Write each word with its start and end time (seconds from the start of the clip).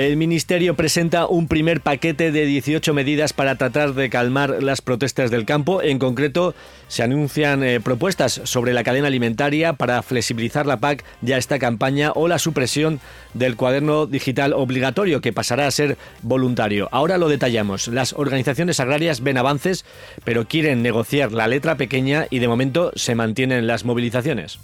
El 0.00 0.16
Ministerio 0.16 0.76
presenta 0.76 1.26
un 1.26 1.46
primer 1.46 1.82
paquete 1.82 2.32
de 2.32 2.46
18 2.46 2.94
medidas 2.94 3.34
para 3.34 3.56
tratar 3.56 3.92
de 3.92 4.08
calmar 4.08 4.62
las 4.62 4.80
protestas 4.80 5.30
del 5.30 5.44
campo. 5.44 5.82
En 5.82 5.98
concreto, 5.98 6.54
se 6.88 7.02
anuncian 7.02 7.62
eh, 7.62 7.80
propuestas 7.80 8.40
sobre 8.44 8.72
la 8.72 8.82
cadena 8.82 9.08
alimentaria 9.08 9.74
para 9.74 10.00
flexibilizar 10.00 10.64
la 10.64 10.78
PAC 10.78 11.04
ya 11.20 11.36
esta 11.36 11.58
campaña 11.58 12.12
o 12.14 12.28
la 12.28 12.38
supresión 12.38 12.98
del 13.34 13.56
cuaderno 13.56 14.06
digital 14.06 14.54
obligatorio 14.54 15.20
que 15.20 15.34
pasará 15.34 15.66
a 15.66 15.70
ser 15.70 15.98
voluntario. 16.22 16.88
Ahora 16.92 17.18
lo 17.18 17.28
detallamos. 17.28 17.88
Las 17.88 18.14
organizaciones 18.14 18.80
agrarias 18.80 19.20
ven 19.20 19.36
avances, 19.36 19.84
pero 20.24 20.48
quieren 20.48 20.82
negociar 20.82 21.30
la 21.32 21.46
letra 21.46 21.74
pequeña 21.76 22.26
y 22.30 22.38
de 22.38 22.48
momento 22.48 22.90
se 22.94 23.14
mantienen 23.14 23.66
las 23.66 23.84
movilizaciones. 23.84 24.58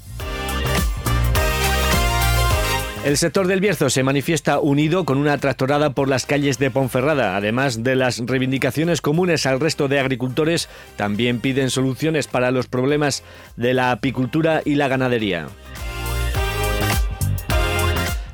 El 3.07 3.17
sector 3.17 3.47
del 3.47 3.61
Bierzo 3.61 3.89
se 3.89 4.03
manifiesta 4.03 4.59
unido 4.59 5.05
con 5.05 5.19
una 5.19 5.39
tractorada 5.39 5.91
por 5.91 6.09
las 6.09 6.27
calles 6.27 6.59
de 6.59 6.73
Ponferrada. 6.73 7.37
Además 7.37 7.85
de 7.85 7.95
las 7.95 8.19
reivindicaciones 8.19 9.01
comunes 9.01 9.47
al 9.47 9.61
resto 9.61 9.87
de 9.87 10.01
agricultores, 10.01 10.69
también 10.97 11.39
piden 11.39 11.71
soluciones 11.71 12.27
para 12.27 12.51
los 12.51 12.67
problemas 12.67 13.23
de 13.57 13.75
la 13.75 13.93
apicultura 13.93 14.61
y 14.65 14.75
la 14.75 14.89
ganadería. 14.89 15.47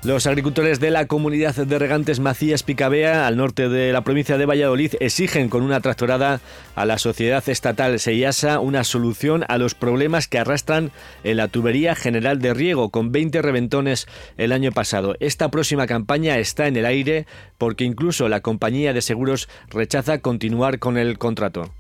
Los 0.05 0.27
agricultores 0.27 0.81
de 0.81 0.91
la 0.91 1.07
comunidad 1.07 1.55
de 1.55 1.79
regantes 1.79 2.19
Macías 2.19 2.65
Picabea, 2.65 3.29
al 3.29 3.37
norte 3.37 3.69
de 3.69 3.93
la 3.93 4.03
provincia 4.03 4.37
de 4.37 4.47
Valladolid, 4.47 4.95
exigen 4.99 5.49
con 5.49 5.63
una 5.63 5.81
tractorada 5.81 6.41
a 6.75 6.85
la 6.87 6.99
sociedad 6.99 7.49
estatal 7.49 8.01
Seiasa 8.01 8.59
una 8.59 8.83
solución 8.83 9.45
a 9.47 9.59
los 9.59 9.77
problemas 9.77 10.27
que 10.27 10.41
arrastran 10.41 10.91
en 11.23 11.37
la 11.37 11.47
tubería 11.47 11.95
general 11.95 12.41
de 12.41 12.53
riego, 12.53 12.91
con 12.91 13.13
20 13.13 13.43
reventones 13.43 14.09
el 14.39 14.51
año 14.51 14.73
pasado. 14.73 15.15
Esta 15.21 15.53
próxima 15.53 15.87
campaña 15.87 16.37
está 16.39 16.67
en 16.67 16.77
el 16.77 16.87
aire 16.87 17.27
porque 17.57 17.85
incluso 17.85 18.29
la 18.29 18.41
compañía 18.41 18.93
de 18.93 19.03
seguros 19.03 19.49
rechaza 19.71 20.19
continuar 20.19 20.81
con 20.81 20.99
el 20.99 21.17
contrato. 21.17 21.71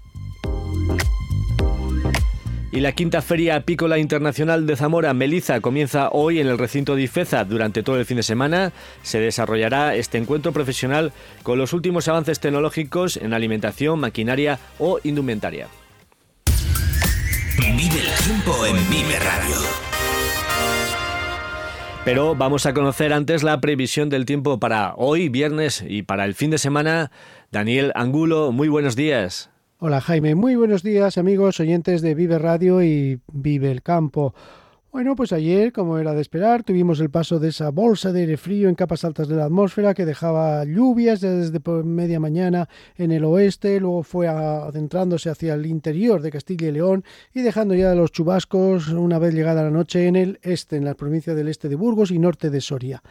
Y 2.72 2.81
la 2.81 2.93
quinta 2.93 3.21
Feria 3.21 3.56
Apícola 3.56 3.99
Internacional 3.99 4.66
de 4.66 4.77
Zamora, 4.77 5.12
Meliza, 5.12 5.60
comienza 5.60 6.09
hoy 6.09 6.41
en 6.41 6.47
el 6.47 6.56
recinto 6.56 6.97
de 6.97 7.03
Ifeza. 7.03 7.44
Durante 7.44 7.83
todo 7.83 7.99
el 7.99 8.06
fin 8.06 8.16
de 8.16 8.22
semana 8.22 8.72
se 9.03 9.21
desarrollará 9.21 9.94
este 9.94 10.16
encuentro 10.16 10.53
profesional 10.53 11.12
con 11.43 11.59
los 11.59 11.75
últimos 11.75 12.09
avances 12.09 12.41
tecnológicos 12.41 13.19
en 13.19 13.34
alimentación, 13.34 14.00
maquinaria 14.00 14.59
o 14.78 14.99
indumentaria. 15.05 15.69
Vive 17.59 18.00
el 18.00 18.25
tiempo 18.25 18.65
en 18.65 18.77
Vive 18.88 19.19
Radio. 19.19 19.56
Pero 22.06 22.34
vamos 22.34 22.65
a 22.65 22.72
conocer 22.72 23.12
antes 23.12 23.43
la 23.43 23.61
previsión 23.61 24.09
del 24.09 24.25
tiempo 24.25 24.59
para 24.59 24.94
hoy, 24.97 25.28
viernes 25.28 25.84
y 25.87 26.05
para 26.05 26.25
el 26.25 26.34
fin 26.34 26.50
de 26.50 26.56
semana. 26.56 27.11
Daniel 27.50 27.93
Angulo, 27.94 28.50
muy 28.50 28.69
buenos 28.69 28.97
días. 28.97 29.51
Hola 29.84 30.00
Jaime, 30.00 30.37
muy 30.37 30.54
buenos 30.54 30.84
días 30.84 31.19
amigos 31.19 31.59
oyentes 31.59 32.03
de 32.03 32.15
Vive 32.15 32.38
Radio 32.38 32.84
y 32.84 33.20
Vive 33.32 33.72
el 33.72 33.82
Campo. 33.82 34.32
Bueno, 34.93 35.16
pues 35.16 35.32
ayer, 35.32 35.72
como 35.72 35.98
era 35.98 36.15
de 36.15 36.20
esperar, 36.20 36.62
tuvimos 36.62 37.00
el 37.00 37.10
paso 37.10 37.41
de 37.41 37.48
esa 37.48 37.70
bolsa 37.70 38.12
de 38.12 38.20
aire 38.20 38.37
frío 38.37 38.69
en 38.69 38.76
capas 38.76 39.04
altas 39.04 39.26
de 39.26 39.34
la 39.34 39.47
atmósfera 39.47 39.93
que 39.93 40.06
dejaba 40.06 40.65
lluvias 40.65 41.20
desde 41.20 41.59
media 41.82 42.20
mañana 42.20 42.69
en 42.97 43.10
el 43.10 43.25
oeste, 43.25 43.81
luego 43.81 44.04
fue 44.04 44.28
adentrándose 44.28 45.31
hacia 45.31 45.54
el 45.54 45.66
interior 45.66 46.22
de 46.22 46.31
Castilla 46.31 46.69
y 46.69 46.72
León 46.72 47.04
y 47.34 47.41
dejando 47.41 47.75
ya 47.75 47.93
los 47.97 48.12
chubascos 48.12 48.87
una 48.91 49.19
vez 49.19 49.34
llegada 49.34 49.64
la 49.64 49.70
noche 49.70 50.06
en 50.06 50.14
el 50.14 50.38
este, 50.43 50.76
en 50.76 50.84
la 50.84 50.94
provincia 50.94 51.34
del 51.34 51.49
este 51.49 51.69
de 51.69 51.75
Burgos 51.75 52.12
y 52.12 52.20
norte 52.20 52.50
de 52.50 52.60
Soria. 52.60 53.03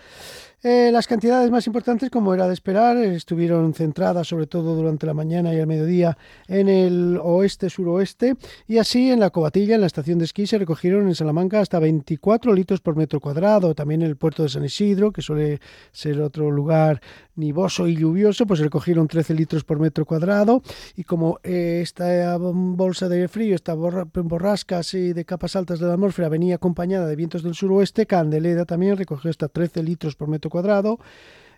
Eh, 0.64 0.92
las 0.92 1.08
cantidades 1.08 1.50
más 1.50 1.66
importantes, 1.66 2.12
como 2.12 2.36
era 2.36 2.48
de 2.48 2.54
esperar, 2.54 2.96
estuvieron 2.98 3.74
centradas 3.74 4.28
sobre 4.28 4.46
todo 4.46 4.76
durante 4.76 5.08
la 5.08 5.16
mañana 5.16 5.52
y 5.56 5.58
el 5.58 5.66
mediodía 5.66 6.16
en 6.48 6.70
el 6.70 7.20
oeste-suroeste 7.20 8.36
y 8.68 8.78
así 8.78 9.10
en 9.10 9.20
la 9.20 9.32
Cobatilla, 9.32 9.74
en 9.74 9.82
la 9.82 9.88
estación 9.88 10.20
de 10.20 10.26
esquí, 10.26 10.46
se 10.46 10.60
recogieron 10.60 11.08
en 11.08 11.16
Salamanca 11.16 11.62
hasta 11.62 11.80
24 11.80 12.54
litros 12.54 12.80
por 12.80 12.96
metro 12.96 13.20
cuadrado. 13.20 13.74
También 13.74 14.04
en 14.04 14.10
el 14.10 14.18
puerto 14.18 14.44
de 14.44 14.50
San 14.50 14.64
Isidro, 14.64 15.12
que 15.12 15.24
suele 15.24 15.60
ser 15.92 16.22
otro 16.22 16.52
lugar 16.52 17.02
nivoso 17.42 17.88
y 17.88 17.98
lluvioso, 17.98 18.46
pues 18.46 18.62
recogieron 18.62 19.08
13 19.08 19.34
litros 19.34 19.66
por 19.66 19.80
metro 19.80 20.06
cuadrado 20.06 20.62
y 20.96 21.04
como 21.04 21.40
eh, 21.44 21.80
esta 21.82 22.38
bolsa 22.38 23.10
de 23.10 23.28
frío, 23.28 23.56
esta 23.56 23.74
borrasca 23.74 24.78
así 24.78 25.12
de 25.12 25.26
capas 25.26 25.58
altas 25.58 25.80
de 25.80 25.88
la 25.88 25.94
atmósfera 25.94 26.30
venía 26.30 26.56
acompañada 26.56 27.08
de 27.08 27.16
vientos 27.18 27.44
del 27.44 27.56
suroeste, 27.56 28.06
Candeleda 28.06 28.66
también 28.66 28.96
recogió 28.96 29.30
hasta 29.30 29.50
13 29.50 29.84
litros 29.84 30.16
por 30.16 30.30
metro 30.30 30.50
cuadrado. 30.50 31.00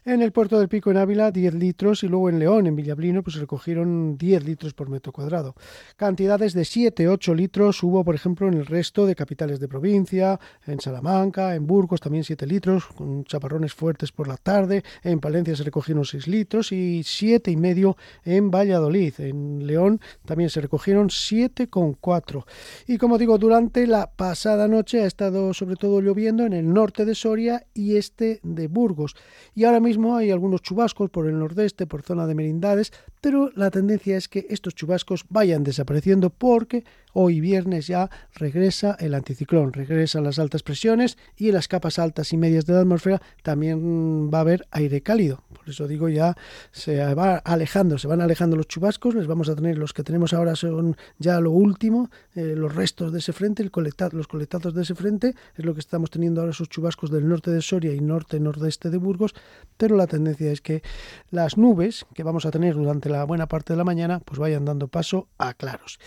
En 0.05 0.21
el 0.21 0.33
puerto 0.33 0.59
del 0.59 0.67
Pico 0.67 0.91
en 0.91 0.97
Ávila 0.97 1.31
10 1.31 1.53
litros 1.53 2.03
y 2.03 2.09
luego 2.09 2.27
en 2.27 2.37
León, 2.37 2.67
en 2.67 2.75
Villablino, 2.75 3.23
pues 3.23 3.37
recogieron 3.37 4.17
10 4.17 4.43
litros 4.43 4.73
por 4.73 4.89
metro 4.89 5.13
cuadrado. 5.13 5.55
Cantidades 5.95 6.51
de 6.53 6.63
7-8 6.63 7.33
litros 7.33 7.81
hubo, 7.83 8.03
por 8.03 8.13
ejemplo, 8.13 8.49
en 8.49 8.55
el 8.55 8.65
resto 8.65 9.05
de 9.05 9.15
capitales 9.15 9.61
de 9.61 9.69
provincia, 9.69 10.37
en 10.67 10.81
Salamanca, 10.81 11.55
en 11.55 11.65
Burgos 11.65 12.01
también 12.01 12.25
7 12.25 12.45
litros, 12.45 12.85
con 12.87 13.23
chaparrones 13.23 13.73
fuertes 13.73 14.11
por 14.11 14.27
la 14.27 14.35
tarde, 14.35 14.83
en 15.03 15.21
Palencia 15.21 15.55
se 15.55 15.63
recogieron 15.63 16.03
6 16.03 16.27
litros 16.27 16.73
y 16.73 17.01
siete 17.05 17.49
y 17.49 17.55
medio 17.55 17.95
en 18.25 18.51
Valladolid. 18.51 19.13
En 19.19 19.65
León 19.65 20.01
también 20.25 20.49
se 20.49 20.59
recogieron 20.59 21.07
7,4. 21.07 22.43
Y 22.87 22.97
como 22.97 23.17
digo, 23.17 23.37
durante 23.37 23.87
la 23.87 24.11
pasada 24.11 24.67
noche 24.67 25.01
ha 25.01 25.05
estado 25.05 25.53
sobre 25.53 25.77
todo 25.77 26.01
lloviendo 26.01 26.45
en 26.45 26.51
el 26.51 26.73
norte 26.73 27.05
de 27.05 27.15
Soria 27.15 27.65
y 27.73 27.95
este 27.95 28.41
de 28.43 28.67
Burgos. 28.67 29.15
Y 29.55 29.63
ahora 29.63 29.79
mismo 29.79 29.92
hay 30.15 30.31
algunos 30.31 30.61
chubascos 30.61 31.09
por 31.09 31.27
el 31.27 31.39
nordeste, 31.39 31.87
por 31.87 32.01
zona 32.03 32.27
de 32.27 32.35
Merindades, 32.35 32.91
pero 33.23 33.51
la 33.55 33.71
tendencia 33.71 34.17
es 34.17 34.27
que 34.27 34.45
estos 34.49 34.75
chubascos 34.75 35.23
vayan 35.29 35.63
desapareciendo 35.63 36.29
porque 36.29 36.83
hoy 37.13 37.39
viernes 37.39 37.87
ya 37.87 38.09
regresa 38.33 38.97
el 38.99 39.13
anticiclón, 39.13 39.71
regresan 39.71 40.25
las 40.25 40.39
altas 40.39 40.61
presiones 40.61 41.17
y 41.37 41.47
en 41.47 41.53
las 41.53 41.69
capas 41.69 41.99
altas 41.99 42.33
y 42.33 42.37
medias 42.37 42.65
de 42.65 42.73
la 42.73 42.81
atmósfera 42.81 43.21
también 43.41 44.29
va 44.29 44.39
a 44.39 44.41
haber 44.41 44.67
aire 44.71 45.01
cálido. 45.01 45.41
Por 45.53 45.69
eso 45.69 45.87
digo 45.87 46.09
ya 46.09 46.35
se 46.71 47.01
va 47.13 47.37
alejando, 47.37 47.97
se 47.97 48.09
van 48.09 48.19
alejando 48.19 48.57
los 48.57 48.67
chubascos, 48.67 49.15
les 49.15 49.27
vamos 49.27 49.47
a 49.47 49.55
tener 49.55 49.77
los 49.77 49.93
que 49.93 50.03
tenemos 50.03 50.33
ahora 50.33 50.57
son 50.57 50.97
ya 51.17 51.39
lo 51.39 51.51
último, 51.51 52.09
eh, 52.35 52.55
los 52.57 52.75
restos 52.75 53.13
de 53.13 53.19
ese 53.19 53.31
frente, 53.31 53.63
los 53.63 54.27
colectados 54.27 54.73
de 54.73 54.81
ese 54.81 54.95
frente, 54.95 55.33
es 55.55 55.63
lo 55.63 55.73
que 55.73 55.79
estamos 55.79 56.09
teniendo 56.09 56.41
ahora 56.41 56.51
esos 56.51 56.67
chubascos 56.67 57.09
del 57.09 57.29
norte 57.29 57.51
de 57.51 57.61
Soria 57.61 57.93
y 57.93 58.01
norte 58.01 58.37
nordeste 58.41 58.89
de 58.89 58.97
Burgos, 58.97 59.33
pero 59.77 59.95
la 59.95 60.07
tendencia 60.07 60.51
es 60.51 60.59
que 60.59 60.83
las 61.31 61.57
nubes 61.57 62.05
que 62.13 62.23
vamos 62.23 62.45
a 62.45 62.51
tener 62.51 62.73
durante 62.73 63.12
la 63.13 63.23
buena 63.25 63.47
parte 63.47 63.73
de 63.73 63.77
la 63.77 63.83
mañana 63.83 64.19
pues 64.19 64.39
vayan 64.39 64.65
dando 64.65 64.87
paso 64.87 65.29
a 65.37 65.53
claros. 65.53 65.99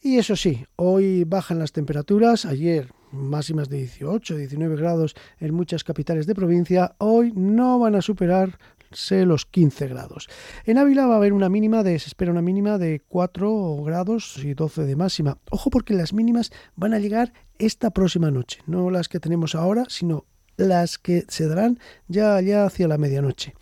Y 0.00 0.18
eso 0.18 0.36
sí, 0.36 0.64
hoy 0.76 1.24
bajan 1.24 1.58
las 1.58 1.72
temperaturas, 1.72 2.46
ayer 2.46 2.92
máximas 3.12 3.68
de 3.68 3.78
18, 3.78 4.36
19 4.36 4.76
grados 4.76 5.14
en 5.38 5.54
muchas 5.54 5.84
capitales 5.84 6.26
de 6.26 6.34
provincia, 6.34 6.94
hoy 6.98 7.32
no 7.34 7.78
van 7.78 7.96
a 7.96 8.02
superarse 8.02 9.26
los 9.26 9.46
15 9.46 9.88
grados. 9.88 10.28
En 10.64 10.78
Ávila 10.78 11.06
va 11.06 11.14
a 11.14 11.16
haber 11.16 11.32
una 11.32 11.48
mínima 11.48 11.82
de, 11.82 11.98
se 11.98 12.08
espera 12.08 12.30
una 12.30 12.42
mínima 12.42 12.78
de 12.78 13.02
4 13.08 13.82
grados 13.84 14.38
y 14.42 14.54
12 14.54 14.84
de 14.84 14.96
máxima. 14.96 15.38
Ojo 15.50 15.70
porque 15.70 15.94
las 15.94 16.12
mínimas 16.12 16.50
van 16.76 16.94
a 16.94 16.98
llegar 16.98 17.32
esta 17.58 17.90
próxima 17.90 18.30
noche, 18.30 18.60
no 18.66 18.90
las 18.90 19.08
que 19.08 19.20
tenemos 19.20 19.54
ahora, 19.54 19.84
sino 19.88 20.24
las 20.60 20.98
que 20.98 21.24
se 21.28 21.48
darán 21.48 21.78
ya 22.08 22.36
allá 22.36 22.64
hacia 22.64 22.88
la 22.88 22.98
medianoche. 22.98 23.54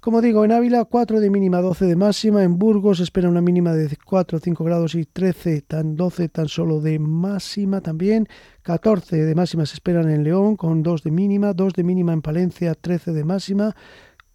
Como 0.00 0.22
digo, 0.22 0.46
en 0.46 0.52
Ávila 0.52 0.86
4 0.86 1.20
de 1.20 1.28
mínima, 1.28 1.60
12 1.60 1.84
de 1.84 1.94
máxima. 1.94 2.42
En 2.42 2.58
Burgos 2.58 3.00
espera 3.00 3.28
una 3.28 3.42
mínima 3.42 3.74
de 3.74 3.94
4, 4.02 4.38
5 4.38 4.64
grados 4.64 4.94
y 4.94 5.04
13, 5.04 5.60
tan 5.60 5.94
12 5.94 6.30
tan 6.30 6.48
solo 6.48 6.80
de 6.80 6.98
máxima 6.98 7.82
también. 7.82 8.26
14 8.62 9.24
de 9.26 9.34
máxima 9.34 9.66
se 9.66 9.74
esperan 9.74 10.08
en 10.08 10.24
León 10.24 10.56
con 10.56 10.82
2 10.82 11.02
de 11.02 11.10
mínima, 11.10 11.52
2 11.52 11.74
de 11.74 11.84
mínima 11.84 12.14
en 12.14 12.22
Palencia, 12.22 12.74
13 12.74 13.12
de 13.12 13.24
máxima. 13.24 13.76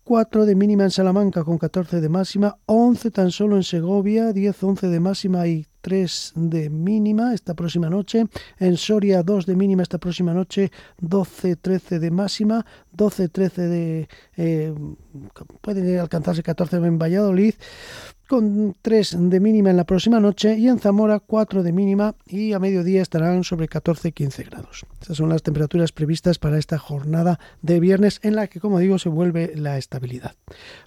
4 0.04 0.46
de 0.46 0.54
mínima 0.54 0.84
en 0.84 0.92
Salamanca 0.92 1.44
con 1.44 1.58
14 1.58 2.00
de 2.00 2.10
máxima, 2.10 2.60
11 2.68 3.10
tan 3.10 3.32
solo 3.32 3.56
en 3.56 3.64
Segovia, 3.64 4.34
10, 4.34 4.64
11 4.64 4.88
de 4.88 5.00
máxima 5.00 5.48
y 5.48 5.66
3 5.86 6.34
de 6.36 6.72
mínima 6.72 7.36
esta 7.36 7.54
próxima 7.54 7.92
noche. 7.92 8.26
En 8.58 8.76
Soria 8.76 9.22
2 9.22 9.46
de 9.46 9.56
mínima 9.56 9.84
esta 9.84 10.00
próxima 10.00 10.34
noche, 10.34 10.72
12, 11.00 11.58
13 11.58 12.00
de 12.00 12.10
máxima, 12.10 12.66
12, 12.92 13.30
13 13.30 13.62
de... 13.68 14.10
Eh, 14.36 14.74
pueden 15.62 16.00
alcanzarse 16.00 16.42
14 16.42 16.78
en 16.78 16.98
Valladolid 16.98 17.54
con 18.28 18.76
3 18.82 19.30
de 19.30 19.40
mínima 19.40 19.70
en 19.70 19.78
la 19.78 19.84
próxima 19.84 20.20
noche 20.20 20.58
y 20.58 20.68
en 20.70 20.80
Zamora 20.80 21.20
4 21.20 21.62
de 21.62 21.72
mínima 21.72 22.16
y 22.26 22.54
a 22.54 22.60
mediodía 22.60 23.04
estarán 23.04 23.44
sobre 23.44 23.70
14-15 23.70 24.50
grados. 24.50 24.88
Estas 25.00 25.18
son 25.18 25.30
las 25.30 25.44
temperaturas 25.44 25.92
previstas 25.92 26.40
para 26.40 26.58
esta 26.58 26.80
jornada 26.80 27.40
de 27.62 27.80
viernes 27.80 28.20
en 28.24 28.36
la 28.36 28.48
que, 28.48 28.60
como 28.60 28.80
digo, 28.80 28.98
se 28.98 29.10
vuelve 29.10 29.54
la 29.56 29.78
estabilidad. 29.78 30.34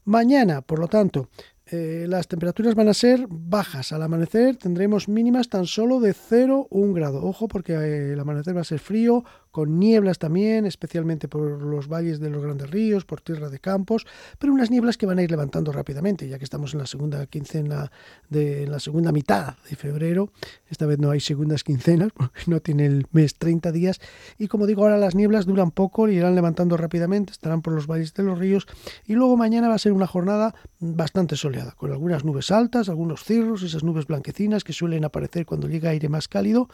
Mañana, 0.04 0.62
por 0.62 0.80
lo 0.80 0.88
tanto, 0.88 1.28
eh, 1.70 2.06
las 2.08 2.28
temperaturas 2.28 2.74
van 2.74 2.88
a 2.88 2.94
ser 2.94 3.26
bajas. 3.28 3.92
Al 3.92 4.02
amanecer 4.02 4.56
tendremos 4.56 5.08
mínimas 5.08 5.48
tan 5.48 5.66
solo 5.66 6.00
de 6.00 6.14
0 6.14 6.68
1 6.70 6.92
grado. 6.94 7.24
Ojo 7.24 7.48
porque 7.48 7.74
eh, 7.74 8.12
el 8.12 8.20
amanecer 8.20 8.56
va 8.56 8.62
a 8.62 8.64
ser 8.64 8.78
frío, 8.78 9.24
con 9.58 9.80
nieblas 9.80 10.20
también, 10.20 10.66
especialmente 10.66 11.26
por 11.26 11.60
los 11.60 11.88
valles 11.88 12.20
de 12.20 12.30
los 12.30 12.40
grandes 12.40 12.70
ríos, 12.70 13.04
por 13.04 13.20
tierra 13.20 13.48
de 13.48 13.58
campos, 13.58 14.06
pero 14.38 14.52
unas 14.52 14.70
nieblas 14.70 14.96
que 14.96 15.04
van 15.04 15.18
a 15.18 15.24
ir 15.24 15.32
levantando 15.32 15.72
rápidamente, 15.72 16.28
ya 16.28 16.38
que 16.38 16.44
estamos 16.44 16.74
en 16.74 16.78
la 16.78 16.86
segunda 16.86 17.26
quincena 17.26 17.90
de 18.30 18.68
la 18.68 18.78
segunda 18.78 19.10
mitad 19.10 19.56
de 19.68 19.74
febrero. 19.74 20.30
Esta 20.70 20.86
vez 20.86 21.00
no 21.00 21.10
hay 21.10 21.18
segundas 21.18 21.64
quincenas, 21.64 22.12
porque 22.14 22.42
no 22.46 22.60
tiene 22.60 22.86
el 22.86 23.06
mes 23.10 23.34
30 23.34 23.72
días. 23.72 24.00
Y 24.38 24.46
como 24.46 24.68
digo, 24.68 24.84
ahora 24.84 24.96
las 24.96 25.16
nieblas 25.16 25.44
duran 25.44 25.72
poco, 25.72 26.08
y 26.08 26.14
irán 26.14 26.36
levantando 26.36 26.76
rápidamente, 26.76 27.32
estarán 27.32 27.60
por 27.60 27.72
los 27.72 27.88
valles 27.88 28.14
de 28.14 28.22
los 28.22 28.38
ríos. 28.38 28.68
Y 29.06 29.14
luego 29.14 29.36
mañana 29.36 29.66
va 29.66 29.74
a 29.74 29.78
ser 29.78 29.90
una 29.90 30.06
jornada 30.06 30.54
bastante 30.78 31.34
soleada, 31.34 31.72
con 31.72 31.90
algunas 31.90 32.24
nubes 32.24 32.52
altas, 32.52 32.88
algunos 32.88 33.24
cirros, 33.24 33.64
esas 33.64 33.82
nubes 33.82 34.06
blanquecinas 34.06 34.62
que 34.62 34.72
suelen 34.72 35.04
aparecer 35.04 35.46
cuando 35.46 35.66
llega 35.66 35.90
aire 35.90 36.08
más 36.08 36.28
cálido 36.28 36.68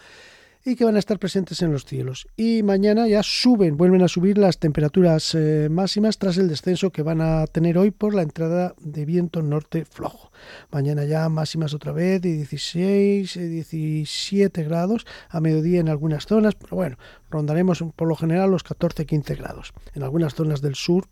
y 0.65 0.77
que 0.77 0.85
van 0.85 0.97
a 0.97 0.99
estar 0.99 1.19
presentes 1.19 1.61
en 1.63 1.73
los 1.73 1.85
cielos. 1.85 2.27
Y 2.37 2.63
mañana 2.63 3.07
ya 3.07 3.23
suben, 3.23 3.77
vuelven 3.77 4.03
a 4.03 4.09
subir 4.09 4.39
las 4.39 4.59
temperaturas 4.59 5.35
eh, 5.35 5.69
máximas 5.71 6.19
tras 6.19 6.39
el 6.39 6.49
descenso 6.49 6.91
que 6.91 7.03
van 7.03 7.21
a 7.21 7.47
tener 7.47 7.77
hoy 7.77 7.91
por 7.91 8.15
la 8.15 8.23
entrada 8.23 8.75
de 8.81 9.05
viento 9.05 9.43
norte 9.43 9.85
flojo. 9.85 10.33
Mañana 10.71 11.05
ya 11.05 11.29
máximas 11.29 11.75
otra 11.75 11.93
vez 11.93 12.23
de 12.23 12.33
16, 12.33 13.35
17 13.35 14.61
eh, 14.61 14.65
grados, 14.65 15.07
a 15.29 15.41
mediodía 15.41 15.81
en 15.81 15.89
algunas 15.89 16.27
zonas, 16.27 16.55
pero 16.55 16.77
bueno, 16.77 16.97
rondaremos 17.31 17.85
por 17.95 18.09
lo 18.09 18.17
general 18.17 18.51
los 18.51 18.65
14-15 18.65 19.37
grados. 19.37 19.73
En 19.95 20.03
algunas 20.03 20.35
zonas 20.35 20.63
del 20.63 20.75
sur 20.75 21.09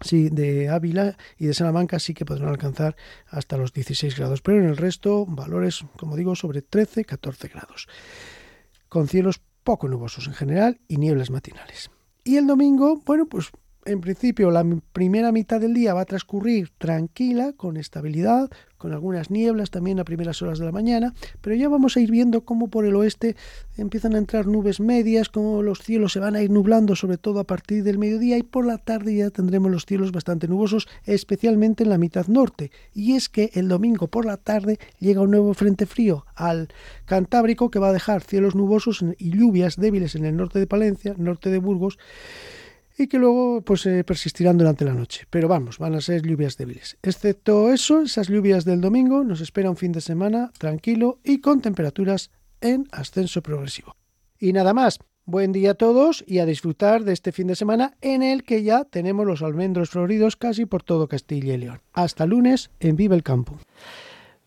Sí, 0.00 0.30
de 0.30 0.70
Ávila 0.70 1.18
y 1.38 1.46
de 1.46 1.54
Salamanca 1.54 1.98
sí 1.98 2.14
que 2.14 2.24
podrán 2.24 2.48
alcanzar 2.48 2.96
hasta 3.28 3.58
los 3.58 3.74
16 3.74 4.16
grados, 4.16 4.40
pero 4.40 4.58
en 4.58 4.64
el 4.64 4.78
resto 4.78 5.26
valores, 5.26 5.84
como 5.98 6.16
digo, 6.16 6.34
sobre 6.34 6.64
13-14 6.64 7.50
grados 7.52 7.88
con 8.92 9.08
cielos 9.08 9.40
poco 9.64 9.88
nubosos 9.88 10.26
en 10.26 10.34
general 10.34 10.78
y 10.86 10.98
nieblas 10.98 11.30
matinales. 11.30 11.90
Y 12.24 12.36
el 12.36 12.46
domingo, 12.46 13.00
bueno, 13.06 13.24
pues 13.24 13.50
en 13.84 14.00
principio 14.00 14.50
la 14.50 14.64
primera 14.92 15.32
mitad 15.32 15.60
del 15.60 15.74
día 15.74 15.94
va 15.94 16.02
a 16.02 16.06
transcurrir 16.06 16.70
tranquila, 16.78 17.52
con 17.56 17.76
estabilidad, 17.76 18.50
con 18.78 18.92
algunas 18.92 19.30
nieblas 19.30 19.70
también 19.70 20.00
a 20.00 20.04
primeras 20.04 20.42
horas 20.42 20.58
de 20.58 20.64
la 20.64 20.72
mañana, 20.72 21.14
pero 21.40 21.54
ya 21.54 21.68
vamos 21.68 21.96
a 21.96 22.00
ir 22.00 22.10
viendo 22.10 22.44
cómo 22.44 22.68
por 22.68 22.84
el 22.84 22.96
oeste 22.96 23.36
empiezan 23.76 24.14
a 24.14 24.18
entrar 24.18 24.46
nubes 24.46 24.80
medias, 24.80 25.28
cómo 25.28 25.62
los 25.62 25.78
cielos 25.80 26.12
se 26.12 26.18
van 26.18 26.34
a 26.34 26.42
ir 26.42 26.50
nublando, 26.50 26.96
sobre 26.96 27.16
todo 27.16 27.38
a 27.38 27.44
partir 27.44 27.84
del 27.84 27.98
mediodía, 27.98 28.38
y 28.38 28.42
por 28.42 28.66
la 28.66 28.78
tarde 28.78 29.14
ya 29.14 29.30
tendremos 29.30 29.70
los 29.70 29.86
cielos 29.86 30.10
bastante 30.10 30.48
nubosos, 30.48 30.88
especialmente 31.04 31.84
en 31.84 31.90
la 31.90 31.98
mitad 31.98 32.26
norte. 32.26 32.72
Y 32.92 33.14
es 33.14 33.28
que 33.28 33.50
el 33.54 33.68
domingo 33.68 34.08
por 34.08 34.26
la 34.26 34.36
tarde 34.36 34.78
llega 34.98 35.20
un 35.20 35.30
nuevo 35.30 35.54
frente 35.54 35.86
frío 35.86 36.26
al 36.34 36.68
Cantábrico 37.04 37.70
que 37.70 37.78
va 37.78 37.90
a 37.90 37.92
dejar 37.92 38.22
cielos 38.22 38.56
nubosos 38.56 39.04
y 39.16 39.30
lluvias 39.30 39.76
débiles 39.76 40.16
en 40.16 40.24
el 40.24 40.36
norte 40.36 40.58
de 40.58 40.66
Palencia, 40.66 41.14
norte 41.16 41.50
de 41.50 41.58
Burgos, 41.58 41.98
y 43.02 43.08
que 43.08 43.18
luego 43.18 43.62
pues 43.62 43.84
eh, 43.86 44.04
persistirán 44.04 44.58
durante 44.58 44.84
la 44.84 44.94
noche. 44.94 45.26
Pero 45.30 45.48
vamos, 45.48 45.78
van 45.78 45.94
a 45.94 46.00
ser 46.00 46.22
lluvias 46.22 46.56
débiles. 46.56 46.96
Excepto 47.02 47.72
eso, 47.72 48.02
esas 48.02 48.28
lluvias 48.28 48.64
del 48.64 48.80
domingo, 48.80 49.24
nos 49.24 49.40
espera 49.40 49.70
un 49.70 49.76
fin 49.76 49.92
de 49.92 50.00
semana 50.00 50.52
tranquilo 50.58 51.18
y 51.24 51.40
con 51.40 51.60
temperaturas 51.60 52.30
en 52.60 52.88
ascenso 52.92 53.42
progresivo. 53.42 53.96
Y 54.38 54.52
nada 54.52 54.72
más. 54.72 54.98
Buen 55.24 55.52
día 55.52 55.70
a 55.70 55.74
todos 55.74 56.24
y 56.26 56.40
a 56.40 56.46
disfrutar 56.46 57.04
de 57.04 57.12
este 57.12 57.30
fin 57.30 57.46
de 57.46 57.54
semana 57.54 57.94
en 58.00 58.24
el 58.24 58.42
que 58.42 58.64
ya 58.64 58.84
tenemos 58.84 59.24
los 59.24 59.42
almendros 59.42 59.90
floridos 59.90 60.34
casi 60.34 60.66
por 60.66 60.82
todo 60.82 61.06
Castilla 61.06 61.54
y 61.54 61.58
León. 61.58 61.80
Hasta 61.92 62.26
lunes 62.26 62.72
en 62.80 62.96
Vive 62.96 63.14
el 63.14 63.22
Campo. 63.22 63.56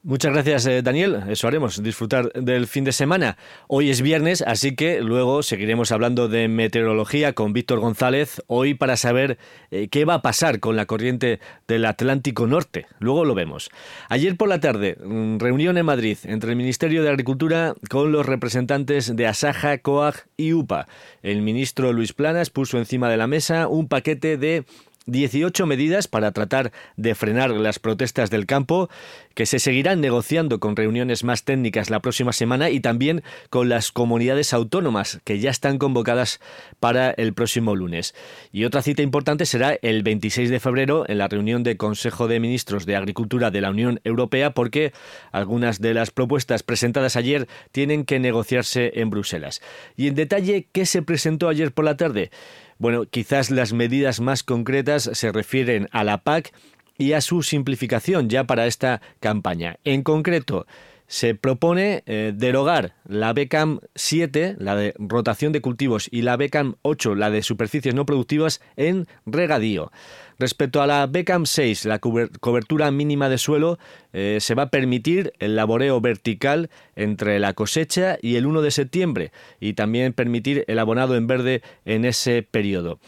Muchas 0.08 0.34
gracias, 0.34 0.68
eh, 0.68 0.84
Daniel. 0.84 1.24
Eso 1.30 1.48
haremos, 1.48 1.82
disfrutar 1.82 2.32
del 2.34 2.68
fin 2.68 2.84
de 2.84 2.92
semana. 2.92 3.38
Hoy 3.68 3.90
es 3.90 4.04
viernes, 4.04 4.44
así 4.44 4.76
que 4.76 5.02
luego 5.02 5.42
seguiremos 5.42 5.92
hablando 5.92 6.28
de 6.28 6.48
meteorología 6.48 7.34
con 7.34 7.54
Víctor 7.54 7.80
González, 7.80 8.44
hoy 8.46 8.76
para 8.76 8.98
saber 8.98 9.40
eh, 9.72 9.88
qué 9.88 10.06
va 10.06 10.14
a 10.14 10.22
pasar 10.22 10.60
con 10.60 10.76
la 10.76 10.86
corriente 10.86 11.40
del 11.68 11.86
Atlántico 11.86 12.46
Norte. 12.46 12.86
Luego 13.00 13.26
lo 13.26 13.34
vemos. 13.34 13.72
Ayer 14.08 14.38
por 14.38 14.48
la 14.48 14.60
tarde, 14.60 14.96
mm, 15.04 15.40
reunión 15.40 15.76
en 15.76 15.88
Madrid 15.88 16.20
entre 16.26 16.52
el 16.52 16.56
Ministerio 16.56 17.02
de 17.02 17.10
Agricultura 17.10 17.74
con 17.90 18.12
los 18.12 18.28
representantes 18.28 19.16
de 19.16 19.26
Asaja, 19.26 19.80
COAG 19.80 20.28
y 20.38 20.54
UPA. 20.54 20.88
El 21.24 21.42
ministro 21.42 21.94
Luis 21.94 22.14
Planas 22.14 22.52
puso 22.52 22.78
encima 22.78 23.10
de 23.10 23.18
la 23.18 23.26
mesa 23.26 23.68
un 23.68 23.88
paquete 23.88 24.38
de 24.38 24.66
18 25.08 25.66
medidas 25.66 26.08
para 26.08 26.32
tratar 26.32 26.72
de 26.98 27.16
frenar 27.16 27.52
las 27.52 27.80
protestas 27.80 28.30
del 28.30 28.46
campo 28.46 28.90
que 29.36 29.46
se 29.46 29.60
seguirán 29.60 30.02
negociando 30.02 30.60
con 30.60 30.76
reuniones 30.76 31.24
más 31.24 31.44
técnicas 31.44 31.90
la 31.90 32.00
próxima 32.00 32.34
semana 32.34 32.70
y 32.70 32.80
también 32.80 33.22
con 33.50 33.70
las 33.70 33.92
comunidades 33.92 34.54
autónomas 34.54 35.20
que 35.24 35.40
ya 35.40 35.52
están 35.52 35.78
convocadas 35.78 36.40
para 36.80 37.12
el 37.12 37.34
próximo 37.34 37.76
lunes. 37.76 38.16
Y 38.52 38.66
otra 38.66 38.82
cita 38.82 39.02
importante 39.02 39.46
será 39.46 39.78
el 39.82 40.02
26 40.04 40.50
de 40.50 40.60
febrero 40.60 41.06
en 41.08 41.20
la 41.20 41.28
reunión 41.28 41.64
de 41.64 41.78
Consejo 41.78 42.28
de 42.28 42.40
Ministros 42.40 42.86
de 42.86 42.96
Agricultura 42.96 43.52
de 43.52 43.62
la 43.62 43.70
Unión 43.70 44.00
Europea 44.04 44.52
porque 44.52 44.94
algunas 45.32 45.80
de 45.80 45.94
las 45.94 46.12
propuestas 46.12 46.64
presentadas 46.64 47.18
ayer 47.18 47.48
tienen 47.72 48.06
que 48.06 48.20
negociarse 48.20 48.94
en 48.96 49.10
Bruselas. 49.10 49.62
Y 49.98 50.08
en 50.08 50.16
detalle, 50.16 50.68
¿qué 50.72 50.86
se 50.86 51.02
presentó 51.02 51.50
ayer 51.50 51.74
por 51.74 51.86
la 51.86 51.98
tarde? 51.98 52.32
Bueno, 52.78 53.06
quizás 53.06 53.52
las 53.52 53.72
medidas 53.72 54.20
más 54.20 54.44
concretas 54.44 55.10
se 55.14 55.32
refieren 55.32 55.88
a 55.92 56.04
la 56.04 56.24
PAC 56.24 56.54
y 56.98 57.14
a 57.14 57.22
su 57.22 57.44
simplificación 57.44 58.30
ya 58.30 58.46
para 58.46 58.68
esta 58.68 59.02
campaña. 59.20 59.78
En 59.84 60.04
concreto, 60.04 60.66
se 61.08 61.36
propone 61.36 62.04
eh, 62.08 62.34
derogar 62.36 62.96
la 63.08 63.32
BECAM 63.34 63.80
7, 63.94 64.56
la 64.58 64.76
de 64.76 64.94
rotación 64.98 65.52
de 65.52 65.62
cultivos, 65.62 66.08
y 66.12 66.24
la 66.24 66.36
BECAM 66.36 66.76
8, 66.82 67.16
la 67.16 67.30
de 67.30 67.44
superficies 67.44 67.94
no 67.94 68.06
productivas, 68.06 68.62
en 68.76 69.08
regadío. 69.26 69.92
Respecto 70.40 70.82
a 70.82 70.88
la 70.88 71.06
BECAM 71.06 71.46
6, 71.46 71.86
la 71.86 72.00
cobertura 72.00 72.90
mínima 72.92 73.30
de 73.30 73.38
suelo, 73.38 73.78
eh, 74.14 74.40
se 74.42 74.56
va 74.56 74.64
a 74.64 74.70
permitir 74.70 75.34
el 75.40 75.56
laboreo 75.56 76.02
vertical 76.02 76.70
entre 76.96 77.40
la 77.40 77.54
cosecha 77.54 78.18
y 78.22 78.36
el 78.36 78.46
1 78.46 78.62
de 78.62 78.72
septiembre 78.72 79.32
y 79.60 79.74
también 79.74 80.14
permitir 80.14 80.66
el 80.68 80.80
abonado 80.80 81.16
en 81.16 81.28
verde 81.28 81.62
en 81.86 82.04
ese 82.06 82.42
periodo. 82.42 83.00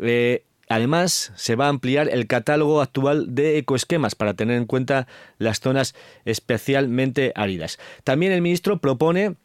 Eh, 0.00 0.44
además, 0.68 1.32
se 1.36 1.56
va 1.56 1.66
a 1.66 1.70
ampliar 1.70 2.08
el 2.08 2.26
catálogo 2.26 2.80
actual 2.80 3.34
de 3.34 3.58
ecoesquemas 3.58 4.14
para 4.14 4.34
tener 4.34 4.56
en 4.56 4.66
cuenta 4.66 5.06
las 5.38 5.60
zonas 5.60 5.94
especialmente 6.24 7.32
áridas. 7.34 7.78
También 8.04 8.32
el 8.32 8.42
ministro 8.42 8.78
propone 8.78 9.36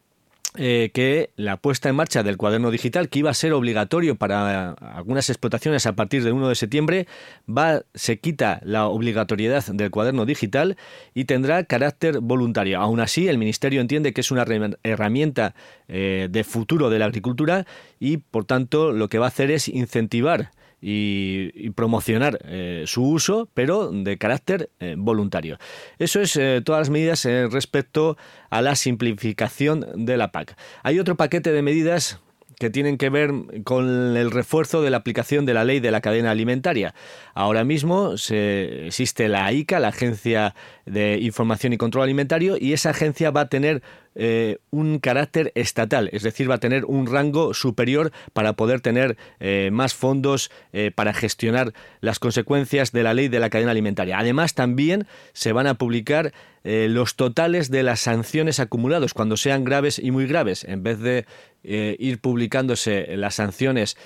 eh, 0.58 0.90
que 0.92 1.30
la 1.36 1.56
puesta 1.56 1.88
en 1.88 1.96
marcha 1.96 2.22
del 2.22 2.36
cuaderno 2.36 2.70
digital, 2.70 3.08
que 3.08 3.20
iba 3.20 3.30
a 3.30 3.34
ser 3.34 3.54
obligatorio 3.54 4.16
para 4.16 4.72
algunas 4.72 5.30
explotaciones 5.30 5.86
a 5.86 5.94
partir 5.94 6.22
del 6.22 6.34
1 6.34 6.50
de 6.50 6.54
septiembre, 6.54 7.06
va, 7.48 7.84
se 7.94 8.18
quita 8.18 8.60
la 8.62 8.86
obligatoriedad 8.86 9.64
del 9.68 9.90
cuaderno 9.90 10.26
digital 10.26 10.76
y 11.14 11.24
tendrá 11.24 11.64
carácter 11.64 12.20
voluntario. 12.20 12.80
Aún 12.80 13.00
así, 13.00 13.28
el 13.28 13.38
Ministerio 13.38 13.80
entiende 13.80 14.12
que 14.12 14.20
es 14.20 14.30
una 14.30 14.44
herramienta 14.82 15.54
eh, 15.88 16.28
de 16.30 16.44
futuro 16.44 16.90
de 16.90 16.98
la 16.98 17.06
agricultura 17.06 17.64
y, 17.98 18.18
por 18.18 18.44
tanto, 18.44 18.92
lo 18.92 19.08
que 19.08 19.18
va 19.18 19.24
a 19.24 19.28
hacer 19.28 19.50
es 19.50 19.68
incentivar 19.68 20.50
y, 20.82 21.70
promocionar 21.70 22.40
eh, 22.44 22.84
su 22.86 23.04
uso, 23.04 23.48
pero 23.54 23.90
de 23.90 24.18
carácter 24.18 24.68
eh, 24.80 24.96
voluntario. 24.98 25.58
Eso 25.98 26.20
es 26.20 26.36
eh, 26.36 26.60
todas 26.64 26.80
las 26.80 26.90
medidas 26.90 27.24
respecto 27.50 28.16
a 28.50 28.60
la 28.60 28.74
simplificación 28.74 29.86
de 30.04 30.16
la 30.16 30.32
PAC. 30.32 30.56
Hay 30.82 30.98
otro 30.98 31.16
paquete 31.16 31.52
de 31.52 31.62
medidas 31.62 32.20
que 32.62 32.70
tienen 32.70 32.96
que 32.96 33.10
ver 33.10 33.32
con 33.64 34.16
el 34.16 34.30
refuerzo 34.30 34.82
de 34.82 34.90
la 34.90 34.98
aplicación 34.98 35.46
de 35.46 35.52
la 35.52 35.64
ley 35.64 35.80
de 35.80 35.90
la 35.90 36.00
cadena 36.00 36.30
alimentaria. 36.30 36.94
Ahora 37.34 37.64
mismo 37.64 38.16
se, 38.18 38.86
existe 38.86 39.28
la 39.28 39.46
AICA, 39.46 39.80
la 39.80 39.88
Agencia 39.88 40.54
de 40.86 41.18
Información 41.20 41.72
y 41.72 41.76
Control 41.76 42.04
Alimentario, 42.04 42.56
y 42.60 42.72
esa 42.72 42.90
agencia 42.90 43.32
va 43.32 43.42
a 43.42 43.48
tener 43.48 43.82
eh, 44.14 44.58
un 44.70 44.98
carácter 44.98 45.52
estatal, 45.54 46.10
es 46.12 46.22
decir, 46.22 46.50
va 46.50 46.56
a 46.56 46.58
tener 46.58 46.84
un 46.84 47.06
rango 47.06 47.54
superior 47.54 48.12
para 48.34 48.52
poder 48.52 48.80
tener 48.80 49.16
eh, 49.40 49.70
más 49.72 49.94
fondos 49.94 50.50
eh, 50.72 50.90
para 50.94 51.14
gestionar 51.14 51.72
las 52.00 52.18
consecuencias 52.18 52.92
de 52.92 53.02
la 53.02 53.14
ley 53.14 53.28
de 53.28 53.40
la 53.40 53.48
cadena 53.48 53.70
alimentaria. 53.70 54.18
Además, 54.18 54.54
también 54.54 55.06
se 55.32 55.52
van 55.52 55.66
a 55.66 55.74
publicar 55.74 56.32
los 56.64 57.16
totales 57.16 57.72
de 57.72 57.82
las 57.82 57.98
sanciones 57.98 58.60
acumulados 58.60 59.14
cuando 59.14 59.36
sean 59.36 59.64
graves 59.64 59.98
y 59.98 60.12
muy 60.12 60.28
graves, 60.28 60.62
en 60.62 60.84
vez 60.84 61.00
de 61.00 61.26
ir 61.64 62.20
publicándose 62.20 63.16
las 63.16 63.34
sanciones 63.34 63.96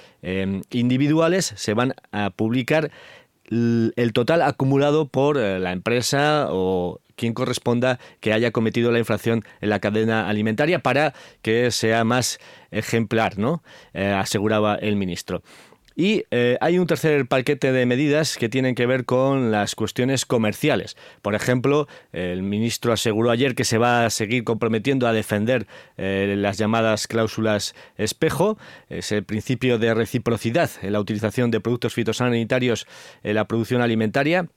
individuales, 0.70 1.52
se 1.54 1.74
van 1.74 1.94
a 2.12 2.30
publicar 2.30 2.90
el 3.50 4.12
total 4.12 4.42
acumulado 4.42 5.08
por 5.08 5.36
la 5.36 5.72
empresa 5.72 6.48
o 6.50 7.00
quien 7.16 7.32
corresponda 7.34 7.98
que 8.20 8.32
haya 8.32 8.52
cometido 8.52 8.92
la 8.92 8.98
infracción 8.98 9.42
en 9.60 9.70
la 9.70 9.80
cadena 9.80 10.28
alimentaria 10.28 10.78
para 10.78 11.14
que 11.42 11.70
sea 11.70 12.04
más 12.04 12.38
ejemplar, 12.70 13.38
¿no? 13.38 13.62
Eh, 13.94 14.06
aseguraba 14.06 14.76
el 14.76 14.96
ministro. 14.96 15.42
Y 15.98 16.24
eh, 16.30 16.58
hay 16.60 16.78
un 16.78 16.86
tercer 16.86 17.26
paquete 17.26 17.72
de 17.72 17.86
medidas 17.86 18.36
que 18.36 18.50
tienen 18.50 18.74
que 18.74 18.84
ver 18.84 19.06
con 19.06 19.50
las 19.50 19.74
cuestiones 19.74 20.26
comerciales. 20.26 20.94
Por 21.22 21.34
ejemplo, 21.34 21.88
el 22.12 22.42
ministro 22.42 22.92
aseguró 22.92 23.30
ayer 23.30 23.54
que 23.54 23.64
se 23.64 23.78
va 23.78 24.04
a 24.04 24.10
seguir 24.10 24.44
comprometiendo 24.44 25.06
a 25.06 25.14
defender 25.14 25.66
eh, 25.96 26.34
las 26.36 26.58
llamadas 26.58 27.06
cláusulas 27.06 27.74
espejo, 27.96 28.58
ese 28.90 29.22
principio 29.22 29.78
de 29.78 29.94
reciprocidad 29.94 30.70
en 30.82 30.92
la 30.92 31.00
utilización 31.00 31.50
de 31.50 31.60
productos 31.60 31.94
fitosanitarios 31.94 32.86
en 33.22 33.34
la 33.34 33.46
producción 33.46 33.80
alimentaria 33.80 34.48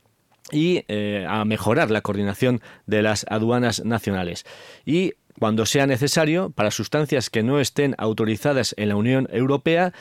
y 0.51 0.84
eh, 0.89 1.25
a 1.29 1.46
mejorar 1.46 1.89
la 1.89 2.01
coordinación 2.01 2.60
de 2.86 3.01
las 3.01 3.25
aduanas 3.29 3.86
nacionales. 3.86 4.46
Y 4.86 5.13
cuando 5.39 5.65
sea 5.65 5.88
necesario, 5.88 6.51
para 6.51 6.69
sustancias 6.69 7.29
que 7.29 7.43
no 7.43 7.60
estén 7.60 7.96
autorizadas 7.98 8.75
en 8.77 8.89
la 8.89 8.96
Unión 8.96 9.27
Europea, 9.31 9.93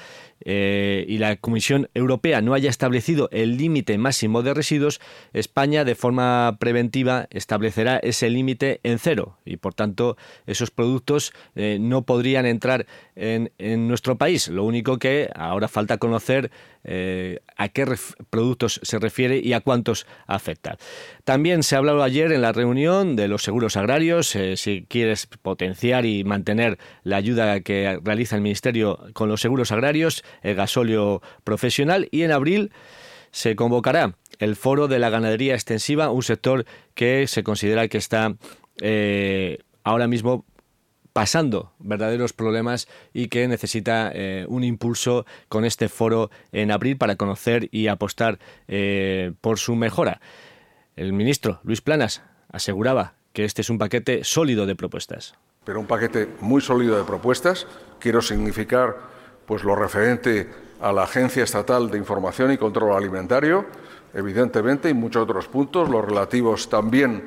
eh, 0.45 1.05
y 1.09 1.19
la 1.19 1.37
Comisión 1.37 1.89
Europea 1.95 2.41
no 2.41 2.55
haya 2.55 2.71
establecido 2.71 3.29
el 3.33 3.57
límite 3.57 3.99
máximo 3.99 4.43
de 4.43 4.55
residuos, 4.55 5.01
España 5.33 5.85
de 5.85 5.95
forma 5.95 6.57
preventiva 6.61 7.27
establecerá 7.31 7.99
ese 7.99 8.31
límite 8.31 8.81
en 8.83 8.99
cero. 8.99 9.39
Y 9.45 9.57
por 9.57 9.75
tanto 9.75 10.17
esos 10.47 10.71
productos 10.71 11.33
eh, 11.57 11.79
no 11.81 12.03
podrían 12.03 12.47
entrar 12.47 12.87
en, 13.19 13.89
nuestro 13.89 14.17
país. 14.17 14.49
Lo 14.49 14.65
único 14.65 14.99
que 14.99 15.29
ahora 15.35 15.69
falta 15.69 15.99
conocer 15.99 16.51
eh, 16.85 17.41
a 17.57 17.69
qué 17.69 17.87
productos 18.31 18.81
se 18.83 18.99
refiere 18.99 19.41
y 19.43 19.53
a 19.53 19.61
cuántos 19.61 20.07
afecta. 20.27 20.79
También 21.25 21.63
se 21.63 21.75
ha 21.75 21.79
hablado 21.79 22.03
ayer 22.03 22.33
en 22.33 22.43
la 22.43 22.53
reunión 22.53 23.17
de 23.17 23.29
los 23.29 23.43
seguros 23.43 23.77
agrarios, 23.77 24.37
si 24.55 24.87
quieres 24.89 25.27
potenciar 25.27 26.07
y 26.07 26.25
mantener 26.25 26.79
la 27.03 27.17
ayuda 27.17 27.61
que 27.61 27.99
realiza 28.03 28.37
el 28.37 28.43
Ministerio 28.43 28.99
con 29.13 29.29
los 29.29 29.41
seguros 29.41 29.73
agrarios, 29.73 30.23
el 30.43 30.55
gasóleo 30.55 31.23
profesional 31.45 32.09
y 32.11 32.23
en 32.23 32.33
abril 32.33 32.71
se 33.31 33.57
convocará 33.57 34.15
el 34.39 34.57
foro 34.57 34.89
de 34.89 34.99
la 34.99 35.11
ganadería 35.11 35.55
extensiva, 35.55 36.11
un 36.11 36.23
sector 36.23 36.65
que 36.95 37.27
se 37.27 37.43
considera 37.43 37.89
que 37.89 37.99
está 37.99 38.37
eh, 38.81 39.59
ahora 39.83 40.07
mismo 40.07 40.45
pasando 41.13 41.73
verdaderos 41.79 42.33
problemas 42.33 42.89
y 43.13 43.29
que 43.29 43.49
necesita 43.49 44.11
eh, 44.15 44.47
un 44.49 44.65
impulso 44.65 45.27
con 45.49 45.65
este 45.65 45.89
foro 45.89 46.31
en 46.53 46.71
abril 46.71 46.97
para 46.97 47.17
conocer 47.17 47.69
y 47.73 47.89
apostar 47.89 48.39
eh, 48.69 49.33
por 49.41 49.59
su 49.59 49.75
mejora. 49.75 50.21
El 50.97 51.13
ministro 51.13 51.61
Luis 51.65 51.81
Planas 51.81 52.23
aseguraba 52.51 53.15
que 53.33 53.45
este 53.45 53.63
es 53.63 53.71
un 53.71 53.79
paquete 53.79 54.25
sólido 54.25 54.67
de 54.67 54.75
propuestas. 54.75 55.35
Pero 55.65 55.81
un 55.81 55.87
paquete 55.87 56.29
muy 56.41 56.61
sólido 56.61 56.97
de 56.97 57.05
propuestas. 57.05 57.67
Quiero 58.01 58.23
significar 58.23 58.97
pues 59.47 59.65
lo 59.65 59.75
referente 59.75 60.49
a 60.81 60.93
la 60.93 61.05
Agencia 61.05 61.45
Estatal 61.45 61.91
de 61.91 61.99
Información 61.99 62.53
y 62.53 62.59
Control 62.59 62.97
Alimentario, 62.97 63.67
evidentemente, 64.15 64.89
y 64.89 64.95
muchos 64.95 65.23
otros 65.23 65.49
puntos, 65.49 65.89
los 65.89 66.05
relativos 66.05 66.69
también 66.69 67.27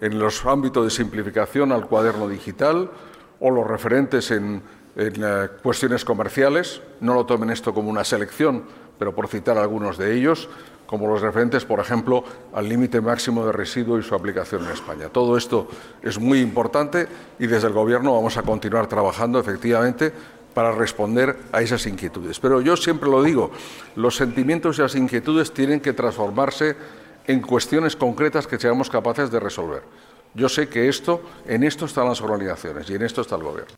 en 0.00 0.18
los 0.18 0.44
ámbitos 0.44 0.84
de 0.84 0.90
simplificación 0.90 1.72
al 1.72 1.86
cuaderno 1.86 2.28
digital 2.28 2.90
o 3.40 3.50
los 3.50 3.66
referentes 3.66 4.30
en, 4.30 4.62
eh, 4.96 5.48
cuestiones 5.62 6.04
comerciales. 6.04 6.80
No 7.00 7.14
lo 7.14 7.26
tomen 7.26 7.50
esto 7.50 7.74
como 7.74 7.90
una 7.90 8.04
selección, 8.04 8.64
pero 8.98 9.14
por 9.14 9.28
citar 9.28 9.58
algunos 9.58 9.98
de 9.98 10.14
ellos, 10.16 10.48
como 10.86 11.08
los 11.08 11.20
referentes, 11.20 11.64
por 11.64 11.80
ejemplo, 11.80 12.24
al 12.54 12.68
límite 12.68 13.00
máximo 13.00 13.44
de 13.44 13.52
residuo 13.52 13.98
y 13.98 14.02
su 14.02 14.14
aplicación 14.14 14.64
en 14.64 14.70
España. 14.70 15.08
Todo 15.08 15.36
esto 15.36 15.68
es 16.02 16.18
muy 16.18 16.40
importante 16.40 17.08
y 17.38 17.46
desde 17.46 17.66
el 17.66 17.74
Gobierno 17.74 18.14
vamos 18.14 18.36
a 18.36 18.42
continuar 18.42 18.86
trabajando 18.86 19.38
efectivamente 19.38 20.12
para 20.54 20.72
responder 20.72 21.36
a 21.52 21.60
esas 21.60 21.86
inquietudes. 21.86 22.40
Pero 22.40 22.62
yo 22.62 22.78
siempre 22.78 23.10
lo 23.10 23.22
digo, 23.22 23.50
los 23.94 24.16
sentimientos 24.16 24.78
y 24.78 24.82
las 24.82 24.94
inquietudes 24.94 25.52
tienen 25.52 25.80
que 25.80 25.92
transformarse 25.92 26.76
en 27.26 27.42
cuestiones 27.42 27.94
concretas 27.94 28.46
que 28.46 28.58
seamos 28.58 28.88
capaces 28.88 29.30
de 29.30 29.40
resolver. 29.40 29.82
Yo 30.36 30.50
sé 30.50 30.68
que 30.68 30.86
esto, 30.90 31.22
en 31.46 31.64
esto 31.64 31.86
están 31.86 32.06
las 32.06 32.20
organizaciones 32.20 32.90
y 32.90 32.94
en 32.94 33.00
esto 33.00 33.22
está 33.22 33.36
el 33.36 33.42
gobierno. 33.42 33.72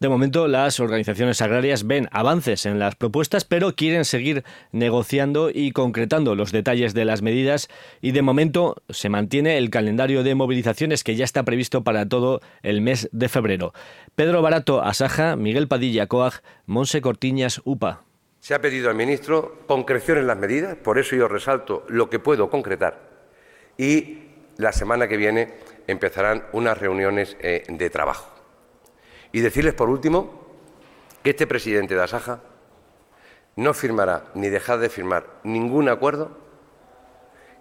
De 0.00 0.08
momento, 0.10 0.48
las 0.48 0.78
organizaciones 0.78 1.40
agrarias 1.40 1.86
ven 1.86 2.08
avances 2.12 2.66
en 2.66 2.78
las 2.78 2.94
propuestas, 2.94 3.46
pero 3.46 3.74
quieren 3.74 4.04
seguir 4.04 4.44
negociando 4.70 5.48
y 5.48 5.72
concretando 5.72 6.34
los 6.34 6.52
detalles 6.52 6.92
de 6.92 7.06
las 7.06 7.22
medidas 7.22 7.68
y 8.02 8.12
de 8.12 8.20
momento 8.20 8.76
se 8.90 9.08
mantiene 9.08 9.56
el 9.56 9.70
calendario 9.70 10.22
de 10.22 10.34
movilizaciones 10.34 11.04
que 11.04 11.16
ya 11.16 11.24
está 11.24 11.42
previsto 11.42 11.84
para 11.84 12.06
todo 12.06 12.42
el 12.62 12.82
mes 12.82 13.08
de 13.12 13.30
febrero. 13.30 13.72
Pedro 14.14 14.42
Barato, 14.42 14.82
Asaja, 14.82 15.36
Miguel 15.36 15.68
Padilla, 15.68 16.06
Coag, 16.06 16.42
Monse 16.66 17.00
Cortiñas, 17.00 17.62
UPA. 17.64 18.02
Se 18.40 18.52
ha 18.52 18.60
pedido 18.60 18.90
al 18.90 18.96
ministro 18.96 19.62
concreción 19.66 20.18
en 20.18 20.26
las 20.26 20.36
medidas, 20.36 20.76
por 20.76 20.98
eso 20.98 21.16
yo 21.16 21.28
resalto 21.28 21.86
lo 21.88 22.10
que 22.10 22.18
puedo 22.18 22.50
concretar 22.50 23.00
y 23.78 24.18
la 24.58 24.72
semana 24.72 25.08
que 25.08 25.16
viene 25.16 25.63
empezarán 25.86 26.44
unas 26.52 26.78
reuniones 26.78 27.36
eh, 27.40 27.64
de 27.68 27.90
trabajo. 27.90 28.28
Y 29.32 29.40
decirles, 29.40 29.74
por 29.74 29.90
último, 29.90 30.44
que 31.22 31.30
este 31.30 31.46
presidente 31.46 31.94
de 31.94 32.02
Asaja 32.02 32.40
no 33.56 33.74
firmará 33.74 34.26
ni 34.34 34.48
dejará 34.48 34.78
de 34.78 34.88
firmar 34.88 35.26
ningún 35.42 35.88
acuerdo 35.88 36.36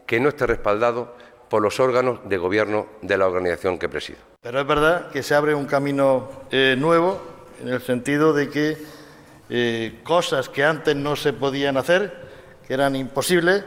que 0.06 0.20
no 0.20 0.30
esté 0.30 0.46
respaldado 0.48 1.16
por 1.50 1.62
los 1.62 1.80
órganos 1.80 2.20
de 2.28 2.38
gobierno 2.38 2.88
de 3.02 3.18
la 3.18 3.28
organización 3.28 3.78
que 3.78 3.88
presido. 3.90 4.20
Pero 4.42 4.60
es 4.60 4.68
verdad 4.68 5.12
que 5.12 5.24
se 5.24 5.36
abre 5.36 5.56
un 5.56 5.66
camino 5.66 6.30
eh, 6.52 6.76
nuevo 6.78 7.22
en 7.62 7.70
el 7.70 7.82
sentido 7.82 8.34
de 8.34 8.50
que 8.50 8.78
eh, 9.50 10.00
cosas 10.04 10.50
que 10.50 10.64
antes 10.64 10.96
no 10.96 11.16
se 11.16 11.32
podían 11.32 11.78
hacer, 11.78 12.12
que 12.68 12.74
eran 12.74 12.96
imposibles, 12.96 13.64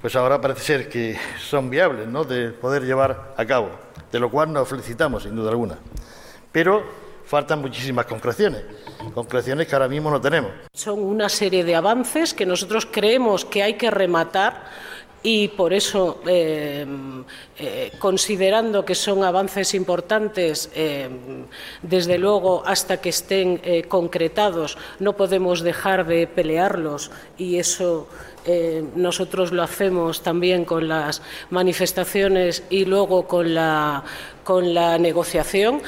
pues 0.00 0.16
ahora 0.16 0.40
parece 0.40 0.62
ser 0.62 0.88
que 0.88 1.18
son 1.38 1.70
viables 1.70 2.08
¿no? 2.08 2.24
de 2.24 2.50
poder 2.50 2.84
llevar 2.84 3.34
a 3.36 3.46
cabo 3.46 3.70
de 4.10 4.18
lo 4.18 4.30
cual 4.30 4.52
nos 4.52 4.68
felicitamos, 4.68 5.22
sin 5.22 5.36
duda 5.36 5.50
alguna. 5.50 5.78
Pero 6.52 6.82
faltan 7.24 7.60
muchísimas 7.60 8.06
concreciones, 8.06 8.62
concreciones 9.14 9.68
que 9.68 9.74
ahora 9.74 9.88
mismo 9.88 10.10
no 10.10 10.20
tenemos. 10.20 10.50
Son 10.72 10.98
una 10.98 11.28
serie 11.28 11.62
de 11.62 11.76
avances 11.76 12.34
que 12.34 12.44
nosotros 12.44 12.88
creemos 12.90 13.44
que 13.44 13.62
hay 13.62 13.74
que 13.74 13.90
rematar 13.90 14.64
y 15.22 15.48
por 15.48 15.74
eso, 15.74 16.22
eh, 16.26 16.86
eh, 17.58 17.92
considerando 17.98 18.84
que 18.86 18.94
son 18.94 19.22
avances 19.22 19.74
importantes, 19.74 20.70
eh, 20.74 21.10
desde 21.82 22.16
luego, 22.16 22.62
hasta 22.64 23.02
que 23.02 23.10
estén 23.10 23.60
concretados, 23.86 24.78
no 24.98 25.16
podemos 25.16 25.60
dejar 25.60 26.06
de 26.06 26.26
pelearlos 26.26 27.10
y 27.36 27.56
eso 27.56 28.08
eh, 28.46 28.84
nosotros 28.96 29.52
lo 29.52 29.62
hacemos 29.62 30.22
también 30.22 30.64
con 30.64 30.88
las 30.88 31.22
manifestaciones 31.50 32.64
y 32.70 32.84
luego 32.84 33.26
con 33.26 33.54
la, 33.54 34.04
con 34.44 34.74
la 34.74 34.98
negociación. 34.98 35.82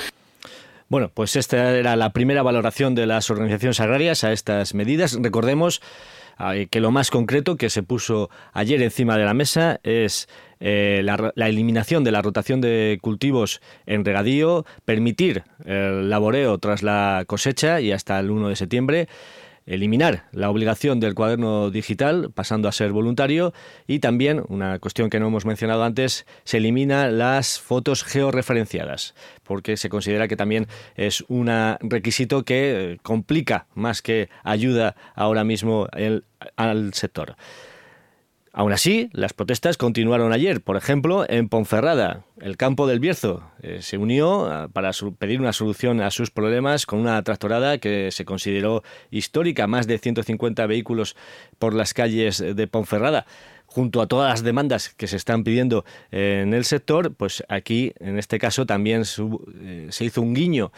Bueno, 0.88 1.10
pues 1.12 1.36
esta 1.36 1.74
era 1.74 1.96
la 1.96 2.10
primera 2.10 2.42
valoración 2.42 2.94
de 2.94 3.06
las 3.06 3.30
organizaciones 3.30 3.80
agrarias 3.80 4.24
a 4.24 4.32
estas 4.32 4.74
medidas. 4.74 5.18
Recordemos 5.20 5.80
que 6.70 6.80
lo 6.80 6.90
más 6.90 7.10
concreto 7.10 7.56
que 7.56 7.70
se 7.70 7.82
puso 7.82 8.28
ayer 8.52 8.82
encima 8.82 9.16
de 9.16 9.24
la 9.24 9.32
mesa 9.32 9.78
es 9.84 10.28
eh, 10.64 11.00
la, 11.02 11.32
la, 11.34 11.48
eliminación 11.48 12.04
de 12.04 12.12
la 12.12 12.22
rotación 12.22 12.60
de 12.60 12.98
cultivos 13.00 13.60
en 13.84 14.04
regadío, 14.04 14.64
permitir 14.84 15.42
el 15.64 16.08
laboreo 16.08 16.58
tras 16.58 16.84
la 16.84 17.24
cosecha 17.26 17.80
y 17.80 17.90
hasta 17.90 18.18
el 18.20 18.30
1 18.30 18.48
de 18.48 18.56
septiembre 18.56 19.08
eliminar 19.66 20.28
la 20.32 20.50
obligación 20.50 21.00
del 21.00 21.14
cuaderno 21.14 21.70
digital, 21.70 22.30
pasando 22.34 22.68
a 22.68 22.72
ser 22.72 22.92
voluntario, 22.92 23.52
y 23.86 23.98
también, 23.98 24.42
una 24.48 24.78
cuestión 24.78 25.10
que 25.10 25.20
no 25.20 25.28
hemos 25.28 25.46
mencionado 25.46 25.84
antes, 25.84 26.26
se 26.44 26.58
elimina 26.58 27.08
las 27.08 27.60
fotos 27.60 28.04
georreferenciadas, 28.04 29.14
porque 29.42 29.76
se 29.76 29.88
considera 29.88 30.28
que 30.28 30.36
también 30.36 30.66
es 30.96 31.24
un 31.28 31.50
requisito 31.80 32.44
que 32.44 32.92
eh, 32.92 32.98
complica 33.02 33.66
más 33.74 34.02
que 34.02 34.28
ayuda 34.44 34.96
ahora 35.14 35.44
mismo 35.44 35.88
al 36.56 36.94
sector. 36.94 37.36
Aún 38.54 38.72
así, 38.72 39.08
las 39.12 39.32
protestas 39.32 39.78
continuaron 39.78 40.34
ayer. 40.34 40.60
Por 40.60 40.76
ejemplo, 40.76 41.24
en 41.26 41.48
Ponferrada, 41.48 42.26
el 42.38 42.58
campo 42.58 42.86
del 42.86 43.00
Bierzo 43.00 43.42
eh, 43.62 43.78
se 43.80 43.96
unió 43.96 44.44
ah, 44.44 44.68
para 44.70 44.90
pedir 45.18 45.40
una 45.40 45.54
solución 45.54 46.02
a 46.02 46.10
sus 46.10 46.30
problemas 46.30 46.84
con 46.84 46.98
una 46.98 47.22
tractorada 47.22 47.78
que 47.78 48.10
se 48.10 48.26
consideró 48.26 48.82
histórica, 49.10 49.66
más 49.66 49.86
de 49.86 49.98
150 49.98 50.66
vehículos 50.66 51.16
por 51.58 51.72
las 51.72 51.94
calles 51.94 52.38
de 52.38 52.66
Ponferrada 52.66 53.24
junto 53.72 54.02
a 54.02 54.06
todas 54.06 54.30
las 54.30 54.42
demandas 54.42 54.90
que 54.90 55.06
se 55.06 55.16
están 55.16 55.44
pidiendo 55.44 55.86
en 56.10 56.52
el 56.52 56.66
sector, 56.66 57.14
pues 57.14 57.42
aquí, 57.48 57.94
en 58.00 58.18
este 58.18 58.38
caso, 58.38 58.66
también 58.66 59.02
eh, 59.02 59.86
se 59.88 60.04
hizo 60.04 60.20
un 60.20 60.34
guiño 60.34 60.72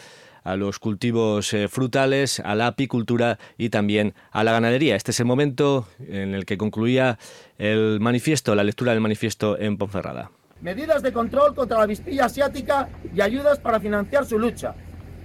a 0.45 0.57
los 0.57 0.79
cultivos 0.79 1.53
eh, 1.55 1.69
frutales, 1.69 2.41
a 2.41 2.55
la 2.55 2.69
apicultura 2.69 3.39
y 3.59 3.71
también 3.71 4.15
a 4.31 4.45
la 4.45 4.53
ganadería. 4.53 4.95
Este 4.95 5.11
es 5.11 5.21
el 5.21 5.27
momento 5.27 5.89
en 6.07 6.35
el 6.35 6.45
que 6.45 6.59
concluía 6.59 7.19
el 7.59 7.99
manifiesto, 8.01 8.55
la 8.55 8.63
lectura 8.63 8.93
del 8.93 9.01
manifiesto 9.01 9.59
en 9.59 9.79
Ponferrada. 9.79 10.31
Medidas 10.61 11.03
de 11.03 11.13
control 11.13 11.55
contra 11.55 11.79
la 11.79 11.87
vispilla 11.87 12.27
asiática 12.27 12.89
y 13.15 13.21
ayudas 13.21 13.59
para 13.59 13.81
financiar 13.81 14.27
su 14.27 14.39
lucha. 14.39 14.75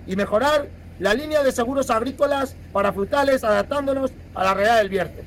Y 0.07 0.15
mejorar 0.15 0.69
la 0.99 1.13
línea 1.13 1.43
de 1.43 1.51
seguros 1.51 1.89
agrícolas 1.89 2.55
para 2.73 2.91
frutales 2.91 3.43
adaptándonos 3.43 4.11
a 4.33 4.43
la 4.43 4.53
realidad 4.53 4.77
del 4.77 4.89
Bierzo. 4.89 5.21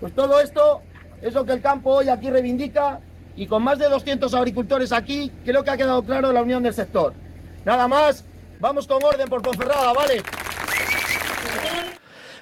Pues 0.00 0.14
todo 0.14 0.40
esto 0.40 0.82
es 1.22 1.32
lo 1.34 1.44
que 1.44 1.52
el 1.52 1.60
campo 1.60 1.90
hoy 1.90 2.08
aquí 2.08 2.28
reivindica 2.28 3.00
y 3.36 3.46
con 3.46 3.62
más 3.62 3.78
de 3.78 3.88
200 3.88 4.34
agricultores 4.34 4.92
aquí 4.92 5.30
creo 5.44 5.64
que 5.64 5.70
ha 5.70 5.76
quedado 5.76 6.02
claro 6.02 6.32
la 6.32 6.42
unión 6.42 6.62
del 6.62 6.74
sector. 6.74 7.14
Nada 7.64 7.88
más 7.88 8.24
Vamos 8.62 8.86
con 8.86 9.02
orden 9.02 9.28
por 9.28 9.42
Ponferrada, 9.42 9.92
¿vale? 9.92 10.22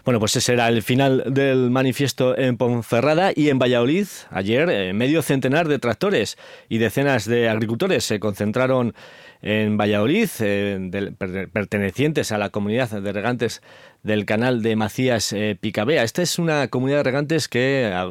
Bueno, 0.04 0.20
pues 0.20 0.36
ese 0.36 0.52
era 0.52 0.68
el 0.68 0.82
final 0.82 1.24
del 1.26 1.70
manifiesto 1.70 2.36
en 2.36 2.58
Ponferrada 2.58 3.32
y 3.34 3.48
en 3.48 3.58
Valladolid. 3.58 4.06
Ayer, 4.30 4.92
medio 4.92 5.22
centenar 5.22 5.66
de 5.66 5.78
tractores 5.78 6.36
y 6.68 6.76
decenas 6.76 7.24
de 7.24 7.48
agricultores 7.48 8.04
se 8.04 8.20
concentraron 8.20 8.94
en 9.42 9.78
Valladolid, 9.78 10.28
eh, 10.40 11.12
pertenecientes 11.52 12.30
a 12.32 12.38
la 12.38 12.50
comunidad 12.50 12.90
de 12.90 13.12
regantes 13.12 13.62
del 14.02 14.24
canal 14.24 14.62
de 14.62 14.76
Macías 14.76 15.32
eh, 15.32 15.56
Picabea. 15.60 16.02
Esta 16.02 16.22
es 16.22 16.38
una 16.38 16.68
comunidad 16.68 16.98
de 16.98 17.04
regantes 17.04 17.48
que 17.48 17.90
ah, 17.92 18.08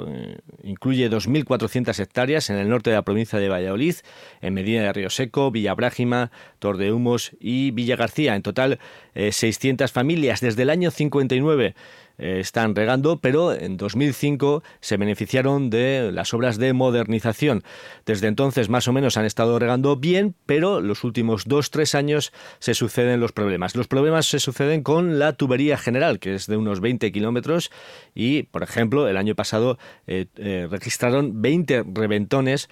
incluye 0.63 1.09
2.400 1.09 1.99
hectáreas 1.99 2.49
en 2.49 2.57
el 2.57 2.69
norte 2.69 2.89
de 2.89 2.95
la 2.95 3.03
provincia 3.03 3.39
de 3.39 3.49
Valladolid, 3.49 3.95
en 4.41 4.53
Medina 4.53 4.83
de 4.83 4.93
Río 4.93 5.09
Seco, 5.09 5.51
Villa 5.51 5.73
Brágima, 5.73 6.31
Humos 6.61 7.31
y 7.39 7.71
Villa 7.71 7.95
García. 7.95 8.35
En 8.35 8.41
total, 8.41 8.79
600 9.13 9.89
eh, 9.89 9.93
familias 9.93 10.41
desde 10.41 10.63
el 10.63 10.69
año 10.69 10.91
59 10.91 11.75
eh, 12.19 12.39
están 12.39 12.75
regando, 12.75 13.19
pero 13.19 13.53
en 13.53 13.77
2005 13.77 14.61
se 14.81 14.97
beneficiaron 14.97 15.69
de 15.69 16.11
las 16.11 16.33
obras 16.33 16.57
de 16.57 16.73
modernización. 16.73 17.63
Desde 18.05 18.27
entonces 18.27 18.69
más 18.69 18.87
o 18.87 18.93
menos 18.93 19.17
han 19.17 19.25
estado 19.25 19.57
regando 19.57 19.95
bien, 19.95 20.35
pero 20.45 20.81
los 20.81 21.03
últimos 21.03 21.45
dos, 21.45 21.71
tres 21.71 21.95
años 21.95 22.31
se 22.59 22.73
suceden 22.73 23.19
los 23.19 23.31
problemas. 23.31 23.75
Los 23.75 23.87
problemas 23.87 24.25
se 24.25 24.39
suceden 24.39 24.83
con 24.83 25.17
la 25.17 25.33
tubería 25.33 25.77
general, 25.77 26.19
que 26.19 26.35
es 26.35 26.47
de 26.47 26.57
unos 26.57 26.81
20 26.81 27.11
kilómetros 27.11 27.71
y, 28.13 28.43
por 28.43 28.63
ejemplo, 28.63 29.07
el 29.07 29.17
año 29.17 29.35
pasado 29.35 29.77
eh, 30.05 30.27
eh, 30.35 30.67
registraron 30.69 31.41
20 31.41 31.85
reventones 31.93 32.69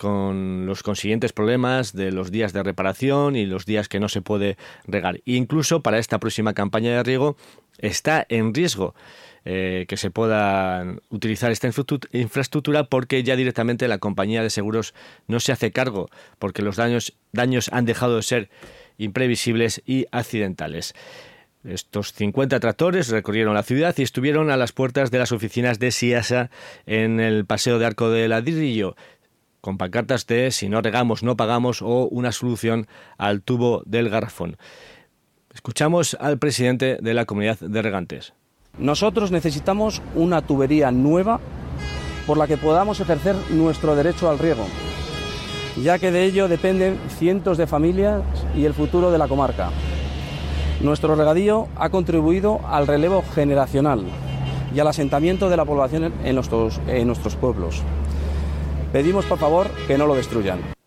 con 0.00 0.64
los 0.64 0.82
consiguientes 0.82 1.34
problemas 1.34 1.92
de 1.92 2.10
los 2.10 2.30
días 2.30 2.54
de 2.54 2.62
reparación 2.62 3.36
y 3.36 3.44
los 3.44 3.66
días 3.66 3.86
que 3.86 4.00
no 4.00 4.08
se 4.08 4.22
puede 4.22 4.56
regar. 4.86 5.20
Incluso 5.26 5.82
para 5.82 5.98
esta 5.98 6.18
próxima 6.18 6.54
campaña 6.54 6.92
de 6.92 7.02
riego 7.02 7.36
está 7.80 8.26
en 8.28 8.54
riesgo 8.54 8.94
eh, 9.44 9.86
que 9.88 9.96
se 9.96 10.10
pueda 10.10 10.84
utilizar 11.08 11.50
esta 11.50 11.66
infraestructura 12.12 12.84
porque 12.84 13.22
ya 13.22 13.36
directamente 13.36 13.88
la 13.88 13.98
compañía 13.98 14.42
de 14.42 14.50
seguros 14.50 14.94
no 15.28 15.40
se 15.40 15.52
hace 15.52 15.72
cargo 15.72 16.10
porque 16.38 16.62
los 16.62 16.76
daños, 16.76 17.14
daños 17.32 17.70
han 17.72 17.86
dejado 17.86 18.16
de 18.16 18.22
ser 18.22 18.50
imprevisibles 18.98 19.82
y 19.86 20.06
accidentales. 20.12 20.94
Estos 21.64 22.12
50 22.12 22.60
tractores 22.60 23.08
recorrieron 23.08 23.54
la 23.54 23.62
ciudad 23.62 23.94
y 23.96 24.02
estuvieron 24.02 24.50
a 24.50 24.56
las 24.56 24.72
puertas 24.72 25.10
de 25.10 25.18
las 25.18 25.32
oficinas 25.32 25.78
de 25.78 25.90
Siasa 25.90 26.50
en 26.86 27.20
el 27.20 27.44
Paseo 27.46 27.78
de 27.78 27.86
Arco 27.86 28.10
de 28.10 28.28
Ladrillo 28.28 28.94
con 29.60 29.78
pancartas 29.78 30.26
de 30.26 30.50
si 30.50 30.68
no 30.68 30.80
regamos 30.80 31.22
no 31.22 31.36
pagamos 31.36 31.82
o 31.82 32.08
una 32.08 32.32
solución 32.32 32.86
al 33.18 33.42
tubo 33.42 33.82
del 33.86 34.08
garrafón. 34.08 34.56
Escuchamos 35.52 36.16
al 36.20 36.38
presidente 36.38 36.98
de 37.00 37.14
la 37.14 37.24
comunidad 37.24 37.58
de 37.58 37.82
regantes. 37.82 38.32
Nosotros 38.78 39.32
necesitamos 39.32 40.00
una 40.14 40.42
tubería 40.42 40.92
nueva 40.92 41.40
por 42.26 42.38
la 42.38 42.46
que 42.46 42.56
podamos 42.56 43.00
ejercer 43.00 43.34
nuestro 43.50 43.96
derecho 43.96 44.30
al 44.30 44.38
riego, 44.38 44.64
ya 45.82 45.98
que 45.98 46.12
de 46.12 46.24
ello 46.24 46.46
dependen 46.46 46.98
cientos 47.18 47.58
de 47.58 47.66
familias 47.66 48.22
y 48.54 48.64
el 48.64 48.74
futuro 48.74 49.10
de 49.10 49.18
la 49.18 49.26
comarca. 49.26 49.70
Nuestro 50.80 51.16
regadío 51.16 51.68
ha 51.76 51.90
contribuido 51.90 52.60
al 52.66 52.86
relevo 52.86 53.24
generacional 53.34 54.04
y 54.72 54.78
al 54.78 54.86
asentamiento 54.86 55.50
de 55.50 55.56
la 55.56 55.64
población 55.64 56.12
en 56.24 56.34
nuestros, 56.36 56.80
en 56.86 57.08
nuestros 57.08 57.34
pueblos. 57.34 57.82
Pedimos, 58.92 59.24
por 59.26 59.38
favor, 59.38 59.68
que 59.88 59.98
no 59.98 60.06
lo 60.06 60.14
destruyan. 60.14 60.79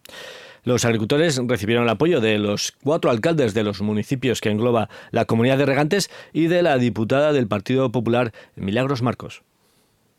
Los 0.66 0.86
agricultores 0.86 1.42
recibieron 1.46 1.84
el 1.84 1.90
apoyo 1.90 2.22
de 2.22 2.38
los 2.38 2.72
cuatro 2.84 3.12
alcaldes 3.12 3.54
de 3.54 3.64
los 3.64 3.82
municipios 3.82 4.40
que 4.40 4.50
engloba 4.50 4.88
la 5.12 5.26
comunidad 5.26 5.58
de 5.58 5.66
regantes 5.66 6.10
y 6.32 6.48
de 6.48 6.64
la 6.64 6.78
diputada 6.78 7.34
del 7.34 7.50
Partido 7.50 7.92
Popular, 7.92 8.32
Milagros 8.56 9.02
Marcos. 9.02 9.44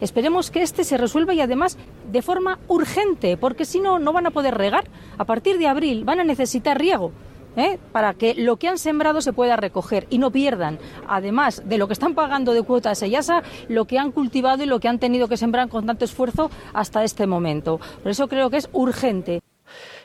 Esperemos 0.01 0.51
que 0.51 0.61
este 0.61 0.85
se 0.85 0.99
resuelva 0.99 1.33
y 1.33 1.41
además 1.41 1.79
de 2.13 2.21
forma 2.21 2.59
urgente, 2.69 3.39
porque 3.39 3.65
si 3.65 3.81
no, 3.81 3.99
no 3.99 4.13
van 4.13 4.27
a 4.27 4.33
poder 4.33 4.55
regar. 4.55 4.85
A 5.17 5.25
partir 5.25 5.57
de 5.57 5.67
abril 5.67 6.05
van 6.05 6.21
a 6.21 6.25
necesitar 6.25 6.79
riego. 6.79 7.13
¿eh? 7.57 7.79
para 7.93 8.15
que 8.15 8.35
lo 8.35 8.57
que 8.57 8.69
han 8.69 8.79
sembrado 8.79 9.21
se 9.21 9.33
pueda 9.33 9.57
recoger 9.57 10.09
y 10.11 10.19
no 10.19 10.33
pierdan, 10.33 10.79
además 11.07 11.63
de 11.65 11.79
lo 11.79 11.87
que 11.87 11.93
están 11.93 12.15
pagando 12.15 12.53
de 12.53 12.63
cuota 12.63 12.91
a 12.91 12.95
Seyasa, 12.97 13.45
lo 13.69 13.85
que 13.85 13.99
han 13.99 14.11
cultivado 14.11 14.65
y 14.65 14.67
lo 14.67 14.81
que 14.81 14.89
han 14.89 14.99
tenido 14.99 15.29
que 15.29 15.37
sembrar 15.37 15.69
con 15.69 15.87
tanto 15.87 16.05
esfuerzo 16.05 16.51
hasta 16.73 17.05
este 17.05 17.29
momento. 17.29 17.79
Por 18.03 18.11
eso 18.11 18.29
creo 18.29 18.51
que 18.51 18.57
es 18.57 18.69
urgente. 18.73 19.41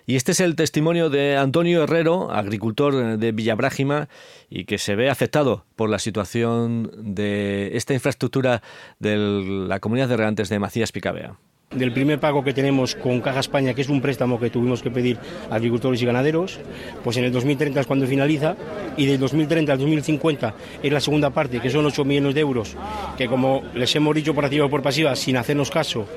Y 0.06 0.16
este 0.16 0.32
es 0.32 0.40
el 0.40 0.56
testimonio 0.56 1.10
de 1.10 1.38
Antonio 1.38 1.84
Herrero, 1.84 2.32
agricultor 2.32 3.18
de 3.18 3.32
Villabrágima, 3.32 4.10
y 4.50 4.66
que 4.66 4.78
se 4.78 4.96
ve 4.96 5.10
afectado 5.10 5.66
por 5.76 5.90
la 5.90 6.00
situación 6.00 6.92
de 6.98 7.78
esta 7.78 7.94
infraestructura 7.94 8.62
de 9.00 9.18
la 9.18 9.80
comunidad 9.80 10.10
de 10.10 10.18
regantes 10.18 10.50
de 10.50 10.60
Macías 10.60 10.92
Picabea. 10.92 11.36
Del 11.72 11.94
primer 11.94 12.20
pago 12.20 12.44
que 12.44 12.52
tenemos 12.52 12.96
con 12.96 13.22
Caja 13.22 13.42
España, 13.42 13.76
que 13.76 13.82
es 13.82 13.90
un 13.90 14.02
préstamo 14.02 14.40
que 14.40 14.50
tuvimos 14.50 14.82
que 14.82 14.90
pedir 14.90 15.20
a 15.52 15.56
agricultores 15.56 16.02
y 16.02 16.06
ganaderos, 16.08 16.60
pues 17.04 17.18
en 17.18 17.26
el 17.26 17.32
2030 17.32 17.82
es 17.82 17.86
cuando 17.86 18.08
finaliza 18.08 18.56
y 18.98 19.06
del 19.06 19.20
2030 19.20 19.74
al 19.74 19.78
2050 19.78 20.56
es 20.82 20.92
la 20.92 21.00
segunda 21.00 21.30
parte, 21.30 21.60
que 21.60 21.70
son 21.70 21.86
8 21.86 22.04
millones 22.06 22.34
de 22.34 22.42
euros, 22.42 22.76
que 23.20 23.28
como 23.28 23.62
les 23.76 23.96
hemos 23.96 24.16
dicho 24.16 24.34
por 24.34 24.46
activa 24.46 24.66
o 24.66 24.70
por 24.70 24.82
pasiva, 24.82 25.16
sin 25.16 25.38
hacernos 25.38 25.70
caso, 25.70 26.08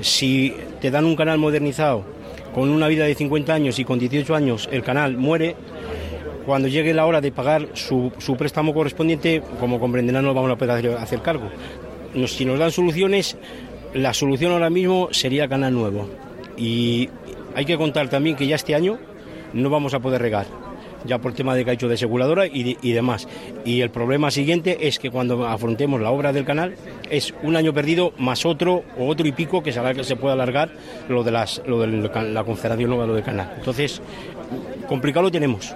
si 0.00 0.54
te 0.80 0.92
dan 0.92 1.04
un 1.04 1.16
canal 1.16 1.38
modernizado 1.38 2.19
con 2.54 2.68
una 2.68 2.88
vida 2.88 3.04
de 3.04 3.14
50 3.14 3.52
años 3.52 3.78
y 3.78 3.84
con 3.84 3.98
18 3.98 4.34
años 4.34 4.68
el 4.72 4.82
canal 4.82 5.16
muere, 5.16 5.56
cuando 6.46 6.68
llegue 6.68 6.94
la 6.94 7.06
hora 7.06 7.20
de 7.20 7.32
pagar 7.32 7.68
su, 7.74 8.12
préstamo 8.38 8.74
correspondiente, 8.74 9.42
como 9.60 9.78
comprenderán, 9.78 10.24
no 10.24 10.34
vamos 10.34 10.50
a 10.50 10.56
poder 10.56 10.96
hacer 10.96 11.22
cargo. 11.22 11.50
si 12.26 12.44
nos 12.44 12.58
dan 12.58 12.72
soluciones, 12.72 13.36
la 13.94 14.14
solución 14.14 14.52
ahora 14.52 14.70
mismo 14.70 15.08
sería 15.12 15.48
canal 15.48 15.74
nuevo. 15.74 16.08
Y 16.56 17.08
hay 17.54 17.64
que 17.64 17.76
contar 17.76 18.08
también 18.08 18.36
que 18.36 18.46
ya 18.46 18.56
este 18.56 18.74
año 18.74 18.98
no 19.52 19.70
vamos 19.70 19.94
a 19.94 20.00
poder 20.00 20.22
regar, 20.22 20.46
ya 21.04 21.18
por 21.18 21.32
tema 21.32 21.54
de 21.54 21.64
cacho 21.64 21.88
de 21.88 21.96
seguradora 21.96 22.46
y, 22.46 22.92
demás. 22.92 23.28
Y 23.64 23.80
el 23.80 23.90
problema 23.90 24.30
siguiente 24.30 24.88
es 24.88 24.98
que 24.98 25.10
cuando 25.10 25.46
afrontemos 25.46 26.00
la 26.00 26.10
obra 26.10 26.32
del 26.32 26.44
canal 26.44 26.74
es 27.10 27.34
un 27.42 27.56
año 27.56 27.72
perdido 27.72 28.12
más 28.18 28.44
otro 28.46 28.84
o 28.98 29.06
otro 29.06 29.26
y 29.26 29.32
pico 29.32 29.62
que 29.62 29.72
se, 29.72 29.80
que 29.94 30.04
se 30.04 30.16
puede 30.16 30.34
alargar 30.34 30.70
lo 31.08 31.22
de, 31.22 31.30
las, 31.30 31.62
lo 31.66 31.80
de 31.80 31.88
la 31.88 32.44
confederación 32.44 32.90
nueva 32.90 33.06
lo 33.06 33.14
del 33.14 33.24
canal. 33.24 33.52
Entonces, 33.56 34.00
complicado 34.88 35.24
lo 35.24 35.30
tenemos. 35.30 35.74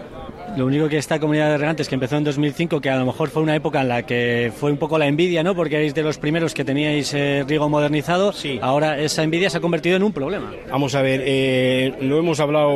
Lo 0.56 0.66
único 0.66 0.88
que 0.88 0.98
esta 0.98 1.18
comunidad 1.18 1.50
de 1.50 1.58
regantes 1.58 1.88
que 1.88 1.96
empezó 1.96 2.16
en 2.16 2.22
2005, 2.22 2.80
que 2.80 2.88
a 2.88 2.96
lo 2.96 3.04
mejor 3.04 3.28
fue 3.28 3.42
una 3.42 3.56
época 3.56 3.80
en 3.80 3.88
la 3.88 4.04
que 4.04 4.52
fue 4.56 4.70
un 4.70 4.76
poco 4.76 4.98
la 4.98 5.08
envidia, 5.08 5.42
¿no? 5.42 5.56
Porque 5.56 5.74
erais 5.74 5.94
de 5.94 6.04
los 6.04 6.18
primeros 6.18 6.54
que 6.54 6.64
teníais 6.64 7.12
eh, 7.12 7.44
riego 7.48 7.68
modernizado. 7.68 8.32
Sí. 8.32 8.60
Ahora 8.62 9.00
esa 9.00 9.24
envidia 9.24 9.50
se 9.50 9.58
ha 9.58 9.60
convertido 9.60 9.96
en 9.96 10.04
un 10.04 10.12
problema. 10.12 10.52
Vamos 10.70 10.94
a 10.94 11.02
ver, 11.02 11.22
eh, 11.24 11.94
lo 12.02 12.18
hemos 12.18 12.38
hablado 12.38 12.70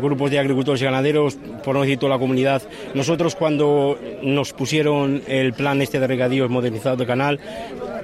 grupos 0.00 0.30
de 0.30 0.38
agricultores 0.38 0.80
y 0.82 0.84
ganaderos, 0.84 1.36
por 1.64 1.74
no 1.74 1.82
decir 1.82 1.98
toda 1.98 2.10
la 2.10 2.18
comunidad. 2.20 2.62
Nosotros 2.94 3.34
cuando 3.34 3.98
nos 4.22 4.52
pusieron 4.52 5.22
el 5.26 5.52
plan 5.52 5.82
este 5.82 5.98
de 5.98 6.06
regadíos 6.06 6.48
modernizado 6.48 6.96
de 6.96 7.06
canal, 7.06 7.40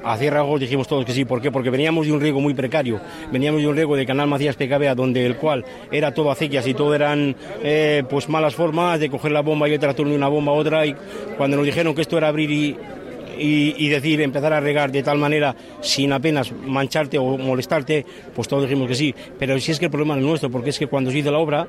a 0.04 0.16
ciérragos 0.16 0.60
dijimos 0.60 0.88
todos 0.88 1.04
que 1.04 1.12
sí. 1.12 1.24
¿Por 1.24 1.40
qué? 1.40 1.50
Porque 1.50 1.70
veníamos 1.70 2.06
de 2.06 2.12
un 2.12 2.20
riego 2.20 2.40
muy 2.40 2.54
precario. 2.54 3.00
Veníamos 3.30 3.60
de 3.60 3.68
un 3.68 3.76
riego 3.76 3.96
de 3.96 4.06
Canal 4.06 4.26
Macías 4.26 4.56
PKBA, 4.56 4.94
donde 4.94 5.24
el 5.24 5.36
cual 5.36 5.64
era 5.90 6.12
todo 6.12 6.30
acequias 6.30 6.66
y 6.66 6.74
todo 6.74 6.94
eran 6.94 7.36
eh, 7.62 8.02
pues 8.08 8.28
malas 8.28 8.54
formas 8.54 8.98
de 8.98 9.10
coger 9.12 9.30
la 9.30 9.42
bomba 9.42 9.68
y 9.68 9.74
otra 9.74 9.94
turno 9.94 10.10
de 10.10 10.16
una 10.16 10.28
bomba 10.28 10.50
a 10.50 10.56
otra. 10.56 10.84
Y 10.84 10.96
cuando 11.36 11.56
nos 11.56 11.66
dijeron 11.66 11.94
que 11.94 12.02
esto 12.02 12.18
era 12.18 12.26
abrir 12.26 12.50
y 12.50 12.76
y, 13.38 13.88
decir, 13.88 14.20
empezar 14.20 14.52
a 14.52 14.60
regar 14.60 14.92
de 14.92 15.02
tal 15.02 15.18
manera 15.18 15.54
sin 15.80 16.12
apenas 16.12 16.52
mancharte 16.52 17.18
o 17.18 17.36
molestarte, 17.38 18.04
pues 18.34 18.48
todos 18.48 18.64
dijimos 18.64 18.88
que 18.88 18.94
sí. 18.94 19.14
Pero 19.38 19.58
sí 19.58 19.72
es 19.72 19.78
que 19.78 19.86
el 19.86 19.90
problema 19.90 20.16
es 20.16 20.22
nuestro, 20.22 20.50
porque 20.50 20.70
es 20.70 20.78
que 20.78 20.86
cuando 20.86 21.10
se 21.10 21.18
hizo 21.18 21.30
la 21.30 21.38
obra, 21.38 21.66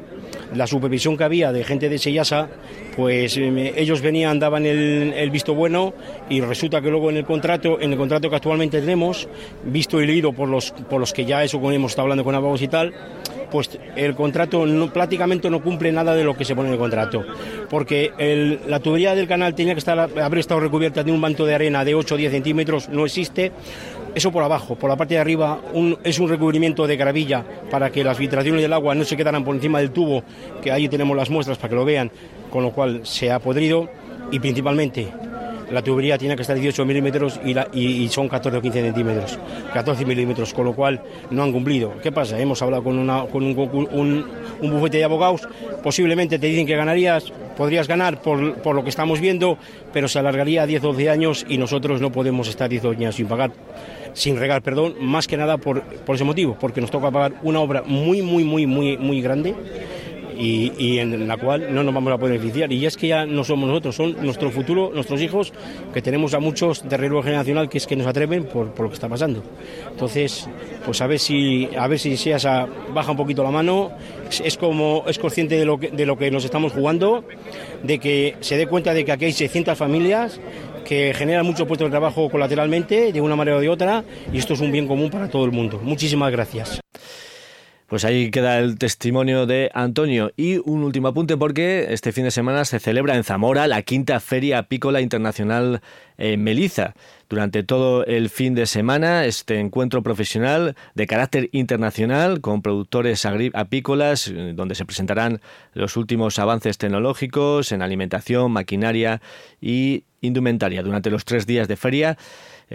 la 0.56 0.68
supervisión 0.68 1.18
que 1.18 1.24
había 1.24 1.52
de 1.52 1.64
gente 1.64 1.90
de 1.90 1.98
Seyasa, 1.98 2.50
pues 2.96 3.38
eh, 3.38 3.74
ellos 3.76 4.02
venían, 4.02 4.40
daban 4.40 4.66
el, 4.66 5.30
visto 5.32 5.56
bueno 5.56 5.94
y 6.30 6.42
resulta 6.42 6.82
que 6.82 6.90
luego 6.90 7.10
en 7.10 7.18
el 7.18 7.26
contrato, 7.26 7.80
en 7.82 7.92
el 7.92 7.98
contrato 7.98 8.30
que 8.30 8.36
actualmente 8.36 8.80
tenemos, 8.80 9.28
visto 9.64 10.02
y 10.02 10.08
leído 10.08 10.34
por 10.34 10.48
los, 10.48 10.72
por 10.72 11.00
los 11.00 11.12
que 11.12 11.26
ya 11.26 11.44
eso 11.44 11.58
hemos 11.72 11.92
estado 11.92 12.04
hablando 12.04 12.24
con 12.24 12.36
abogados 12.36 12.62
y 12.62 12.68
tal, 12.68 12.94
pues 13.54 13.70
el 13.96 14.16
contrato 14.16 14.66
no, 14.66 14.92
prácticamente 14.92 15.48
no 15.48 15.62
cumple 15.62 15.92
nada 15.92 16.16
de 16.16 16.24
lo 16.24 16.36
que 16.36 16.44
se 16.44 16.56
pone 16.56 16.70
en 16.70 16.74
el 16.74 16.80
contrato. 16.80 17.24
Porque 17.70 18.12
la 18.66 18.80
tubería 18.80 19.14
del 19.14 19.28
canal 19.28 19.54
tenía 19.54 19.76
que 19.76 19.80
estar, 19.80 20.00
haber 20.00 20.40
estado 20.40 20.60
recubierta 20.60 21.04
de 21.04 21.12
un 21.12 21.20
manto 21.20 21.46
de 21.46 21.54
arena 21.54 21.86
de 21.86 21.94
8 21.94 22.16
o 22.16 22.18
10 22.18 22.32
centímetros, 22.32 22.90
no 22.90 23.06
existe. 23.06 23.52
Eso 24.16 24.32
por 24.32 24.42
abajo, 24.42 24.74
por 24.74 24.90
la 24.90 24.96
parte 24.96 25.14
de 25.14 25.20
arriba 25.20 25.62
es 26.04 26.18
un 26.18 26.30
recubrimiento 26.30 26.88
de 26.88 26.98
gravilla 26.98 27.46
para 27.70 27.92
que 27.92 28.04
las 28.04 28.18
filtraciones 28.18 28.64
del 28.64 28.74
agua 28.74 28.96
no 28.96 29.04
se 29.04 29.16
quedaran 29.16 29.44
por 29.44 29.54
encima 29.54 29.78
del 29.78 29.92
tubo, 29.92 30.24
que 30.64 30.72
ahí 30.72 30.90
tenemos 30.90 31.16
las 31.16 31.30
muestras 31.30 31.60
para 31.60 31.70
que 31.70 31.76
lo 31.76 31.86
vean, 31.86 32.10
con 32.50 32.64
lo 32.64 32.72
cual 32.72 33.02
se 33.04 33.32
ha 33.32 33.38
podrido 33.38 33.88
y 34.32 34.40
principalmente 34.40 35.10
la 35.72 35.82
tubería 35.82 36.18
tiene 36.18 36.36
que 36.36 36.42
estar 36.42 36.56
18 36.56 36.86
milímetros 36.86 37.40
y, 37.74 38.08
son 38.10 38.28
14 38.28 38.58
o 38.58 38.62
15 38.62 38.82
centímetros, 38.82 39.40
14 39.74 40.06
milímetros, 40.06 40.54
con 40.54 40.66
lo 40.66 40.74
cual 40.74 41.02
no 41.30 41.44
han 41.44 41.52
cumplido. 41.52 41.94
¿Qué 42.02 42.12
pasa? 42.12 42.40
Hemos 42.40 42.62
hablado 42.62 42.84
con, 42.84 42.98
un, 42.98 44.26
bufete 44.62 44.98
de 44.98 45.04
abogados, 45.04 45.48
posiblemente 45.82 46.40
te 46.40 46.48
dicen 46.48 46.66
que 46.66 46.76
ganarías, 46.76 47.32
podrías 47.58 47.88
ganar 47.88 48.22
por, 48.22 48.40
lo 48.74 48.84
que 48.84 48.90
estamos 48.90 49.20
viendo, 49.20 49.58
pero 49.92 50.08
se 50.08 50.20
alargaría 50.20 50.64
a 50.64 50.68
10 50.68 50.84
o 50.84 50.88
12 50.88 51.10
años 51.10 51.46
y 51.48 51.58
nosotros 51.58 52.02
no 52.02 52.12
podemos 52.12 52.48
estar 52.48 52.70
10 52.70 52.86
o 52.86 52.88
12 52.90 52.98
años 53.00 53.16
sin 53.16 53.28
pagar 53.28 53.52
sin 54.16 54.38
regar, 54.38 54.62
perdón, 54.62 54.94
más 55.00 55.26
que 55.26 55.38
nada 55.38 55.58
por, 55.58 55.82
por 55.82 56.14
ese 56.14 56.24
motivo, 56.24 56.56
porque 56.60 56.80
nos 56.80 56.92
toca 56.92 57.10
pagar 57.10 57.34
una 57.42 57.60
obra 57.62 57.82
muy, 57.84 58.22
muy, 58.22 58.44
muy, 58.44 58.68
muy, 58.68 58.96
muy 58.96 59.22
grande 59.24 59.56
y, 60.38 61.00
en 61.00 61.28
la 61.28 61.38
cual 61.38 61.74
no 61.74 61.84
nos 61.84 61.94
vamos 61.94 62.14
a 62.14 62.18
poder 62.18 62.40
beneficiar. 62.40 62.72
Y 62.72 62.86
es 62.86 62.98
que 62.98 63.08
ya 63.08 63.26
no 63.26 63.44
somos 63.44 63.68
nosotros, 63.68 63.96
son 63.96 64.16
nuestro 64.24 64.52
futuro, 64.52 64.92
nuestros 64.94 65.22
hijos, 65.22 65.54
que 65.94 66.02
tenemos 66.02 66.34
a 66.34 66.40
muchos 66.40 66.88
de 66.88 66.98
relevo 66.98 67.22
generacional 67.22 67.70
que 67.70 67.78
es 67.78 67.88
que 67.88 67.96
nos 67.96 68.08
atreven 68.08 68.46
por, 68.46 68.72
por, 68.72 68.84
lo 68.84 68.90
que 68.90 68.96
está 68.96 69.10
pasando. 69.10 69.44
Entonces, 69.90 70.48
pues 70.86 71.02
a 71.02 71.08
ver 71.08 71.20
si 71.20 71.70
a 71.78 71.88
ver 71.88 72.00
si 72.00 72.18
Seasa 72.18 72.68
baja 72.94 73.12
un 73.12 73.18
poquito 73.18 73.44
la 73.44 73.52
mano, 73.52 73.92
es, 74.30 74.58
como 74.58 75.04
es 75.08 75.20
consciente 75.20 75.56
de 75.56 75.66
lo, 75.66 75.80
que, 75.80 75.90
de 75.90 76.06
lo 76.06 76.18
que 76.18 76.32
nos 76.32 76.46
estamos 76.46 76.72
jugando, 76.72 77.24
de 77.84 78.00
que 78.00 78.36
se 78.40 78.58
dé 78.58 78.68
cuenta 78.68 78.94
de 78.94 79.06
que 79.06 79.12
aquí 79.12 79.26
hay 79.26 79.34
600 79.34 79.78
familias 79.78 80.40
que 80.84 81.14
generan 81.14 81.46
muchos 81.46 81.68
puestos 81.68 81.88
de 81.88 81.92
trabajo 81.92 82.30
colateralmente, 82.30 83.12
de 83.12 83.22
una 83.22 83.36
manera 83.36 83.58
o 83.58 83.60
de 83.60 83.70
otra, 83.70 84.04
y 84.32 84.38
esto 84.38 84.54
es 84.54 84.60
un 84.60 84.72
bien 84.72 84.88
común 84.88 85.10
para 85.10 85.30
todo 85.30 85.46
el 85.46 85.52
mundo. 85.52 85.80
Muchísimas 85.82 86.32
gracias. 86.32 86.82
Pues 87.94 88.06
ahí 88.06 88.32
queda 88.32 88.58
el 88.58 88.80
testimonio 88.80 89.46
de 89.46 89.70
Antonio. 89.72 90.32
Y 90.36 90.58
un 90.66 90.84
último 90.84 91.10
apunte 91.10 91.38
porque 91.38 91.94
este 91.94 92.12
fin 92.12 92.24
de 92.24 92.32
semana 92.32 92.66
se 92.66 92.80
celebra 92.80 93.16
en 93.16 93.24
Zamora 93.24 93.68
la 93.68 93.84
quinta 93.84 94.20
Feria 94.20 94.58
Apícola 94.58 95.00
Internacional 95.00 95.80
en 96.18 96.44
Meliza. 96.44 96.96
Durante 97.30 97.62
todo 97.62 98.04
el 98.06 98.30
fin 98.32 98.56
de 98.56 98.66
semana, 98.66 99.26
este 99.26 99.60
encuentro 99.60 100.02
profesional 100.02 100.76
de 100.96 101.06
carácter 101.06 101.50
internacional 101.52 102.42
con 102.42 102.64
productores 102.64 103.28
apícolas, 103.28 104.28
eh, 104.28 104.54
donde 104.56 104.74
se 104.74 104.86
presentarán 104.86 105.40
los 105.76 105.96
últimos 105.96 106.40
avances 106.40 106.80
tecnológicos 106.80 107.72
en 107.72 107.84
alimentación, 107.84 108.52
maquinaria 108.52 109.22
y 109.62 110.06
indumentaria. 110.22 110.82
Durante 110.82 111.12
los 111.12 111.26
tres 111.26 111.46
días 111.46 111.68
de 111.68 111.76
feria, 111.76 112.18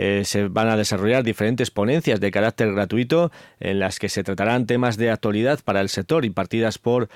eh, 0.01 0.23
se 0.25 0.47
van 0.47 0.69
a 0.69 0.77
desarrollar 0.77 1.25
diferentes 1.25 1.73
ponencias 1.73 2.21
de 2.21 2.31
carácter 2.31 2.73
gratuito 2.73 3.33
en 3.59 3.81
las 3.81 3.99
que 3.99 4.09
se 4.09 4.23
tratarán 4.23 4.65
temas 4.65 4.97
de 4.97 5.11
actualidad 5.11 5.59
para 5.65 5.81
el 5.81 5.89
sector 5.89 6.25
impartidas 6.25 6.79
por 6.79 7.09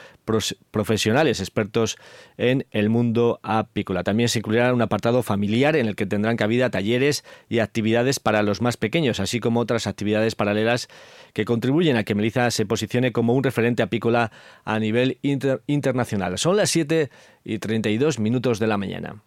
profesionales 0.73 1.39
expertos 1.39 1.97
en 2.37 2.67
el 2.73 2.91
mundo 2.91 3.39
apícola. 3.45 4.03
También 4.03 4.29
se 4.29 4.41
incluirá 4.41 4.75
un 4.75 4.83
apartado 4.83 5.23
familiar 5.23 5.77
en 5.77 5.87
el 5.87 5.95
que 5.95 6.07
tendrán 6.07 6.37
cabida 6.37 6.71
talleres 6.71 7.25
y 7.49 7.61
actividades 7.61 8.19
para 8.19 8.43
los 8.43 8.61
más 8.61 8.77
pequeños, 8.77 9.21
así 9.21 9.39
como 9.39 9.61
otras 9.61 9.87
actividades 9.87 10.35
paralelas 10.35 10.89
que 11.35 11.45
contribuyen 11.45 11.97
a 11.97 12.03
que 12.03 12.17
Melissa 12.17 12.51
se 12.51 12.67
posicione 12.67 13.13
como 13.13 13.35
un 13.35 13.45
referente 13.45 13.85
apícola 13.85 14.33
a 14.65 14.81
nivel 14.81 15.21
internacional. 15.23 16.37
Son 16.37 16.57
las 16.57 16.71
7 16.71 17.11
y 17.45 17.59
32 17.61 18.19
minutos 18.19 18.59
de 18.59 18.67
la 18.67 18.77
mañana. 18.77 19.23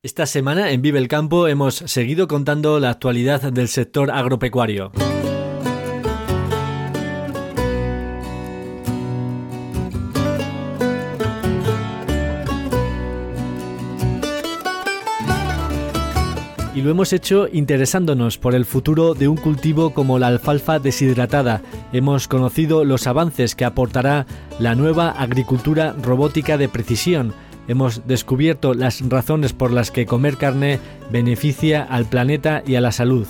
Esta 0.00 0.26
semana 0.26 0.70
en 0.70 0.80
Vive 0.80 1.00
el 1.00 1.08
Campo 1.08 1.48
hemos 1.48 1.74
seguido 1.74 2.28
contando 2.28 2.78
la 2.78 2.90
actualidad 2.90 3.52
del 3.52 3.66
sector 3.66 4.12
agropecuario. 4.12 4.92
y 16.74 16.80
lo 16.80 16.92
hemos 16.92 17.12
hecho 17.12 17.48
interesándonos 17.52 18.38
por 18.38 18.54
el 18.54 18.64
futuro 18.64 19.14
de 19.14 19.26
un 19.26 19.36
cultivo 19.36 19.90
como 19.90 20.20
la 20.20 20.28
alfalfa 20.28 20.78
deshidratada. 20.78 21.60
Hemos 21.92 22.28
conocido 22.28 22.84
los 22.84 23.08
avances 23.08 23.56
que 23.56 23.64
aportará 23.64 24.26
la 24.60 24.76
nueva 24.76 25.10
agricultura 25.10 25.96
robótica 26.00 26.56
de 26.56 26.68
precisión 26.68 27.34
hemos 27.68 28.06
descubierto 28.06 28.74
las 28.74 29.06
razones 29.08 29.52
por 29.52 29.70
las 29.70 29.90
que 29.90 30.06
comer 30.06 30.36
carne 30.36 30.80
beneficia 31.12 31.84
al 31.84 32.06
planeta 32.06 32.62
y 32.66 32.74
a 32.74 32.80
la 32.80 32.92
salud. 32.92 33.26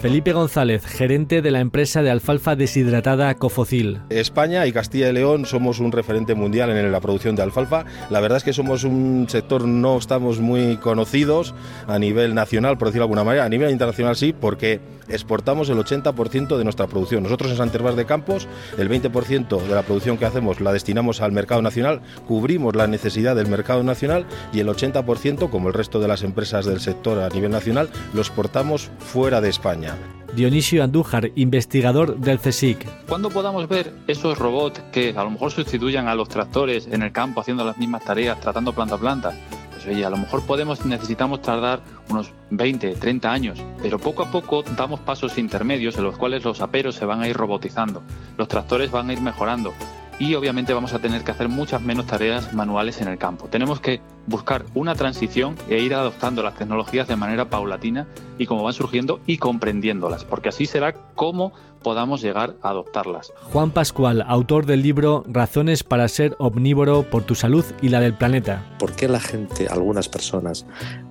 Felipe 0.00 0.32
González, 0.32 0.86
gerente 0.86 1.42
de 1.42 1.50
la 1.50 1.58
empresa 1.58 2.02
de 2.02 2.10
alfalfa 2.10 2.54
deshidratada 2.54 3.34
Cofocil. 3.34 4.00
España 4.10 4.64
y 4.64 4.72
Castilla 4.72 5.08
y 5.08 5.12
León 5.12 5.44
somos 5.44 5.80
un 5.80 5.90
referente 5.90 6.36
mundial 6.36 6.70
en 6.70 6.92
la 6.92 7.00
producción 7.00 7.34
de 7.34 7.42
alfalfa. 7.42 7.84
La 8.08 8.20
verdad 8.20 8.36
es 8.36 8.44
que 8.44 8.52
somos 8.52 8.84
un 8.84 9.26
sector, 9.28 9.66
no 9.66 9.98
estamos 9.98 10.38
muy 10.38 10.76
conocidos 10.76 11.52
a 11.88 11.98
nivel 11.98 12.36
nacional, 12.36 12.78
por 12.78 12.88
decirlo 12.88 13.02
de 13.02 13.06
alguna 13.06 13.24
manera. 13.24 13.44
A 13.44 13.48
nivel 13.48 13.72
internacional 13.72 14.14
sí, 14.14 14.32
porque 14.32 14.80
exportamos 15.08 15.68
el 15.68 15.78
80% 15.78 16.56
de 16.56 16.64
nuestra 16.64 16.86
producción. 16.86 17.24
Nosotros 17.24 17.50
en 17.50 17.56
San 17.56 17.70
Tervás 17.70 17.96
de 17.96 18.06
Campos, 18.06 18.46
el 18.78 18.88
20% 18.88 19.62
de 19.62 19.74
la 19.74 19.82
producción 19.82 20.16
que 20.16 20.26
hacemos 20.26 20.60
la 20.60 20.72
destinamos 20.72 21.20
al 21.20 21.32
mercado 21.32 21.60
nacional, 21.60 22.02
cubrimos 22.28 22.76
la 22.76 22.86
necesidad 22.86 23.34
del 23.34 23.48
mercado 23.48 23.82
nacional 23.82 24.26
y 24.52 24.60
el 24.60 24.68
80%, 24.68 25.50
como 25.50 25.68
el 25.68 25.74
resto 25.74 25.98
de 25.98 26.06
las 26.06 26.22
empresas 26.22 26.66
del 26.66 26.78
sector 26.78 27.18
a 27.18 27.28
nivel 27.30 27.50
nacional, 27.50 27.88
lo 28.14 28.20
exportamos 28.20 28.90
fuera 28.98 29.40
de 29.40 29.48
España. 29.48 29.87
Dionisio 30.34 30.84
Andújar, 30.84 31.30
investigador 31.36 32.16
del 32.18 32.38
CSIC. 32.38 33.06
¿Cuándo 33.08 33.30
podamos 33.30 33.66
ver 33.68 33.92
esos 34.06 34.38
robots 34.38 34.80
que 34.92 35.14
a 35.16 35.24
lo 35.24 35.30
mejor 35.30 35.50
sustituyan 35.50 36.06
a 36.06 36.14
los 36.14 36.28
tractores 36.28 36.86
en 36.86 37.02
el 37.02 37.12
campo 37.12 37.40
haciendo 37.40 37.64
las 37.64 37.78
mismas 37.78 38.04
tareas, 38.04 38.38
tratando 38.38 38.72
planta 38.72 38.96
a 38.96 38.98
planta? 38.98 39.32
Pues 39.72 39.86
oye, 39.86 40.04
a 40.04 40.10
lo 40.10 40.16
mejor 40.16 40.44
podemos, 40.44 40.84
necesitamos 40.84 41.40
tardar 41.40 41.80
unos 42.10 42.32
20, 42.50 42.96
30 42.96 43.32
años, 43.32 43.58
pero 43.80 43.98
poco 43.98 44.22
a 44.22 44.30
poco 44.30 44.62
damos 44.76 45.00
pasos 45.00 45.38
intermedios 45.38 45.96
en 45.96 46.04
los 46.04 46.18
cuales 46.18 46.44
los 46.44 46.60
aperos 46.60 46.94
se 46.94 47.04
van 47.04 47.22
a 47.22 47.28
ir 47.28 47.36
robotizando, 47.36 48.02
los 48.36 48.48
tractores 48.48 48.90
van 48.90 49.08
a 49.08 49.12
ir 49.14 49.20
mejorando 49.20 49.72
y 50.18 50.34
obviamente 50.34 50.74
vamos 50.74 50.92
a 50.92 50.98
tener 50.98 51.22
que 51.22 51.30
hacer 51.30 51.48
muchas 51.48 51.82
menos 51.82 52.06
tareas 52.06 52.52
manuales 52.52 53.00
en 53.00 53.08
el 53.08 53.18
campo. 53.18 53.48
Tenemos 53.48 53.80
que 53.80 54.00
buscar 54.26 54.64
una 54.74 54.94
transición 54.94 55.56
e 55.68 55.78
ir 55.78 55.94
adoptando 55.94 56.42
las 56.42 56.54
tecnologías 56.54 57.08
de 57.08 57.16
manera 57.16 57.48
paulatina 57.48 58.06
y 58.36 58.46
como 58.46 58.62
van 58.62 58.72
surgiendo 58.72 59.20
y 59.26 59.38
comprendiéndolas, 59.38 60.24
porque 60.24 60.48
así 60.48 60.66
será 60.66 60.92
como 61.14 61.52
podamos 61.82 62.20
llegar 62.20 62.56
a 62.62 62.70
adoptarlas. 62.70 63.32
Juan 63.52 63.70
Pascual, 63.70 64.24
autor 64.26 64.66
del 64.66 64.82
libro 64.82 65.24
Razones 65.28 65.84
para 65.84 66.08
ser 66.08 66.34
omnívoro 66.38 67.04
por 67.04 67.22
tu 67.22 67.34
salud 67.34 67.64
y 67.80 67.88
la 67.88 68.00
del 68.00 68.14
planeta. 68.14 68.64
¿Por 68.78 68.92
qué 68.92 69.08
la 69.08 69.20
gente, 69.20 69.68
algunas 69.68 70.08
personas, 70.08 70.66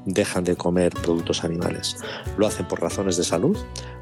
dejan 0.05 0.43
de 0.43 0.55
comer 0.55 0.93
productos 0.93 1.43
animales? 1.43 1.97
¿Lo 2.37 2.47
hacen 2.47 2.67
por 2.67 2.81
razones 2.81 3.17
de 3.17 3.23
salud? 3.23 3.57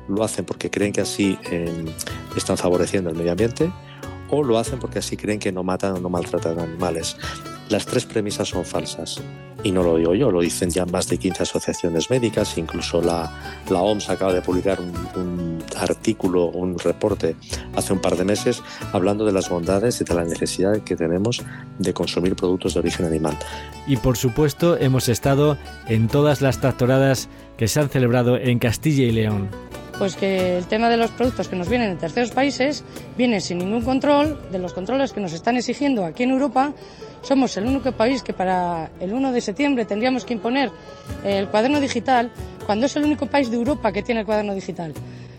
¿Lo 0.07 0.23
hacen 0.23 0.45
porque 0.45 0.69
creen 0.69 0.91
que 0.91 1.01
así 1.01 1.37
eh, 1.51 1.85
están 2.35 2.57
favoreciendo 2.57 3.09
el 3.09 3.15
medio 3.15 3.31
ambiente? 3.31 3.71
¿O 4.29 4.43
lo 4.43 4.57
hacen 4.57 4.79
porque 4.79 4.99
así 4.99 5.17
creen 5.17 5.39
que 5.39 5.51
no 5.51 5.63
matan 5.63 5.93
o 5.93 5.99
no 5.99 6.09
maltratan 6.09 6.59
animales? 6.59 7.17
Las 7.69 7.85
tres 7.85 8.05
premisas 8.05 8.49
son 8.49 8.65
falsas. 8.65 9.21
Y 9.63 9.71
no 9.71 9.81
lo 9.81 9.97
digo 9.97 10.13
yo, 10.13 10.29
lo 10.29 10.41
dicen 10.41 10.69
ya 10.69 10.85
más 10.85 11.07
de 11.09 11.17
15 11.17 11.41
asociaciones 11.41 12.11
médicas, 12.11 12.55
incluso 12.59 13.01
la, 13.01 13.31
la 13.67 13.81
OMS 13.81 14.11
acaba 14.11 14.31
de 14.31 14.43
publicar 14.43 14.79
un, 14.79 14.93
un, 15.19 15.63
artículo, 15.75 16.45
un 16.45 16.77
reporte 16.77 17.35
hace 17.75 17.91
un 17.91 17.99
par 17.99 18.15
de 18.15 18.25
meses 18.25 18.61
hablando 18.93 19.25
de 19.25 19.31
las 19.31 19.49
bondades 19.49 19.99
y 20.01 20.03
de 20.03 20.13
la 20.13 20.23
necesidad 20.23 20.81
que 20.81 20.95
tenemos 20.95 21.43
de 21.79 21.93
consumir 21.95 22.35
productos 22.35 22.75
de 22.75 22.81
origen 22.81 23.07
animal. 23.07 23.35
Y 23.87 23.97
por 23.97 24.17
supuesto 24.17 24.77
hemos 24.77 25.09
estado 25.09 25.57
en 25.87 26.09
todas 26.09 26.41
las 26.41 26.61
tractoradas 26.61 27.27
que 27.57 27.67
se 27.67 27.79
han 27.79 27.89
celebrado 27.89 28.37
en 28.37 28.59
Castilla 28.59 29.05
y 29.05 29.11
León 29.11 29.49
pues 29.97 30.15
que 30.15 30.57
el 30.57 30.65
tema 30.65 30.89
de 30.89 30.97
los 30.97 31.11
productos 31.11 31.47
que 31.47 31.55
nos 31.55 31.69
vienen 31.69 31.91
de 31.91 31.95
terceros 31.95 32.31
países 32.31 32.83
viene 33.17 33.39
sin 33.39 33.59
ningún 33.59 33.81
control, 33.81 34.39
de 34.51 34.59
los 34.59 34.73
controles 34.73 35.13
que 35.13 35.19
nos 35.19 35.33
están 35.33 35.57
exigiendo 35.57 36.05
aquí 36.05 36.23
en 36.23 36.31
Europa. 36.31 36.73
Somos 37.21 37.55
el 37.57 37.65
único 37.65 37.91
país 37.91 38.21
que 38.21 38.33
para 38.33 38.89
el 38.99 39.13
1 39.13 39.31
de 39.31 39.41
septiembre 39.41 39.85
tendríamos 39.85 40.25
que 40.25 40.33
imponer 40.33 40.71
el 41.23 41.47
cuaderno 41.47 41.79
digital, 41.79 42.31
cuando 42.65 42.85
es 42.85 42.95
el 42.95 43.03
único 43.03 43.25
país 43.27 43.49
de 43.49 43.57
Europa 43.57 43.91
que 43.91 44.03
tiene 44.03 44.21
el 44.21 44.25
cuaderno 44.25 44.53
digital. 44.53 44.93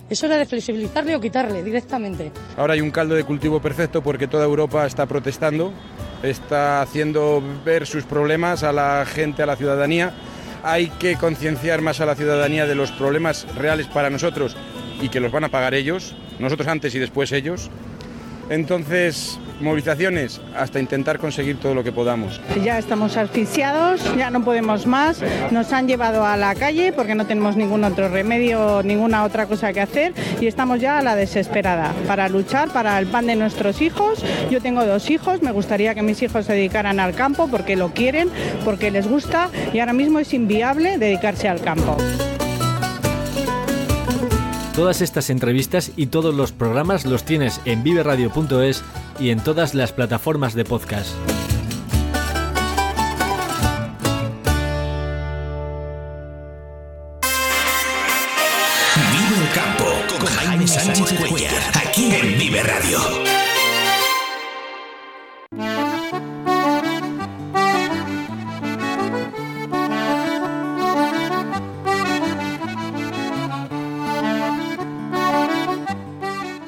Es 0.09 0.23
hora 0.23 0.37
de 0.37 0.47
flexibilizarle 0.47 1.17
o 1.17 1.21
quitarle 1.21 1.63
directamente. 1.63 2.31
Ahora 2.57 2.75
hay 2.75 2.81
un 2.81 2.91
caldo 2.91 3.15
de 3.15 3.25
cultivo 3.25 3.61
perfecto 3.61 4.03
porque 4.03 4.29
toda 4.29 4.45
Europa 4.45 4.87
está 4.87 5.07
protestando, 5.07 5.73
está 6.23 6.81
haciendo 6.81 7.43
ver 7.65 7.87
sus 7.87 8.05
problemas 8.05 8.63
a 8.63 8.73
la 8.73 9.05
gente, 9.05 9.43
a 9.43 9.47
la 9.47 9.57
ciudadanía 9.57 10.13
hay 10.67 10.89
que 10.89 11.15
concienciar 11.15 11.81
más 11.81 12.01
a 12.01 12.07
la 12.07 12.17
ciudadanía 12.17 12.67
de 12.67 12.75
los 12.75 12.91
problemas 12.91 13.47
reales 13.55 13.87
para 13.87 14.11
nosotros 14.11 14.57
y 15.01 15.09
que 15.11 15.21
los 15.21 15.31
van 15.31 15.45
a 15.45 15.49
pagar 15.49 15.75
ellos, 15.75 16.17
nosotros 16.41 16.67
antes 16.67 16.93
y 16.97 16.99
después 16.99 17.31
ellos. 17.31 17.71
Entonces, 18.51 19.39
movilizaciones 19.61 20.41
hasta 20.57 20.81
intentar 20.81 21.19
conseguir 21.19 21.59
todo 21.59 21.75
lo 21.75 21.85
que 21.85 21.93
podamos. 21.93 22.41
Ya 22.63 22.79
estamos 22.79 23.17
asfixiados, 23.17 24.03
ya 24.17 24.31
no 24.31 24.45
podemos 24.45 24.87
más, 24.87 25.23
nos 25.51 25.73
han 25.73 25.89
llevado 25.89 26.25
a 26.25 26.37
la 26.37 26.55
calle 26.55 26.93
porque 26.93 27.15
no 27.15 27.27
tenemos 27.27 27.57
ningún 27.57 27.85
otro 27.85 28.09
remedio, 28.09 28.83
ninguna 28.83 29.25
otra 29.25 29.47
cosa 29.47 29.73
que 29.73 29.81
hacer 29.81 30.13
y 30.41 30.47
estamos 30.47 30.81
ya 30.81 30.99
a 30.99 31.03
la 31.03 31.17
desesperada 31.17 31.95
para 32.07 32.29
luchar 32.29 32.71
para 32.71 32.99
el 32.99 33.07
pan 33.07 33.27
de 33.27 33.37
nuestros 33.37 33.81
hijos. 33.83 34.25
Yo 34.51 34.61
tengo 34.61 34.85
dos 34.85 35.11
hijos, 35.11 35.43
me 35.43 35.53
gustaría 35.53 35.95
que 35.95 36.03
mis 36.03 36.23
hijos 36.23 36.47
se 36.47 36.53
dedicaran 36.53 37.01
al 37.01 37.15
campo 37.15 37.49
porque 37.49 37.77
lo 37.77 37.91
quieren, 37.91 38.29
porque 38.65 38.91
les 38.91 39.09
gusta 39.09 39.51
y 39.73 39.81
ahora 39.81 39.93
mismo 39.93 40.19
es 40.19 40.33
inviable 40.35 40.99
dedicarse 40.99 41.49
al 41.49 41.61
campo. 41.61 41.97
Todas 44.77 45.01
estas 45.01 45.31
entrevistas 45.31 45.91
y 45.97 46.09
todos 46.09 46.35
los 46.35 46.53
programas 46.53 47.07
los 47.07 47.25
tienes 47.25 47.63
en 47.65 47.83
viveradio.es 47.83 48.85
y 49.19 49.31
en 49.31 49.43
todas 49.43 49.75
las 49.75 49.93
plataformas 49.93 50.55
de 50.55 50.67
podcast. 50.67 51.17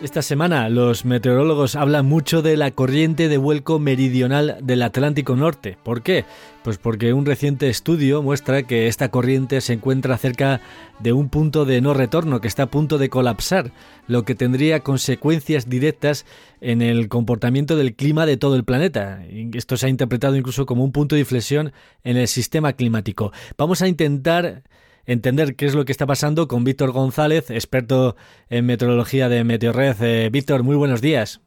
Esta 0.09 0.23
semana 0.23 0.71
los 0.71 1.05
meteorólogos 1.05 1.77
hablan 1.77 2.07
mucho 2.07 2.41
de 2.41 2.57
la 2.57 2.71
corriente 2.71 3.29
de 3.29 3.37
vuelco 3.37 3.79
meridional 3.79 4.57
del 4.63 4.81
Atlántico 4.81 5.37
Norte. 5.37 5.77
¿Por 5.83 6.01
qué? 6.03 6.25
Pues 6.65 6.79
porque 6.79 7.13
un 7.13 7.27
reciente 7.27 7.69
estudio 7.69 8.23
muestra 8.23 8.63
que 8.63 8.87
esta 8.87 9.11
corriente 9.11 9.61
se 9.61 9.75
encuentra 9.75 10.17
cerca 10.17 10.63
de 10.99 11.13
un 11.13 11.29
punto 11.29 11.67
de 11.67 11.83
no 11.83 11.93
retorno 11.93 12.41
que 12.41 12.49
está 12.49 12.63
a 12.63 12.71
punto 12.71 12.97
de 12.97 13.11
colapsar, 13.11 13.71
lo 14.07 14.25
que 14.25 14.35
tendría 14.35 14.81
consecuencias 14.81 15.69
directas 15.69 16.25
en 16.63 16.81
el 16.81 17.09
comportamiento 17.11 17.77
del 17.77 17.95
clima 17.95 18.25
de 18.25 18.39
todo 18.39 18.57
el 18.57 18.65
planeta. 18.65 19.23
Esto 19.53 19.77
se 19.77 19.89
ha 19.89 19.91
interpretado 19.91 20.37
incluso 20.37 20.65
como 20.65 20.85
un 20.85 20.93
punto 20.93 21.17
de 21.17 21.21
inflexión 21.21 21.75
en 22.03 22.17
el 22.17 22.29
sistema 22.29 22.73
climático. 22.73 23.31
Vamos 23.59 23.83
a 23.83 23.89
intentar 23.89 24.63
entender 25.09 25.57
qué 25.57 25.67
es 25.67 25.75
lo 25.75 25.85
que 25.87 25.93
está 25.93 26.07
pasando 26.07 26.47
con 26.49 26.65
Víctor 26.65 26.93
González, 26.93 27.51
experto 27.51 28.15
en 28.51 28.67
meteorología 28.67 29.29
de 29.31 29.43
Meteorred. 29.43 29.97
Eh, 30.03 30.29
Víctor, 30.31 30.63
muy 30.63 30.77
buenos 30.77 31.01
días. 31.01 31.41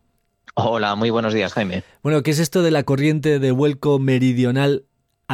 Hola, 0.55 0.95
muy 0.95 1.11
buenos 1.11 1.33
días, 1.33 1.53
Jaime. 1.53 1.83
Bueno, 2.01 2.23
¿qué 2.23 2.31
es 2.31 2.39
esto 2.39 2.63
de 2.63 2.71
la 2.71 2.83
corriente 2.83 3.37
de 3.39 3.51
vuelco 3.51 3.99
meridional 3.99 4.85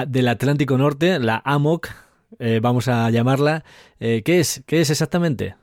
del 0.08 0.28
Atlántico 0.28 0.78
Norte, 0.78 1.18
la 1.20 1.42
AMOC, 1.44 1.88
eh, 2.40 2.60
vamos 2.62 2.90
a 2.90 3.10
llamarla? 3.10 3.64
Eh, 4.00 4.22
¿Qué 4.24 4.40
es? 4.40 4.62
¿Qué 4.68 4.82
es 4.82 4.90
exactamente? 4.90 5.56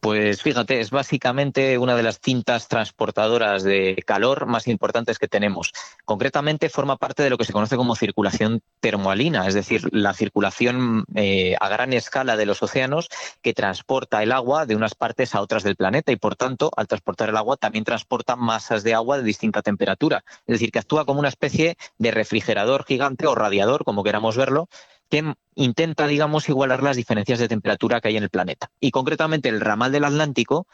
Pues 0.00 0.42
fíjate, 0.42 0.78
es 0.78 0.90
básicamente 0.90 1.76
una 1.76 1.96
de 1.96 2.04
las 2.04 2.20
cintas 2.20 2.68
transportadoras 2.68 3.64
de 3.64 4.00
calor 4.06 4.46
más 4.46 4.68
importantes 4.68 5.18
que 5.18 5.26
tenemos. 5.26 5.72
Concretamente 6.04 6.68
forma 6.68 6.96
parte 6.98 7.24
de 7.24 7.30
lo 7.30 7.36
que 7.36 7.44
se 7.44 7.52
conoce 7.52 7.76
como 7.76 7.96
circulación 7.96 8.62
termoalina, 8.78 9.48
es 9.48 9.54
decir, 9.54 9.88
la 9.90 10.14
circulación 10.14 11.04
eh, 11.16 11.56
a 11.58 11.68
gran 11.68 11.92
escala 11.92 12.36
de 12.36 12.46
los 12.46 12.62
océanos 12.62 13.08
que 13.42 13.54
transporta 13.54 14.22
el 14.22 14.30
agua 14.30 14.66
de 14.66 14.76
unas 14.76 14.94
partes 14.94 15.34
a 15.34 15.40
otras 15.40 15.64
del 15.64 15.74
planeta 15.74 16.12
y 16.12 16.16
por 16.16 16.36
tanto, 16.36 16.70
al 16.76 16.86
transportar 16.86 17.30
el 17.30 17.36
agua, 17.36 17.56
también 17.56 17.84
transporta 17.84 18.36
masas 18.36 18.84
de 18.84 18.94
agua 18.94 19.18
de 19.18 19.24
distinta 19.24 19.62
temperatura. 19.62 20.22
Es 20.46 20.54
decir, 20.54 20.70
que 20.70 20.78
actúa 20.78 21.06
como 21.06 21.18
una 21.18 21.28
especie 21.28 21.76
de 21.98 22.12
refrigerador 22.12 22.84
gigante 22.84 23.26
o 23.26 23.34
radiador, 23.34 23.82
como 23.82 24.04
queramos 24.04 24.36
verlo, 24.36 24.68
que 25.08 25.34
intenta, 25.54 26.06
digamos, 26.06 26.48
igualar 26.48 26.82
las 26.82 26.96
diferencias 26.96 27.38
de 27.38 27.48
temperatura 27.48 28.00
que 28.00 28.08
hay 28.08 28.16
en 28.16 28.22
el 28.22 28.30
planeta. 28.30 28.70
Y 28.80 28.90
concretamente 28.90 29.48
el 29.48 29.60
ramal 29.60 29.92
del 29.92 30.04
Atlántico 30.04 30.66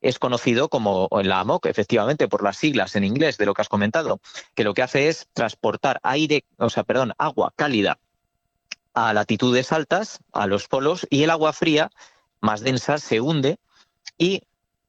es 0.00 0.18
conocido 0.18 0.68
como 0.68 1.08
la 1.22 1.40
AMOC, 1.40 1.66
efectivamente, 1.66 2.28
por 2.28 2.42
las 2.42 2.56
siglas 2.56 2.94
en 2.94 3.04
inglés 3.04 3.36
de 3.36 3.46
lo 3.46 3.54
que 3.54 3.62
has 3.62 3.68
comentado, 3.68 4.20
que 4.54 4.64
lo 4.64 4.74
que 4.74 4.82
hace 4.82 5.08
es 5.08 5.28
transportar 5.32 5.98
aire, 6.02 6.44
o 6.56 6.70
sea, 6.70 6.84
perdón, 6.84 7.12
agua 7.18 7.52
cálida 7.56 7.98
a 8.94 9.12
latitudes 9.12 9.72
altas, 9.72 10.20
a 10.32 10.46
los 10.46 10.68
polos, 10.68 11.06
y 11.10 11.22
el 11.22 11.30
agua 11.30 11.52
fría, 11.52 11.90
más 12.40 12.60
densa, 12.60 12.98
se 12.98 13.20
hunde 13.20 13.58
y 14.16 14.42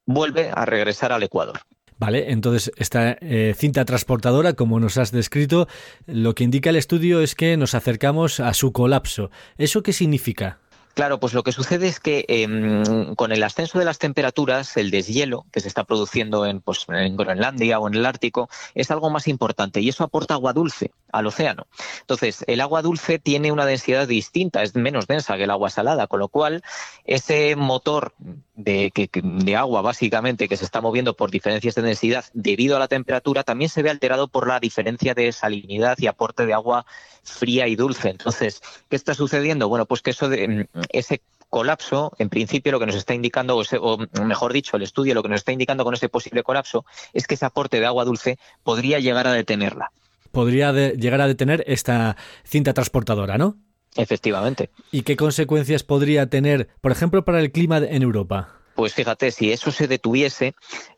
vuelve 0.04 0.50
a 0.54 0.64
regresar 0.64 1.12
al 1.12 1.22
Ecuador. 1.22 1.60
Vale, 2.00 2.32
entonces 2.32 2.72
esta 2.76 3.18
eh, 3.20 3.54
cinta 3.54 3.84
transportadora, 3.84 4.54
como 4.54 4.80
nos 4.80 4.96
has 4.96 5.12
descrito, 5.12 5.68
lo 6.06 6.34
que 6.34 6.44
indica 6.44 6.70
el 6.70 6.76
estudio 6.76 7.20
es 7.20 7.34
que 7.34 7.58
nos 7.58 7.74
acercamos 7.74 8.40
a 8.40 8.54
su 8.54 8.72
colapso. 8.72 9.30
¿Eso 9.58 9.82
qué 9.82 9.92
significa? 9.92 10.60
Claro, 10.94 11.20
pues 11.20 11.34
lo 11.34 11.42
que 11.42 11.52
sucede 11.52 11.86
es 11.86 12.00
que 12.00 12.24
eh, 12.28 13.14
con 13.16 13.32
el 13.32 13.42
ascenso 13.42 13.78
de 13.78 13.84
las 13.84 13.98
temperaturas, 13.98 14.76
el 14.76 14.90
deshielo 14.90 15.46
que 15.52 15.60
se 15.60 15.68
está 15.68 15.84
produciendo 15.84 16.46
en, 16.46 16.60
pues, 16.60 16.86
en 16.88 17.16
Groenlandia 17.16 17.78
o 17.78 17.88
en 17.88 17.94
el 17.94 18.06
Ártico 18.06 18.48
es 18.74 18.90
algo 18.90 19.08
más 19.08 19.28
importante 19.28 19.80
y 19.80 19.88
eso 19.88 20.04
aporta 20.04 20.34
agua 20.34 20.52
dulce 20.52 20.90
al 21.12 21.26
océano. 21.26 21.66
Entonces, 22.00 22.44
el 22.46 22.60
agua 22.60 22.82
dulce 22.82 23.18
tiene 23.18 23.52
una 23.52 23.66
densidad 23.66 24.08
distinta, 24.08 24.62
es 24.62 24.74
menos 24.74 25.06
densa 25.06 25.36
que 25.36 25.44
el 25.44 25.50
agua 25.50 25.70
salada, 25.70 26.06
con 26.06 26.20
lo 26.20 26.28
cual 26.28 26.62
ese 27.04 27.54
motor 27.56 28.12
de, 28.54 28.92
de 29.12 29.56
agua 29.56 29.82
básicamente 29.82 30.48
que 30.48 30.56
se 30.56 30.64
está 30.64 30.80
moviendo 30.80 31.14
por 31.14 31.30
diferencias 31.30 31.74
de 31.76 31.82
densidad 31.82 32.24
debido 32.34 32.76
a 32.76 32.78
la 32.78 32.88
temperatura 32.88 33.42
también 33.42 33.70
se 33.70 33.82
ve 33.82 33.90
alterado 33.90 34.28
por 34.28 34.46
la 34.46 34.60
diferencia 34.60 35.14
de 35.14 35.32
salinidad 35.32 35.96
y 35.98 36.08
aporte 36.08 36.46
de 36.46 36.52
agua 36.52 36.84
fría 37.30 37.66
y 37.68 37.76
dulce. 37.76 38.10
Entonces, 38.10 38.60
¿qué 38.88 38.96
está 38.96 39.14
sucediendo? 39.14 39.68
Bueno, 39.68 39.86
pues 39.86 40.02
que 40.02 40.10
eso 40.10 40.28
de, 40.28 40.68
ese 40.90 41.22
colapso, 41.48 42.12
en 42.18 42.28
principio 42.28 42.72
lo 42.72 42.80
que 42.80 42.86
nos 42.86 42.94
está 42.94 43.14
indicando, 43.14 43.60
o, 43.80 43.98
mejor 44.24 44.52
dicho, 44.52 44.76
el 44.76 44.82
estudio 44.82 45.14
lo 45.14 45.22
que 45.22 45.28
nos 45.28 45.40
está 45.40 45.52
indicando 45.52 45.84
con 45.84 45.94
ese 45.94 46.08
posible 46.08 46.42
colapso 46.42 46.84
es 47.12 47.26
que 47.26 47.34
ese 47.34 47.44
aporte 47.44 47.80
de 47.80 47.86
agua 47.86 48.04
dulce 48.04 48.38
podría 48.62 49.00
llegar 49.00 49.26
a 49.26 49.32
detenerla. 49.32 49.90
Podría 50.32 50.72
llegar 50.72 51.20
a 51.20 51.26
detener 51.26 51.64
esta 51.66 52.16
cinta 52.44 52.72
transportadora, 52.72 53.36
¿no? 53.36 53.56
Efectivamente. 53.96 54.70
¿Y 54.92 55.02
qué 55.02 55.16
consecuencias 55.16 55.82
podría 55.82 56.28
tener, 56.28 56.68
por 56.80 56.92
ejemplo, 56.92 57.24
para 57.24 57.40
el 57.40 57.50
clima 57.50 57.78
en 57.78 58.02
Europa? 58.02 58.60
Pues 58.74 58.94
fíjate, 58.94 59.32
si 59.32 59.52
eso 59.52 59.72
se 59.72 59.88
detuviese, 59.88 60.54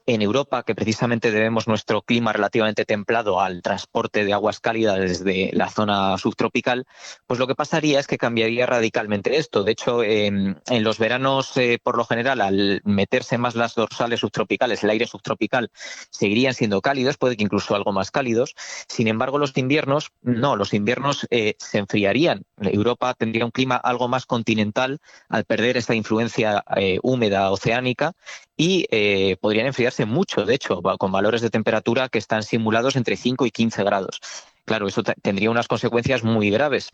en 0.07 0.23
Europa, 0.23 0.62
que 0.62 0.75
precisamente 0.75 1.31
debemos 1.31 1.69
nuestro 1.69 2.03
clima 2.03 2.33
relativamente 2.33 2.85
templado 2.85 3.41
al 3.41 3.62
transporte 3.62 4.25
de 4.25 4.33
aguas 4.33 4.61
cálidas 4.61 4.99
desde 4.99 5.51
la 5.53 5.71
zona 5.71 6.17
subtropical, 6.19 6.87
pues 7.27 7.38
lo 7.41 7.47
que 7.47 7.55
pasaría 7.55 8.01
es 8.01 8.07
que 8.07 8.19
cambiaría 8.19 8.67
radicalmente 8.67 9.37
esto. 9.37 9.65
De 9.65 9.73
hecho, 9.73 10.03
en 10.03 10.61
los 10.67 10.99
veranos, 10.99 11.57
eh, 11.57 11.79
por 11.83 11.97
lo 11.97 12.05
general, 12.05 12.41
al 12.41 12.81
meterse 12.85 13.38
más 13.38 13.55
las 13.55 13.75
dorsales 13.75 14.21
subtropicales, 14.21 14.83
el 14.83 14.91
aire 14.91 15.07
subtropical, 15.07 15.71
seguirían 16.11 16.55
siendo 16.55 16.81
cálidos, 16.81 17.19
puede 17.19 17.37
que 17.37 17.45
incluso 17.45 17.75
algo 17.75 17.93
más 17.93 18.11
cálidos. 18.11 18.55
Sin 18.88 19.09
embargo, 19.09 19.38
los 19.38 19.57
inviernos, 19.57 20.11
no, 20.23 20.57
los 20.57 20.75
inviernos 20.75 21.27
eh, 21.31 21.55
se 21.59 21.79
enfriarían. 21.79 22.45
Europa 22.59 23.15
tendría 23.15 23.45
un 23.45 23.51
clima 23.51 23.77
algo 23.77 24.09
más 24.09 24.27
continental 24.27 25.01
al 25.29 25.45
perder 25.45 25.77
esta 25.77 25.95
influencia 25.95 26.65
eh, 26.77 26.99
húmeda 27.03 27.51
oceánica 27.51 28.15
y 28.57 28.87
eh, 28.91 29.37
podrían 29.41 29.67
enfriarse 29.67 30.05
mucho, 30.05 30.45
de 30.45 30.55
hecho, 30.55 30.83
con 30.83 31.12
valores 31.12 31.41
de 31.41 31.51
temperatura 31.51 32.09
que 32.09 32.19
están 32.19 32.43
simulados 32.43 32.97
entre 32.97 33.17
5 33.17 33.47
y 33.47 33.51
15 33.51 33.85
grados. 33.85 34.21
Claro, 34.65 34.87
eso 34.87 35.03
tendría 35.03 35.51
unas 35.51 35.69
consecuencias 35.69 36.23
muy 36.23 36.51
graves, 36.51 36.91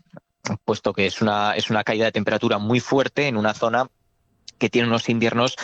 puesto 0.65 0.93
que 0.93 1.05
es 1.05 1.21
una, 1.21 1.55
es 1.55 1.69
una 1.69 1.83
caída 1.83 2.05
de 2.05 2.11
temperatura 2.11 2.57
muy 2.57 2.79
fuerte 2.79 3.27
en 3.27 3.37
una 3.37 3.53
zona 3.53 3.87
que 4.57 4.69
tiene 4.69 4.87
unos 4.87 5.09
inviernos 5.09 5.55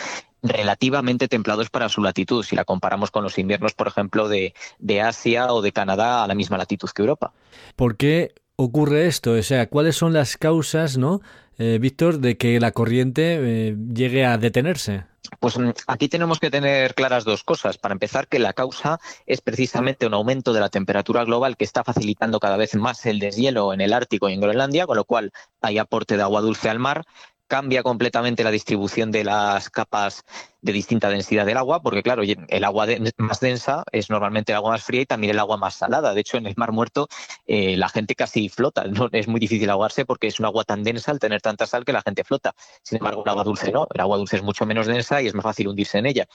relativamente 0.42 1.28
templados 1.28 1.70
para 1.70 1.88
su 1.88 2.02
latitud, 2.02 2.44
si 2.44 2.56
la 2.56 2.64
comparamos 2.64 3.10
con 3.10 3.24
los 3.24 3.38
inviernos, 3.38 3.74
por 3.74 3.88
ejemplo, 3.88 4.28
de, 4.28 4.54
de 4.78 5.00
Asia 5.00 5.52
o 5.52 5.62
de 5.62 5.72
Canadá 5.72 6.22
a 6.22 6.26
la 6.26 6.34
misma 6.34 6.58
latitud 6.58 6.88
que 6.90 7.02
Europa. 7.02 7.32
¿Por 7.74 7.96
qué 7.96 8.34
ocurre 8.56 9.06
esto? 9.06 9.32
O 9.32 9.42
sea, 9.42 9.68
¿cuáles 9.68 9.96
son 9.96 10.12
las 10.12 10.36
causas, 10.36 10.98
no, 10.98 11.20
eh, 11.58 11.78
Víctor, 11.80 12.18
de 12.18 12.36
que 12.36 12.60
la 12.60 12.72
corriente 12.72 13.38
eh, 13.40 13.76
llegue 13.94 14.24
a 14.24 14.38
detenerse? 14.38 15.04
Pues 15.40 15.58
mm, 15.58 15.70
aquí 15.86 16.08
tenemos 16.08 16.38
que 16.38 16.50
tener 16.50 16.94
claras 16.94 17.24
dos 17.24 17.44
cosas. 17.44 17.78
Para 17.78 17.92
empezar, 17.92 18.28
que 18.28 18.38
la 18.38 18.52
causa 18.52 18.98
es 19.26 19.40
precisamente 19.40 20.06
un 20.06 20.14
aumento 20.14 20.52
de 20.52 20.60
la 20.60 20.68
temperatura 20.68 21.24
global 21.24 21.56
que 21.56 21.64
está 21.64 21.84
facilitando 21.84 22.40
cada 22.40 22.56
vez 22.56 22.74
más 22.74 23.04
el 23.06 23.18
deshielo 23.18 23.72
en 23.72 23.80
el 23.80 23.92
Ártico 23.92 24.28
y 24.28 24.34
en 24.34 24.40
Groenlandia, 24.40 24.86
con 24.86 24.96
lo 24.96 25.04
cual 25.04 25.32
hay 25.60 25.78
aporte 25.78 26.16
de 26.16 26.22
agua 26.22 26.40
dulce 26.40 26.68
al 26.68 26.78
mar 26.78 27.04
cambia 27.46 27.82
completamente 27.82 28.44
la 28.44 28.50
distribución 28.50 29.10
de 29.10 29.24
las 29.24 29.70
capas 29.70 30.24
de 30.60 30.72
distinta 30.72 31.08
densidad 31.08 31.46
del 31.46 31.56
agua, 31.56 31.82
porque 31.82 32.02
claro, 32.02 32.22
el 32.24 32.64
agua 32.64 32.86
más 33.18 33.40
densa 33.40 33.84
es 33.92 34.10
normalmente 34.10 34.52
el 34.52 34.56
agua 34.56 34.72
más 34.72 34.82
fría 34.82 35.02
y 35.02 35.06
también 35.06 35.32
el 35.32 35.38
agua 35.38 35.56
más 35.56 35.74
salada. 35.74 36.14
De 36.14 36.20
hecho, 36.20 36.36
en 36.36 36.46
el 36.46 36.54
Mar 36.56 36.72
Muerto 36.72 37.08
eh, 37.46 37.76
la 37.76 37.88
gente 37.88 38.14
casi 38.14 38.48
flota. 38.48 38.84
Es 39.12 39.28
muy 39.28 39.40
difícil 39.40 39.70
ahogarse 39.70 40.04
porque 40.04 40.26
es 40.26 40.40
un 40.40 40.46
agua 40.46 40.64
tan 40.64 40.82
densa 40.82 41.10
al 41.10 41.18
tener 41.18 41.40
tanta 41.40 41.66
sal 41.66 41.84
que 41.84 41.92
la 41.92 42.02
gente 42.02 42.24
flota. 42.24 42.54
Sin 42.82 42.98
embargo, 42.98 43.22
el 43.24 43.30
agua 43.30 43.44
dulce 43.44 43.72
no. 43.72 43.86
El 43.94 44.00
agua 44.00 44.18
dulce 44.18 44.36
es 44.36 44.42
mucho 44.42 44.66
menos 44.66 44.86
densa 44.86 45.22
y 45.22 45.26
es 45.26 45.34
más 45.34 45.44
fácil 45.44 45.68
hundirse 45.68 45.98
en 45.98 46.06
ella. 46.06 46.26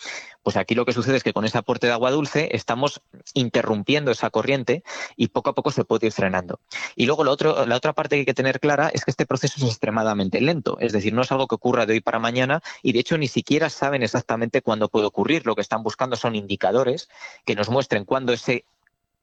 Pues 0.41 0.57
aquí 0.57 0.73
lo 0.73 0.85
que 0.85 0.93
sucede 0.93 1.17
es 1.17 1.23
que 1.23 1.33
con 1.33 1.45
ese 1.45 1.57
aporte 1.57 1.87
de 1.87 1.93
agua 1.93 2.11
dulce 2.11 2.49
estamos 2.53 3.01
interrumpiendo 3.33 4.11
esa 4.11 4.29
corriente 4.29 4.83
y 5.15 5.27
poco 5.27 5.51
a 5.51 5.53
poco 5.53 5.71
se 5.71 5.83
puede 5.83 6.07
ir 6.07 6.13
frenando. 6.13 6.59
Y 6.95 7.05
luego 7.05 7.23
lo 7.23 7.31
otro, 7.31 7.65
la 7.65 7.75
otra 7.75 7.93
parte 7.93 8.15
que 8.15 8.19
hay 8.21 8.25
que 8.25 8.33
tener 8.33 8.59
clara 8.59 8.89
es 8.93 9.05
que 9.05 9.11
este 9.11 9.25
proceso 9.25 9.55
es 9.57 9.63
extremadamente 9.63 10.41
lento. 10.41 10.77
Es 10.79 10.93
decir, 10.93 11.13
no 11.13 11.21
es 11.21 11.31
algo 11.31 11.47
que 11.47 11.55
ocurra 11.55 11.85
de 11.85 11.93
hoy 11.93 12.01
para 12.01 12.19
mañana 12.19 12.61
y 12.81 12.93
de 12.93 12.99
hecho 12.99 13.17
ni 13.17 13.27
siquiera 13.27 13.69
saben 13.69 14.03
exactamente 14.21 14.61
cuándo 14.61 14.87
puede 14.87 15.07
ocurrir. 15.07 15.45
Lo 15.45 15.55
que 15.55 15.61
están 15.61 15.83
buscando 15.83 16.15
son 16.15 16.35
indicadores 16.35 17.09
que 17.45 17.55
nos 17.55 17.69
muestren 17.69 18.05
cuándo 18.05 18.33
ese 18.33 18.65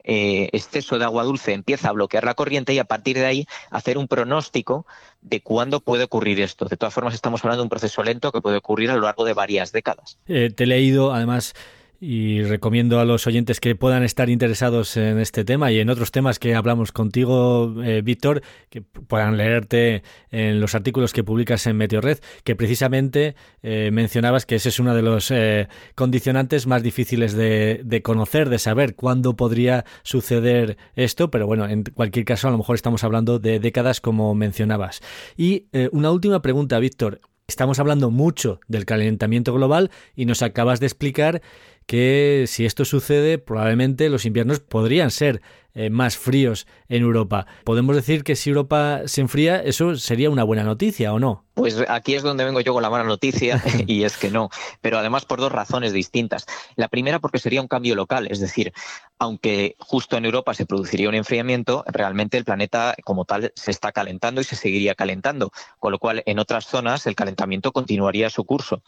eh, 0.04 0.48
exceso 0.52 0.98
de 0.98 1.04
agua 1.04 1.22
dulce 1.24 1.52
empieza 1.52 1.88
a 1.88 1.92
bloquear 1.92 2.24
la 2.24 2.34
corriente 2.34 2.72
y 2.72 2.78
a 2.78 2.84
partir 2.84 3.16
de 3.16 3.26
ahí 3.26 3.46
hacer 3.70 3.98
un 3.98 4.08
pronóstico 4.08 4.86
de 5.20 5.40
cuándo 5.40 5.80
puede 5.80 6.04
ocurrir 6.04 6.40
esto. 6.40 6.64
De 6.64 6.76
todas 6.76 6.94
formas, 6.94 7.14
estamos 7.14 7.44
hablando 7.44 7.62
de 7.62 7.66
un 7.66 7.68
proceso 7.68 8.02
lento 8.02 8.32
que 8.32 8.40
puede 8.40 8.56
ocurrir 8.56 8.90
a 8.90 8.94
lo 8.94 9.02
largo 9.02 9.24
de 9.24 9.34
varias 9.34 9.70
décadas. 9.70 10.18
Eh, 10.26 10.50
te 10.54 10.64
he 10.64 10.66
leído, 10.66 11.12
además, 11.12 11.54
y 12.00 12.42
recomiendo 12.42 13.00
a 13.00 13.04
los 13.04 13.26
oyentes 13.26 13.58
que 13.58 13.74
puedan 13.74 14.04
estar 14.04 14.30
interesados 14.30 14.96
en 14.96 15.18
este 15.18 15.44
tema 15.44 15.72
y 15.72 15.80
en 15.80 15.90
otros 15.90 16.12
temas 16.12 16.38
que 16.38 16.54
hablamos 16.54 16.92
contigo, 16.92 17.74
eh, 17.82 18.02
Víctor, 18.02 18.42
que 18.70 18.82
puedan 18.82 19.36
leerte 19.36 20.02
en 20.30 20.60
los 20.60 20.74
artículos 20.74 21.12
que 21.12 21.24
publicas 21.24 21.66
en 21.66 21.76
Meteorred, 21.76 22.18
que 22.44 22.54
precisamente 22.54 23.34
eh, 23.62 23.90
mencionabas 23.92 24.46
que 24.46 24.56
ese 24.56 24.68
es 24.68 24.78
uno 24.78 24.94
de 24.94 25.02
los 25.02 25.30
eh, 25.32 25.68
condicionantes 25.96 26.66
más 26.68 26.82
difíciles 26.82 27.32
de, 27.32 27.80
de, 27.84 28.02
conocer, 28.02 28.48
de 28.48 28.58
saber 28.58 28.94
cuándo 28.94 29.34
podría 29.34 29.84
suceder 30.02 30.76
esto, 30.94 31.30
pero 31.30 31.46
bueno, 31.46 31.68
en 31.68 31.82
cualquier 31.82 32.24
caso 32.24 32.46
a 32.46 32.52
lo 32.52 32.58
mejor 32.58 32.76
estamos 32.76 33.02
hablando 33.02 33.40
de 33.40 33.58
décadas 33.58 34.00
como 34.00 34.34
mencionabas. 34.34 35.00
Y 35.36 35.66
una 35.92 36.10
última 36.10 36.42
pregunta, 36.42 36.78
Víctor. 36.78 37.20
Estamos 37.50 37.78
hablando 37.78 38.10
mucho 38.10 38.60
del 38.68 38.84
calentamiento 38.84 39.54
global 39.54 39.90
y 40.14 40.26
nos 40.26 40.42
acabas 40.42 40.80
de 40.80 40.86
explicar 40.86 41.40
que 41.86 42.44
si 42.46 42.66
esto 42.66 42.84
sucede, 42.84 43.38
probablemente 43.38 44.10
los 44.10 44.26
inviernos 44.26 44.60
podrían 44.60 45.10
ser 45.10 45.40
eh, 45.72 45.88
más 45.88 46.18
fríos 46.18 46.66
en 46.90 47.00
Europa. 47.02 47.46
¿Podemos 47.64 47.96
decir 47.96 48.22
que 48.22 48.36
si 48.36 48.50
Europa 48.50 49.00
se 49.06 49.22
enfría, 49.22 49.62
eso 49.62 49.96
sería 49.96 50.28
una 50.28 50.44
buena 50.44 50.62
noticia 50.62 51.14
o 51.14 51.18
no? 51.18 51.46
Pues 51.58 51.84
aquí 51.88 52.14
es 52.14 52.22
donde 52.22 52.44
vengo 52.44 52.60
yo 52.60 52.72
con 52.72 52.84
la 52.84 52.88
mala 52.88 53.02
noticia 53.02 53.60
y 53.88 54.04
es 54.04 54.16
que 54.16 54.30
no, 54.30 54.48
pero 54.80 54.96
además 54.96 55.24
por 55.24 55.40
dos 55.40 55.50
razones 55.50 55.92
distintas. 55.92 56.46
La 56.76 56.86
primera 56.86 57.18
porque 57.18 57.40
sería 57.40 57.60
un 57.60 57.66
cambio 57.66 57.96
local, 57.96 58.28
es 58.30 58.38
decir, 58.38 58.72
aunque 59.18 59.74
justo 59.80 60.16
en 60.16 60.24
Europa 60.24 60.54
se 60.54 60.66
produciría 60.66 61.08
un 61.08 61.16
enfriamiento, 61.16 61.82
realmente 61.88 62.38
el 62.38 62.44
planeta 62.44 62.94
como 63.02 63.24
tal 63.24 63.52
se 63.56 63.72
está 63.72 63.90
calentando 63.90 64.40
y 64.40 64.44
se 64.44 64.54
seguiría 64.54 64.94
calentando, 64.94 65.50
con 65.80 65.90
lo 65.90 65.98
cual 65.98 66.22
en 66.26 66.38
otras 66.38 66.64
zonas 66.66 67.08
el 67.08 67.16
calentamiento 67.16 67.72
continuaría 67.72 68.30
su 68.30 68.44
curso 68.44 68.82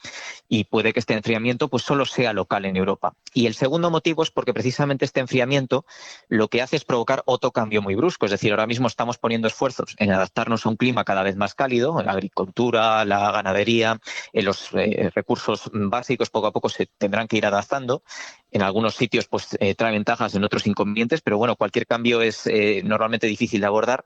y 0.48 0.62
puede 0.62 0.92
que 0.92 1.00
este 1.00 1.14
enfriamiento 1.14 1.66
pues 1.66 1.82
solo 1.82 2.04
sea 2.04 2.32
local 2.32 2.66
en 2.66 2.76
Europa. 2.76 3.14
Y 3.34 3.46
el 3.46 3.54
segundo 3.54 3.90
motivo 3.90 4.22
es 4.22 4.30
porque 4.30 4.54
precisamente 4.54 5.04
este 5.04 5.18
enfriamiento 5.18 5.84
lo 6.28 6.46
que 6.46 6.62
hace 6.62 6.76
es 6.76 6.84
provocar 6.84 7.24
otro 7.26 7.50
cambio 7.50 7.82
muy 7.82 7.96
brusco, 7.96 8.26
es 8.26 8.30
decir, 8.30 8.52
ahora 8.52 8.68
mismo 8.68 8.86
estamos 8.86 9.18
poniendo 9.18 9.48
esfuerzos 9.48 9.96
en 9.98 10.12
adaptarnos 10.12 10.64
a 10.64 10.68
un 10.68 10.76
clima 10.76 11.02
cada 11.02 11.24
vez 11.24 11.34
más 11.34 11.54
cálido, 11.54 11.98
en 11.98 12.06
la 12.06 12.12
agricultura, 12.12 12.59
la 12.70 13.32
ganadería, 13.32 13.98
en 14.32 14.44
los 14.44 14.68
eh, 14.74 15.10
recursos 15.14 15.70
básicos 15.72 16.30
poco 16.30 16.48
a 16.48 16.52
poco 16.52 16.68
se 16.68 16.86
tendrán 16.98 17.26
que 17.26 17.36
ir 17.36 17.46
adaptando. 17.46 18.02
En 18.50 18.62
algunos 18.62 18.94
sitios 18.96 19.26
pues 19.26 19.56
eh, 19.60 19.74
trae 19.74 19.92
ventajas, 19.92 20.34
en 20.34 20.44
otros 20.44 20.66
inconvenientes, 20.66 21.20
pero 21.22 21.38
bueno, 21.38 21.56
cualquier 21.56 21.86
cambio 21.86 22.20
es 22.20 22.46
eh, 22.46 22.82
normalmente 22.84 23.26
difícil 23.26 23.60
de 23.60 23.66
abordar 23.66 24.04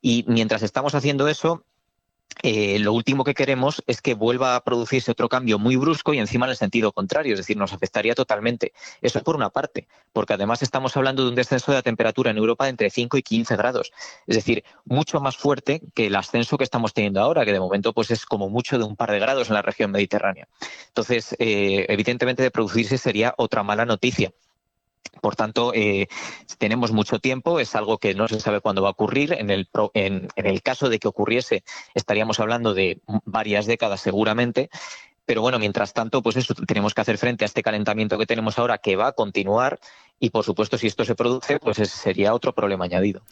y 0.00 0.24
mientras 0.26 0.62
estamos 0.62 0.94
haciendo 0.94 1.28
eso, 1.28 1.64
eh, 2.42 2.78
lo 2.78 2.92
último 2.92 3.24
que 3.24 3.34
queremos 3.34 3.82
es 3.86 4.00
que 4.00 4.14
vuelva 4.14 4.56
a 4.56 4.64
producirse 4.64 5.10
otro 5.10 5.28
cambio 5.28 5.58
muy 5.58 5.76
brusco 5.76 6.14
y 6.14 6.18
encima 6.18 6.46
en 6.46 6.50
el 6.50 6.56
sentido 6.56 6.92
contrario, 6.92 7.34
es 7.34 7.38
decir, 7.38 7.56
nos 7.56 7.72
afectaría 7.72 8.14
totalmente. 8.14 8.72
Eso 9.02 9.22
por 9.22 9.36
una 9.36 9.50
parte, 9.50 9.86
porque 10.12 10.34
además 10.34 10.62
estamos 10.62 10.96
hablando 10.96 11.22
de 11.22 11.28
un 11.28 11.34
descenso 11.34 11.70
de 11.72 11.78
la 11.78 11.82
temperatura 11.82 12.30
en 12.30 12.38
Europa 12.38 12.64
de 12.64 12.70
entre 12.70 12.90
5 12.90 13.18
y 13.18 13.22
15 13.22 13.56
grados, 13.56 13.92
es 14.26 14.36
decir, 14.36 14.64
mucho 14.84 15.20
más 15.20 15.36
fuerte 15.36 15.82
que 15.94 16.06
el 16.06 16.16
ascenso 16.16 16.56
que 16.56 16.64
estamos 16.64 16.94
teniendo 16.94 17.20
ahora, 17.20 17.44
que 17.44 17.52
de 17.52 17.60
momento 17.60 17.92
pues 17.92 18.10
es 18.10 18.24
como 18.24 18.48
mucho 18.48 18.78
de 18.78 18.84
un 18.84 18.96
par 18.96 19.10
de 19.10 19.18
grados 19.18 19.48
en 19.48 19.54
la 19.54 19.62
región 19.62 19.90
mediterránea. 19.90 20.48
Entonces, 20.88 21.36
eh, 21.38 21.86
evidentemente 21.88 22.42
de 22.42 22.50
producirse 22.50 22.98
sería 22.98 23.34
otra 23.36 23.62
mala 23.62 23.84
noticia. 23.84 24.32
Por 25.20 25.36
tanto, 25.36 25.72
eh, 25.74 26.08
tenemos 26.58 26.92
mucho 26.92 27.18
tiempo, 27.18 27.60
es 27.60 27.74
algo 27.74 27.98
que 27.98 28.14
no 28.14 28.28
se 28.28 28.40
sabe 28.40 28.60
cuándo 28.60 28.82
va 28.82 28.88
a 28.88 28.92
ocurrir. 28.92 29.32
En 29.32 29.50
el, 29.50 29.68
en, 29.94 30.28
el 30.36 30.62
caso 30.62 30.88
de 30.88 30.98
que 30.98 31.08
ocurriese, 31.08 31.64
estaríamos 31.94 32.40
hablando 32.40 32.74
de 32.74 33.00
varias 33.24 33.66
décadas 33.66 34.00
seguramente. 34.00 34.70
Pero 35.26 35.42
bueno, 35.42 35.58
mientras 35.58 35.92
tanto, 35.92 36.22
pues 36.22 36.36
eso, 36.36 36.54
tenemos 36.54 36.94
que 36.94 37.02
hacer 37.02 37.18
frente 37.18 37.44
a 37.44 37.46
este 37.46 37.62
calentamiento 37.62 38.18
que 38.18 38.26
tenemos 38.26 38.58
ahora, 38.58 38.78
que 38.78 38.96
va 38.96 39.08
a 39.08 39.12
continuar. 39.12 39.78
Y 40.18 40.30
por 40.30 40.44
supuesto, 40.44 40.78
si 40.78 40.86
esto 40.86 41.04
se 41.04 41.14
produce, 41.14 41.58
pues 41.58 41.76
sería 41.76 42.34
otro 42.34 42.54
problema 42.54 42.86
añadido. 42.86 43.22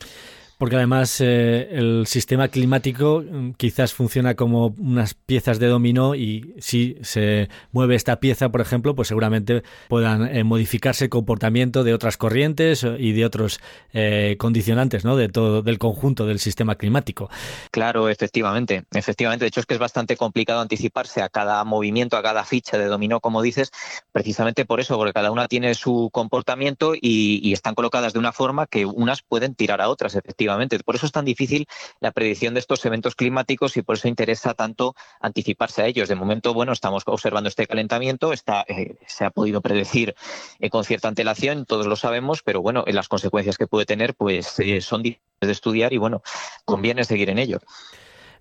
Porque 0.58 0.74
además 0.74 1.20
eh, 1.20 1.68
el 1.70 2.08
sistema 2.08 2.48
climático 2.48 3.22
mm, 3.22 3.52
quizás 3.52 3.94
funciona 3.94 4.34
como 4.34 4.74
unas 4.78 5.14
piezas 5.14 5.60
de 5.60 5.68
dominó 5.68 6.16
y 6.16 6.52
si 6.58 6.96
se 7.00 7.48
mueve 7.70 7.94
esta 7.94 8.18
pieza, 8.18 8.48
por 8.48 8.60
ejemplo, 8.60 8.96
pues 8.96 9.06
seguramente 9.06 9.62
puedan 9.88 10.26
eh, 10.26 10.42
modificarse 10.42 11.04
el 11.04 11.10
comportamiento 11.10 11.84
de 11.84 11.94
otras 11.94 12.16
corrientes 12.16 12.84
y 12.98 13.12
de 13.12 13.24
otros 13.24 13.60
eh, 13.92 14.34
condicionantes, 14.36 15.04
¿no? 15.04 15.14
De 15.16 15.28
todo 15.28 15.62
del 15.62 15.78
conjunto 15.78 16.26
del 16.26 16.40
sistema 16.40 16.74
climático. 16.74 17.30
Claro, 17.70 18.08
efectivamente, 18.08 18.84
efectivamente. 18.92 19.44
De 19.44 19.48
hecho 19.50 19.60
es 19.60 19.66
que 19.66 19.74
es 19.74 19.80
bastante 19.80 20.16
complicado 20.16 20.60
anticiparse 20.60 21.22
a 21.22 21.28
cada 21.28 21.62
movimiento, 21.62 22.16
a 22.16 22.22
cada 22.22 22.44
ficha 22.44 22.78
de 22.78 22.86
dominó, 22.86 23.20
como 23.20 23.42
dices, 23.42 23.70
precisamente 24.10 24.64
por 24.64 24.80
eso, 24.80 24.96
porque 24.96 25.12
cada 25.12 25.30
una 25.30 25.46
tiene 25.46 25.74
su 25.74 26.10
comportamiento 26.12 26.96
y, 26.96 27.38
y 27.44 27.52
están 27.52 27.76
colocadas 27.76 28.12
de 28.12 28.18
una 28.18 28.32
forma 28.32 28.66
que 28.66 28.86
unas 28.86 29.22
pueden 29.22 29.54
tirar 29.54 29.80
a 29.80 29.88
otras, 29.88 30.16
efectivamente 30.16 30.47
por 30.84 30.96
eso 30.96 31.06
es 31.06 31.12
tan 31.12 31.24
difícil 31.24 31.66
la 32.00 32.12
predicción 32.12 32.54
de 32.54 32.60
estos 32.60 32.84
eventos 32.84 33.14
climáticos 33.14 33.76
y 33.76 33.82
por 33.82 33.96
eso 33.96 34.08
interesa 34.08 34.54
tanto 34.54 34.94
anticiparse 35.20 35.82
a 35.82 35.86
ellos. 35.86 36.08
De 36.08 36.14
momento, 36.14 36.54
bueno, 36.54 36.72
estamos 36.72 37.02
observando 37.06 37.48
este 37.48 37.66
calentamiento, 37.66 38.32
está, 38.32 38.64
eh, 38.68 38.96
se 39.06 39.24
ha 39.24 39.30
podido 39.30 39.60
predecir 39.60 40.14
eh, 40.58 40.70
con 40.70 40.84
cierta 40.84 41.08
antelación, 41.08 41.66
todos 41.66 41.86
lo 41.86 41.96
sabemos, 41.96 42.42
pero 42.42 42.62
bueno, 42.62 42.84
las 42.86 43.08
consecuencias 43.08 43.56
que 43.56 43.66
puede 43.66 43.86
tener 43.86 44.14
pues 44.14 44.58
eh, 44.58 44.80
son 44.80 45.02
difíciles 45.02 45.28
de 45.40 45.52
estudiar 45.52 45.92
y 45.92 45.98
bueno, 45.98 46.22
conviene 46.64 47.04
seguir 47.04 47.30
en 47.30 47.38
ello. 47.38 47.60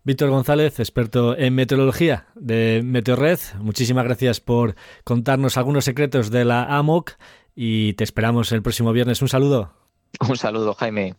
Víctor 0.04 0.30
González, 0.30 0.80
experto 0.80 1.38
en 1.38 1.54
meteorología 1.54 2.28
de 2.36 2.82
Meteorred, 2.84 3.39
muchísimas 3.60 4.06
gracias 4.06 4.39
por 4.39 4.76
contarnos 5.04 5.58
algunos 5.58 5.84
secretos 5.84 6.32
de 6.32 6.46
la 6.46 6.63
AMOC 6.63 7.17
y 7.56 7.93
te 7.93 8.06
esperamos 8.06 8.52
el 8.52 8.62
próximo 8.62 8.93
viernes. 8.93 9.22
Un 9.22 9.28
saludo. 9.28 9.74
Un 10.30 10.38
saludo, 10.38 10.74
Jaime. 10.76 11.15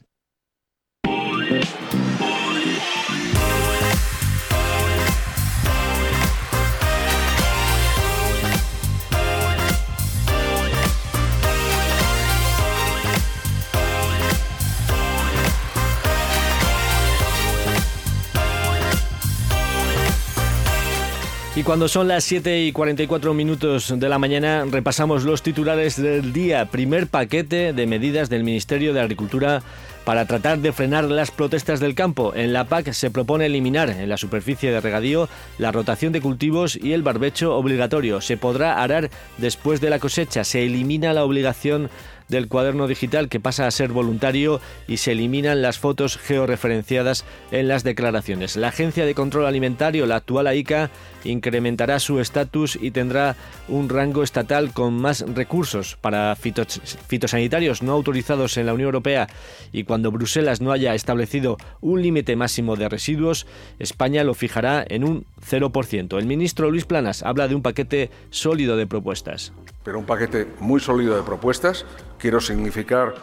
Y 21.59 21.65
cuando 21.65 21.89
son 21.89 22.07
las 22.07 22.23
7 22.23 22.67
y 22.67 22.71
44 22.71 23.35
minutos 23.35 23.93
de 23.99 24.09
la 24.09 24.21
mañana, 24.21 24.65
repasamos 24.71 25.25
los 25.25 25.43
titulares 25.43 26.01
del 26.01 26.33
día. 26.33 26.67
Primer 26.67 27.09
paquete 27.09 27.73
de 27.73 27.87
medidas 27.89 28.31
del 28.31 28.45
Ministerio 28.45 28.95
de 28.95 29.01
Agricultura 29.01 29.65
para 30.05 30.25
tratar 30.25 30.61
de 30.61 30.73
frenar 30.73 31.07
las 31.07 31.33
protestas 31.33 31.81
del 31.81 31.97
campo. 31.97 32.33
En 32.33 32.53
la 32.53 32.67
PAC 32.69 32.93
se 32.93 33.11
propone 33.11 33.47
eliminar 33.47 33.91
en 33.91 34.09
la 34.09 34.17
superficie 34.17 34.71
de 34.71 34.81
regadío 34.81 35.29
la 35.59 35.73
rotación 35.73 36.13
de 36.13 36.21
cultivos 36.21 36.79
y 36.81 36.93
el 36.93 37.03
barbecho 37.03 37.57
obligatorio. 37.57 38.21
Se 38.21 38.37
podrá 38.37 38.81
arar 38.81 39.11
después 39.39 39.81
de 39.81 39.91
la 39.91 39.99
cosecha. 39.99 40.45
Se 40.45 40.65
elimina 40.65 41.13
la 41.13 41.25
obligación 41.25 41.91
del 42.29 42.49
cuaderno 42.49 42.87
digital 42.87 43.29
que 43.29 43.41
pasa 43.41 43.67
a 43.67 43.71
ser 43.71 43.91
voluntario 43.91 44.61
y 44.87 44.99
se 44.99 45.13
eliminan 45.13 45.63
las 45.63 45.79
fotos 45.79 46.19
georreferenciadas 46.19 47.25
en 47.51 47.69
las 47.69 47.85
declaraciones. 47.85 48.57
La 48.57 48.69
Agencia 48.69 49.07
de 49.07 49.15
Control 49.15 49.47
Alimentario, 49.47 50.07
la 50.07 50.17
actual 50.17 50.47
AICA, 50.47 50.91
incrementará 51.25 51.99
su 51.99 52.21
estatus 52.21 52.79
y 52.81 52.91
tendrá 52.91 53.37
un 53.69 53.89
rango 53.89 54.23
estatal 54.23 54.73
con 54.73 54.95
más 54.95 55.25
recursos 55.35 55.97
para 56.01 56.37
fitosanitarios 56.37 57.83
no 57.83 57.93
autorizados 57.93 58.57
en 58.57 58.67
la 58.67 58.75
Unión 58.75 58.87
Europea 58.87 59.29
y 59.73 59.85
cuando 59.85 60.11
Bruselas 60.11 60.61
no 60.61 60.73
haya 60.73 60.95
establecido 60.95 61.57
un 61.81 62.03
límite 62.03 62.37
máximo 62.37 62.77
de 62.77 62.89
residuos, 62.89 63.47
España 63.79 64.25
lo 64.25 64.35
fijará 64.35 64.85
en 64.89 65.05
un 65.05 65.25
0%. 65.49 66.19
El 66.19 66.27
ministro 66.27 66.71
Luis 66.71 66.85
Planas 66.85 67.23
habla 67.23 67.49
de 67.49 67.55
un 67.55 67.63
paquete 67.63 68.11
sólido 68.31 68.77
de 68.77 68.87
propuestas. 68.87 69.53
Pero 69.85 69.99
un 69.99 70.07
paquete 70.07 70.47
muy 70.61 70.81
sólido 70.81 71.17
de 71.17 71.23
propuestas 71.23 71.87
quiero 72.19 72.41
significar 72.41 73.15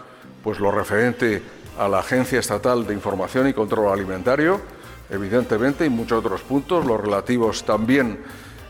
pues 0.44 0.60
lo 0.60 0.72
referente 0.72 1.42
a 1.78 1.88
la 1.88 2.00
Agencia 2.00 2.40
Estatal 2.40 2.86
de 2.88 2.94
Información 2.94 3.48
y 3.48 3.54
Control 3.54 3.92
Alimentario, 3.92 4.62
evidentemente, 5.10 5.86
y 5.86 5.90
muchos 5.90 6.20
otros 6.24 6.42
puntos, 6.42 6.86
los 6.86 7.00
relativos 7.00 7.64
también 7.66 8.20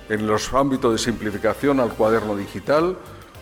en 0.10 0.28
los 0.28 0.54
ámbitos 0.54 0.92
de 0.94 0.98
simplificación 0.98 1.80
al 1.80 1.94
cuaderno 1.94 2.36
digital 2.36 2.98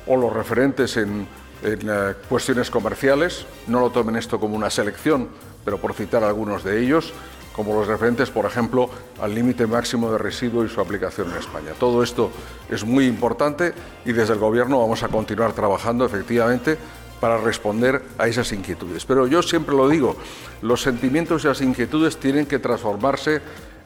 o 0.07 0.17
los 0.17 0.33
referentes 0.33 0.97
en, 0.97 1.27
eh, 1.63 2.13
cuestiones 2.27 2.69
comerciales. 2.69 3.45
No 3.67 3.79
lo 3.79 3.89
tomen 3.89 4.15
esto 4.15 4.39
como 4.39 4.55
una 4.55 4.69
selección, 4.69 5.29
pero 5.63 5.77
por 5.77 5.93
citar 5.93 6.23
algunos 6.23 6.63
de 6.63 6.81
ellos, 6.81 7.13
como 7.53 7.75
los 7.75 7.87
referentes, 7.87 8.29
por 8.29 8.45
ejemplo, 8.45 8.89
al 9.21 9.33
límite 9.33 9.67
máximo 9.67 10.11
de 10.11 10.17
residuo 10.17 10.65
y 10.65 10.69
su 10.69 10.81
aplicación 10.81 11.31
en 11.31 11.37
España. 11.37 11.71
Todo 11.79 12.03
esto 12.03 12.31
es 12.69 12.83
muy 12.83 13.05
importante 13.05 13.73
y 14.05 14.11
desde 14.11 14.33
el 14.33 14.39
Gobierno 14.39 14.79
vamos 14.79 15.03
a 15.03 15.07
continuar 15.07 15.53
trabajando 15.53 16.05
efectivamente 16.05 16.77
para 17.19 17.37
responder 17.37 18.01
a 18.17 18.27
esas 18.27 18.51
inquietudes. 18.51 19.05
Pero 19.05 19.27
yo 19.27 19.41
siempre 19.41 19.75
lo 19.75 19.87
digo, 19.87 20.17
los 20.61 20.81
sentimientos 20.81 21.45
y 21.45 21.47
las 21.47 21.61
inquietudes 21.61 22.17
tienen 22.17 22.45
que 22.45 22.59
transformarse 22.59 23.39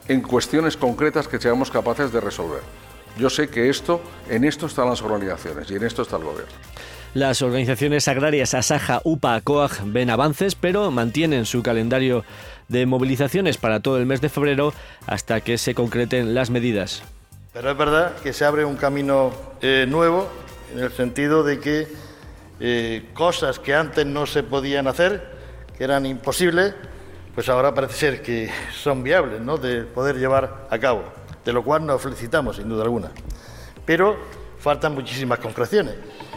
en 0.08 0.22
cuestiones 0.22 0.76
concretas 0.76 1.28
que 1.28 1.38
seamos 1.38 1.70
capaces 1.70 2.10
de 2.10 2.20
resolver. 2.20 2.62
Yo 3.18 3.30
sé 3.30 3.48
que 3.48 3.68
esto, 3.68 4.00
en 4.28 4.44
esto 4.44 4.66
están 4.66 4.88
las 4.88 5.02
organizaciones 5.02 5.70
y 5.70 5.76
en 5.76 5.84
esto 5.84 6.02
está 6.02 6.16
el 6.16 6.24
Gobierno. 6.24 6.52
Las 7.14 7.40
organizaciones 7.42 8.06
agrarias 8.06 8.54
Asaja, 8.54 9.00
UPA, 9.02 9.40
COAG 9.40 9.84
ven 9.86 10.10
avances, 10.10 10.54
pero 10.54 10.90
mantienen 10.90 11.46
su 11.46 11.62
calendario 11.62 12.24
de 12.68 12.86
movilizaciones 12.86 13.56
para 13.56 13.80
todo 13.80 13.98
el 13.98 14.06
mes 14.06 14.20
de 14.20 14.28
febrero 14.28 14.72
hasta 15.06 15.40
que 15.40 15.58
se 15.58 15.74
concreten 15.74 16.34
las 16.34 16.50
medidas. 16.50 17.02
Pero 17.52 17.70
es 17.70 17.76
verdad 17.76 18.16
que 18.22 18.32
se 18.32 18.44
abre 18.44 18.64
un 18.64 18.76
camino 18.76 19.32
eh, 19.60 19.86
nuevo 19.88 20.28
en 20.72 20.80
el 20.80 20.92
sentido 20.92 21.42
de 21.42 21.58
que 21.58 21.88
eh, 22.60 23.08
cosas 23.14 23.58
que 23.58 23.74
antes 23.74 24.04
no 24.04 24.26
se 24.26 24.42
podían 24.42 24.86
hacer, 24.86 25.38
que 25.76 25.84
eran 25.84 26.06
imposibles, 26.06 26.74
pues 27.34 27.48
ahora 27.48 27.72
parece 27.74 27.94
ser 27.94 28.22
que 28.22 28.50
son 28.72 29.02
viables 29.02 29.40
¿no? 29.40 29.56
de 29.56 29.82
poder 29.82 30.16
llevar 30.16 30.66
a 30.70 30.78
cabo, 30.78 31.04
de 31.44 31.52
lo 31.52 31.64
cual 31.64 31.86
nos 31.86 32.02
felicitamos 32.02 32.56
sin 32.56 32.68
duda 32.68 32.84
alguna. 32.84 33.10
Pero 33.84 34.16
faltan 34.58 34.94
muchísimas 34.94 35.38
concreciones, 35.38 35.94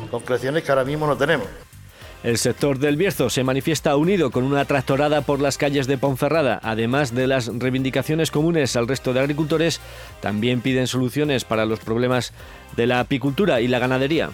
concreciones 0.10 0.64
que 0.64 0.72
ahora 0.72 0.86
mismo 0.86 1.06
no 1.08 1.18
tenemos. 1.18 1.48
El 2.24 2.38
sector 2.38 2.78
del 2.78 2.98
Bierzo 2.98 3.32
se 3.32 3.44
manifiesta 3.44 3.96
unido 3.96 4.30
con 4.30 4.44
una 4.44 4.66
tractorada 4.66 5.22
por 5.22 5.40
las 5.40 5.58
calles 5.58 5.88
de 5.88 5.98
Ponferrada. 5.98 6.60
Además 6.62 7.16
de 7.16 7.26
las 7.26 7.48
reivindicaciones 7.48 8.30
comunes 8.30 8.76
al 8.76 8.88
resto 8.88 9.12
de 9.12 9.22
agricultores, 9.22 9.80
también 10.20 10.62
piden 10.62 10.86
soluciones 10.86 11.46
para 11.46 11.66
los 11.66 11.80
problemas 11.80 12.32
de 12.76 12.86
la 12.86 13.00
apicultura 13.00 13.60
y 13.60 13.68
la 13.68 13.80
ganadería. 13.80 14.30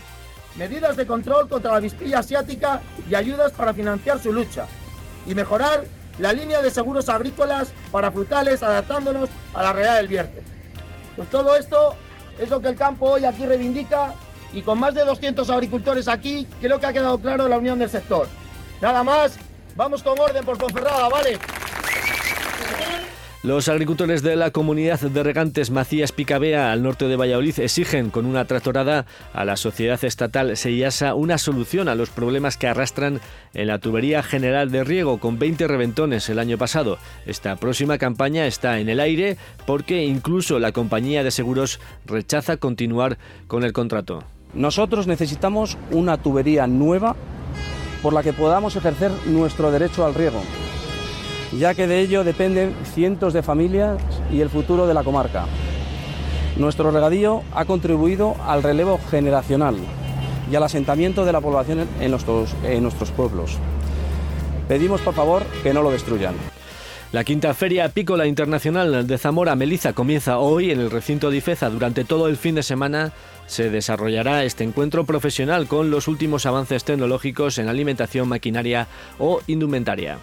Medidas 0.57 0.97
de 0.97 1.07
control 1.07 1.47
contra 1.47 1.71
la 1.71 1.77
avispilla 1.77 2.19
asiática 2.19 2.81
y 3.09 3.15
ayudas 3.15 3.53
para 3.53 3.73
financiar 3.73 4.21
su 4.21 4.33
lucha. 4.33 4.65
Y 5.25 5.33
mejorar 5.33 5.85
la 6.19 6.33
línea 6.33 6.61
de 6.61 6.71
seguros 6.71 7.07
agrícolas 7.07 7.71
para 7.89 8.11
frutales 8.11 8.63
adaptándonos 8.63 9.29
a 9.53 9.63
la 9.63 9.71
realidad 9.71 9.95
del 9.95 10.07
Bierzo. 10.09 10.41
Pues 11.15 11.29
todo 11.29 11.55
esto 11.55 11.95
es 12.37 12.49
lo 12.49 12.59
que 12.59 12.67
el 12.67 12.75
campo 12.75 13.11
hoy 13.11 13.23
aquí 13.23 13.45
reivindica 13.45 14.13
y 14.53 14.61
con 14.61 14.79
más 14.79 14.93
de 14.93 15.05
200 15.05 15.49
agricultores 15.49 16.07
aquí, 16.07 16.47
creo 16.61 16.79
que 16.79 16.85
ha 16.85 16.93
quedado 16.93 17.19
claro 17.19 17.47
la 17.47 17.57
unión 17.57 17.79
del 17.79 17.89
sector. 17.89 18.27
Nada 18.81 19.03
más, 19.03 19.37
vamos 19.75 20.03
con 20.03 20.19
orden 20.19 20.45
por 20.45 20.57
Ponferrada, 20.57 21.09
¿vale? 21.09 21.39
Los 23.47 23.69
agricultores 23.69 24.23
de 24.23 24.35
la 24.35 24.51
comunidad 24.51 24.99
de 24.99 25.23
regantes 25.23 25.71
Macías 25.71 26.11
Picabea 26.11 26.71
al 26.71 26.83
norte 26.83 27.07
de 27.07 27.15
Valladolid 27.15 27.59
exigen 27.59 28.09
con 28.09 28.25
una 28.25 28.43
tractorada 28.43 29.05
a 29.31 29.45
la 29.45 29.55
sociedad 29.55 30.03
estatal 30.03 30.57
Seiasa 30.57 31.13
una 31.13 31.37
solución 31.37 31.87
a 31.87 31.95
los 31.95 32.09
problemas 32.09 32.57
que 32.57 32.67
arrastran 32.67 33.21
en 33.53 33.67
la 33.67 33.79
tubería 33.79 34.21
general 34.21 34.69
de 34.69 34.83
riego 34.83 35.19
con 35.19 35.39
20 35.39 35.65
reventones 35.67 36.27
el 36.29 36.39
año 36.39 36.57
pasado. 36.57 36.97
Esta 37.25 37.55
próxima 37.55 37.97
campaña 37.97 38.47
está 38.47 38.79
en 38.79 38.89
el 38.89 38.99
aire 38.99 39.37
porque 39.65 40.03
incluso 40.03 40.59
la 40.59 40.73
compañía 40.73 41.23
de 41.23 41.31
seguros 41.31 41.79
rechaza 42.05 42.57
continuar 42.57 43.17
con 43.47 43.63
el 43.63 43.71
contrato. 43.71 44.25
Nosotros 44.57 45.05
necesitamos 45.05 45.77
una 45.91 46.17
tubería 46.17 46.65
nueva 46.65 47.15
por 48.01 48.11
la 48.11 48.23
que 48.23 48.33
podamos 48.33 48.75
ejercer 48.75 49.11
nuestro 49.27 49.69
derecho 49.69 50.03
al 50.03 50.15
riego, 50.15 50.41
ya 51.55 51.75
que 51.75 51.85
de 51.85 51.99
ello 51.99 52.23
dependen 52.23 52.73
cientos 52.95 53.33
de 53.33 53.43
familias 53.43 54.01
y 54.31 54.41
el 54.41 54.49
futuro 54.49 54.87
de 54.87 54.95
la 54.95 55.03
comarca. 55.03 55.45
Nuestro 56.57 56.89
regadío 56.89 57.43
ha 57.53 57.65
contribuido 57.65 58.35
al 58.47 58.63
relevo 58.63 58.99
generacional 59.11 59.77
y 60.51 60.55
al 60.55 60.63
asentamiento 60.63 61.23
de 61.23 61.33
la 61.33 61.41
población 61.41 61.87
en 61.99 62.09
nuestros, 62.09 62.55
en 62.63 62.81
nuestros 62.81 63.11
pueblos. 63.11 63.59
Pedimos 64.67 65.01
por 65.01 65.13
favor 65.13 65.43
que 65.61 65.71
no 65.71 65.83
lo 65.83 65.91
destruyan. 65.91 66.33
La 67.13 67.23
quinta 67.23 67.53
Feria 67.53 67.85
Apícola 67.85 68.27
Internacional 68.27 69.07
de 69.07 69.17
Zamora 69.17 69.55
Meliza 69.55 69.93
comienza 69.93 70.39
hoy 70.39 70.71
en 70.71 70.81
el 70.81 70.91
recinto 70.91 71.29
de 71.29 71.37
Ifeza. 71.37 71.69
Durante 71.69 72.03
todo 72.03 72.27
el 72.27 72.35
fin 72.35 72.55
de 72.55 72.63
semana 72.63 73.13
se 73.45 73.69
desarrollará 73.69 74.43
este 74.43 74.65
encuentro 74.65 75.05
profesional 75.05 75.67
con 75.67 75.89
los 75.89 76.09
últimos 76.09 76.45
avances 76.45 76.83
tecnológicos 76.83 77.59
en 77.59 77.69
alimentación, 77.69 78.27
maquinaria 78.27 78.87
o 79.19 79.39
indumentaria. 79.47 80.17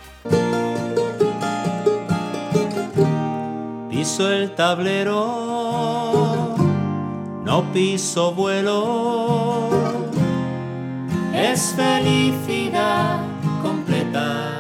Piso 3.89 4.31
el 4.31 4.55
tablero, 4.55 5.15
no 7.45 7.73
piso 7.73 8.35
vuelo, 8.35 9.71
es 11.33 11.75
felicidad 11.75 13.21
completa. 13.63 14.54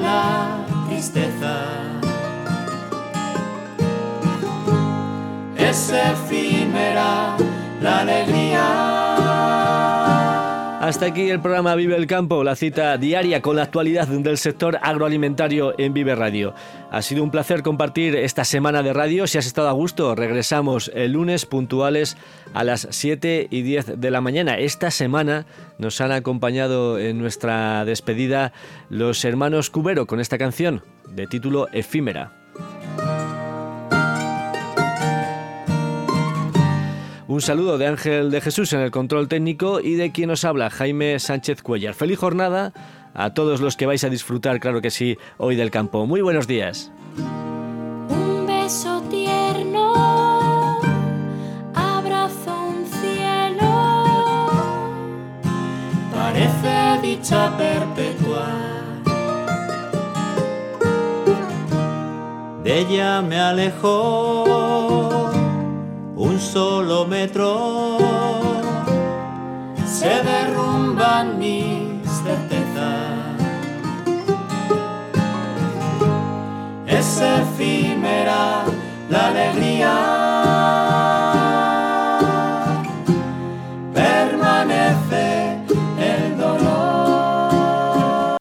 La 0.00 0.66
tristeza. 0.88 1.66
Es 5.56 5.90
efímera 5.90 7.36
la 7.80 8.00
alegría. 8.00 8.95
Hasta 10.86 11.06
aquí 11.06 11.28
el 11.30 11.40
programa 11.40 11.74
Vive 11.74 11.96
el 11.96 12.06
Campo, 12.06 12.44
la 12.44 12.54
cita 12.54 12.96
diaria 12.96 13.42
con 13.42 13.56
la 13.56 13.64
actualidad 13.64 14.06
del 14.06 14.38
sector 14.38 14.78
agroalimentario 14.80 15.74
en 15.78 15.92
Vive 15.92 16.14
Radio. 16.14 16.54
Ha 16.92 17.02
sido 17.02 17.24
un 17.24 17.32
placer 17.32 17.64
compartir 17.64 18.14
esta 18.14 18.44
semana 18.44 18.84
de 18.84 18.92
radio. 18.92 19.26
Si 19.26 19.36
has 19.36 19.46
estado 19.46 19.68
a 19.68 19.72
gusto, 19.72 20.14
regresamos 20.14 20.92
el 20.94 21.10
lunes 21.10 21.44
puntuales 21.44 22.16
a 22.54 22.62
las 22.62 22.86
7 22.88 23.48
y 23.50 23.62
10 23.62 24.00
de 24.00 24.10
la 24.12 24.20
mañana. 24.20 24.58
Esta 24.58 24.92
semana 24.92 25.44
nos 25.78 26.00
han 26.00 26.12
acompañado 26.12 27.00
en 27.00 27.18
nuestra 27.18 27.84
despedida 27.84 28.52
los 28.88 29.24
hermanos 29.24 29.70
Cubero 29.70 30.06
con 30.06 30.20
esta 30.20 30.38
canción 30.38 30.84
de 31.10 31.26
título 31.26 31.66
Efímera. 31.72 32.45
Un 37.28 37.40
saludo 37.40 37.76
de 37.76 37.88
Ángel 37.88 38.30
de 38.30 38.40
Jesús 38.40 38.72
en 38.72 38.80
el 38.80 38.92
control 38.92 39.26
técnico 39.26 39.80
y 39.80 39.94
de 39.94 40.12
quien 40.12 40.28
nos 40.28 40.44
habla, 40.44 40.70
Jaime 40.70 41.18
Sánchez 41.18 41.60
Cuellar. 41.60 41.94
Feliz 41.94 42.20
jornada 42.20 42.72
a 43.14 43.34
todos 43.34 43.60
los 43.60 43.76
que 43.76 43.86
vais 43.86 44.04
a 44.04 44.08
disfrutar, 44.08 44.60
claro 44.60 44.80
que 44.80 44.92
sí, 44.92 45.18
hoy 45.36 45.56
del 45.56 45.72
campo. 45.72 46.06
Muy 46.06 46.20
buenos 46.20 46.46
días. 46.46 46.92
Un 48.08 48.46
beso 48.46 49.02
tierno, 49.10 49.92
abrazo 51.74 52.60
un 52.68 52.86
cielo, 52.86 54.48
Parece 56.14 57.00
dicha 57.02 57.52
perpetua. 57.58 58.52
De 62.62 62.78
ella 62.80 63.20
me 63.20 63.40
alejo 63.40 65.05
un 66.36 66.42
solo 66.42 67.06
metro. 67.06 67.96
Se 69.86 70.22
derrumban 70.22 71.38
mis 71.38 72.02
certezas. 72.24 73.40
Es 76.86 77.22
efímera 77.40 78.64
la 79.08 79.28
alegría 79.28 80.25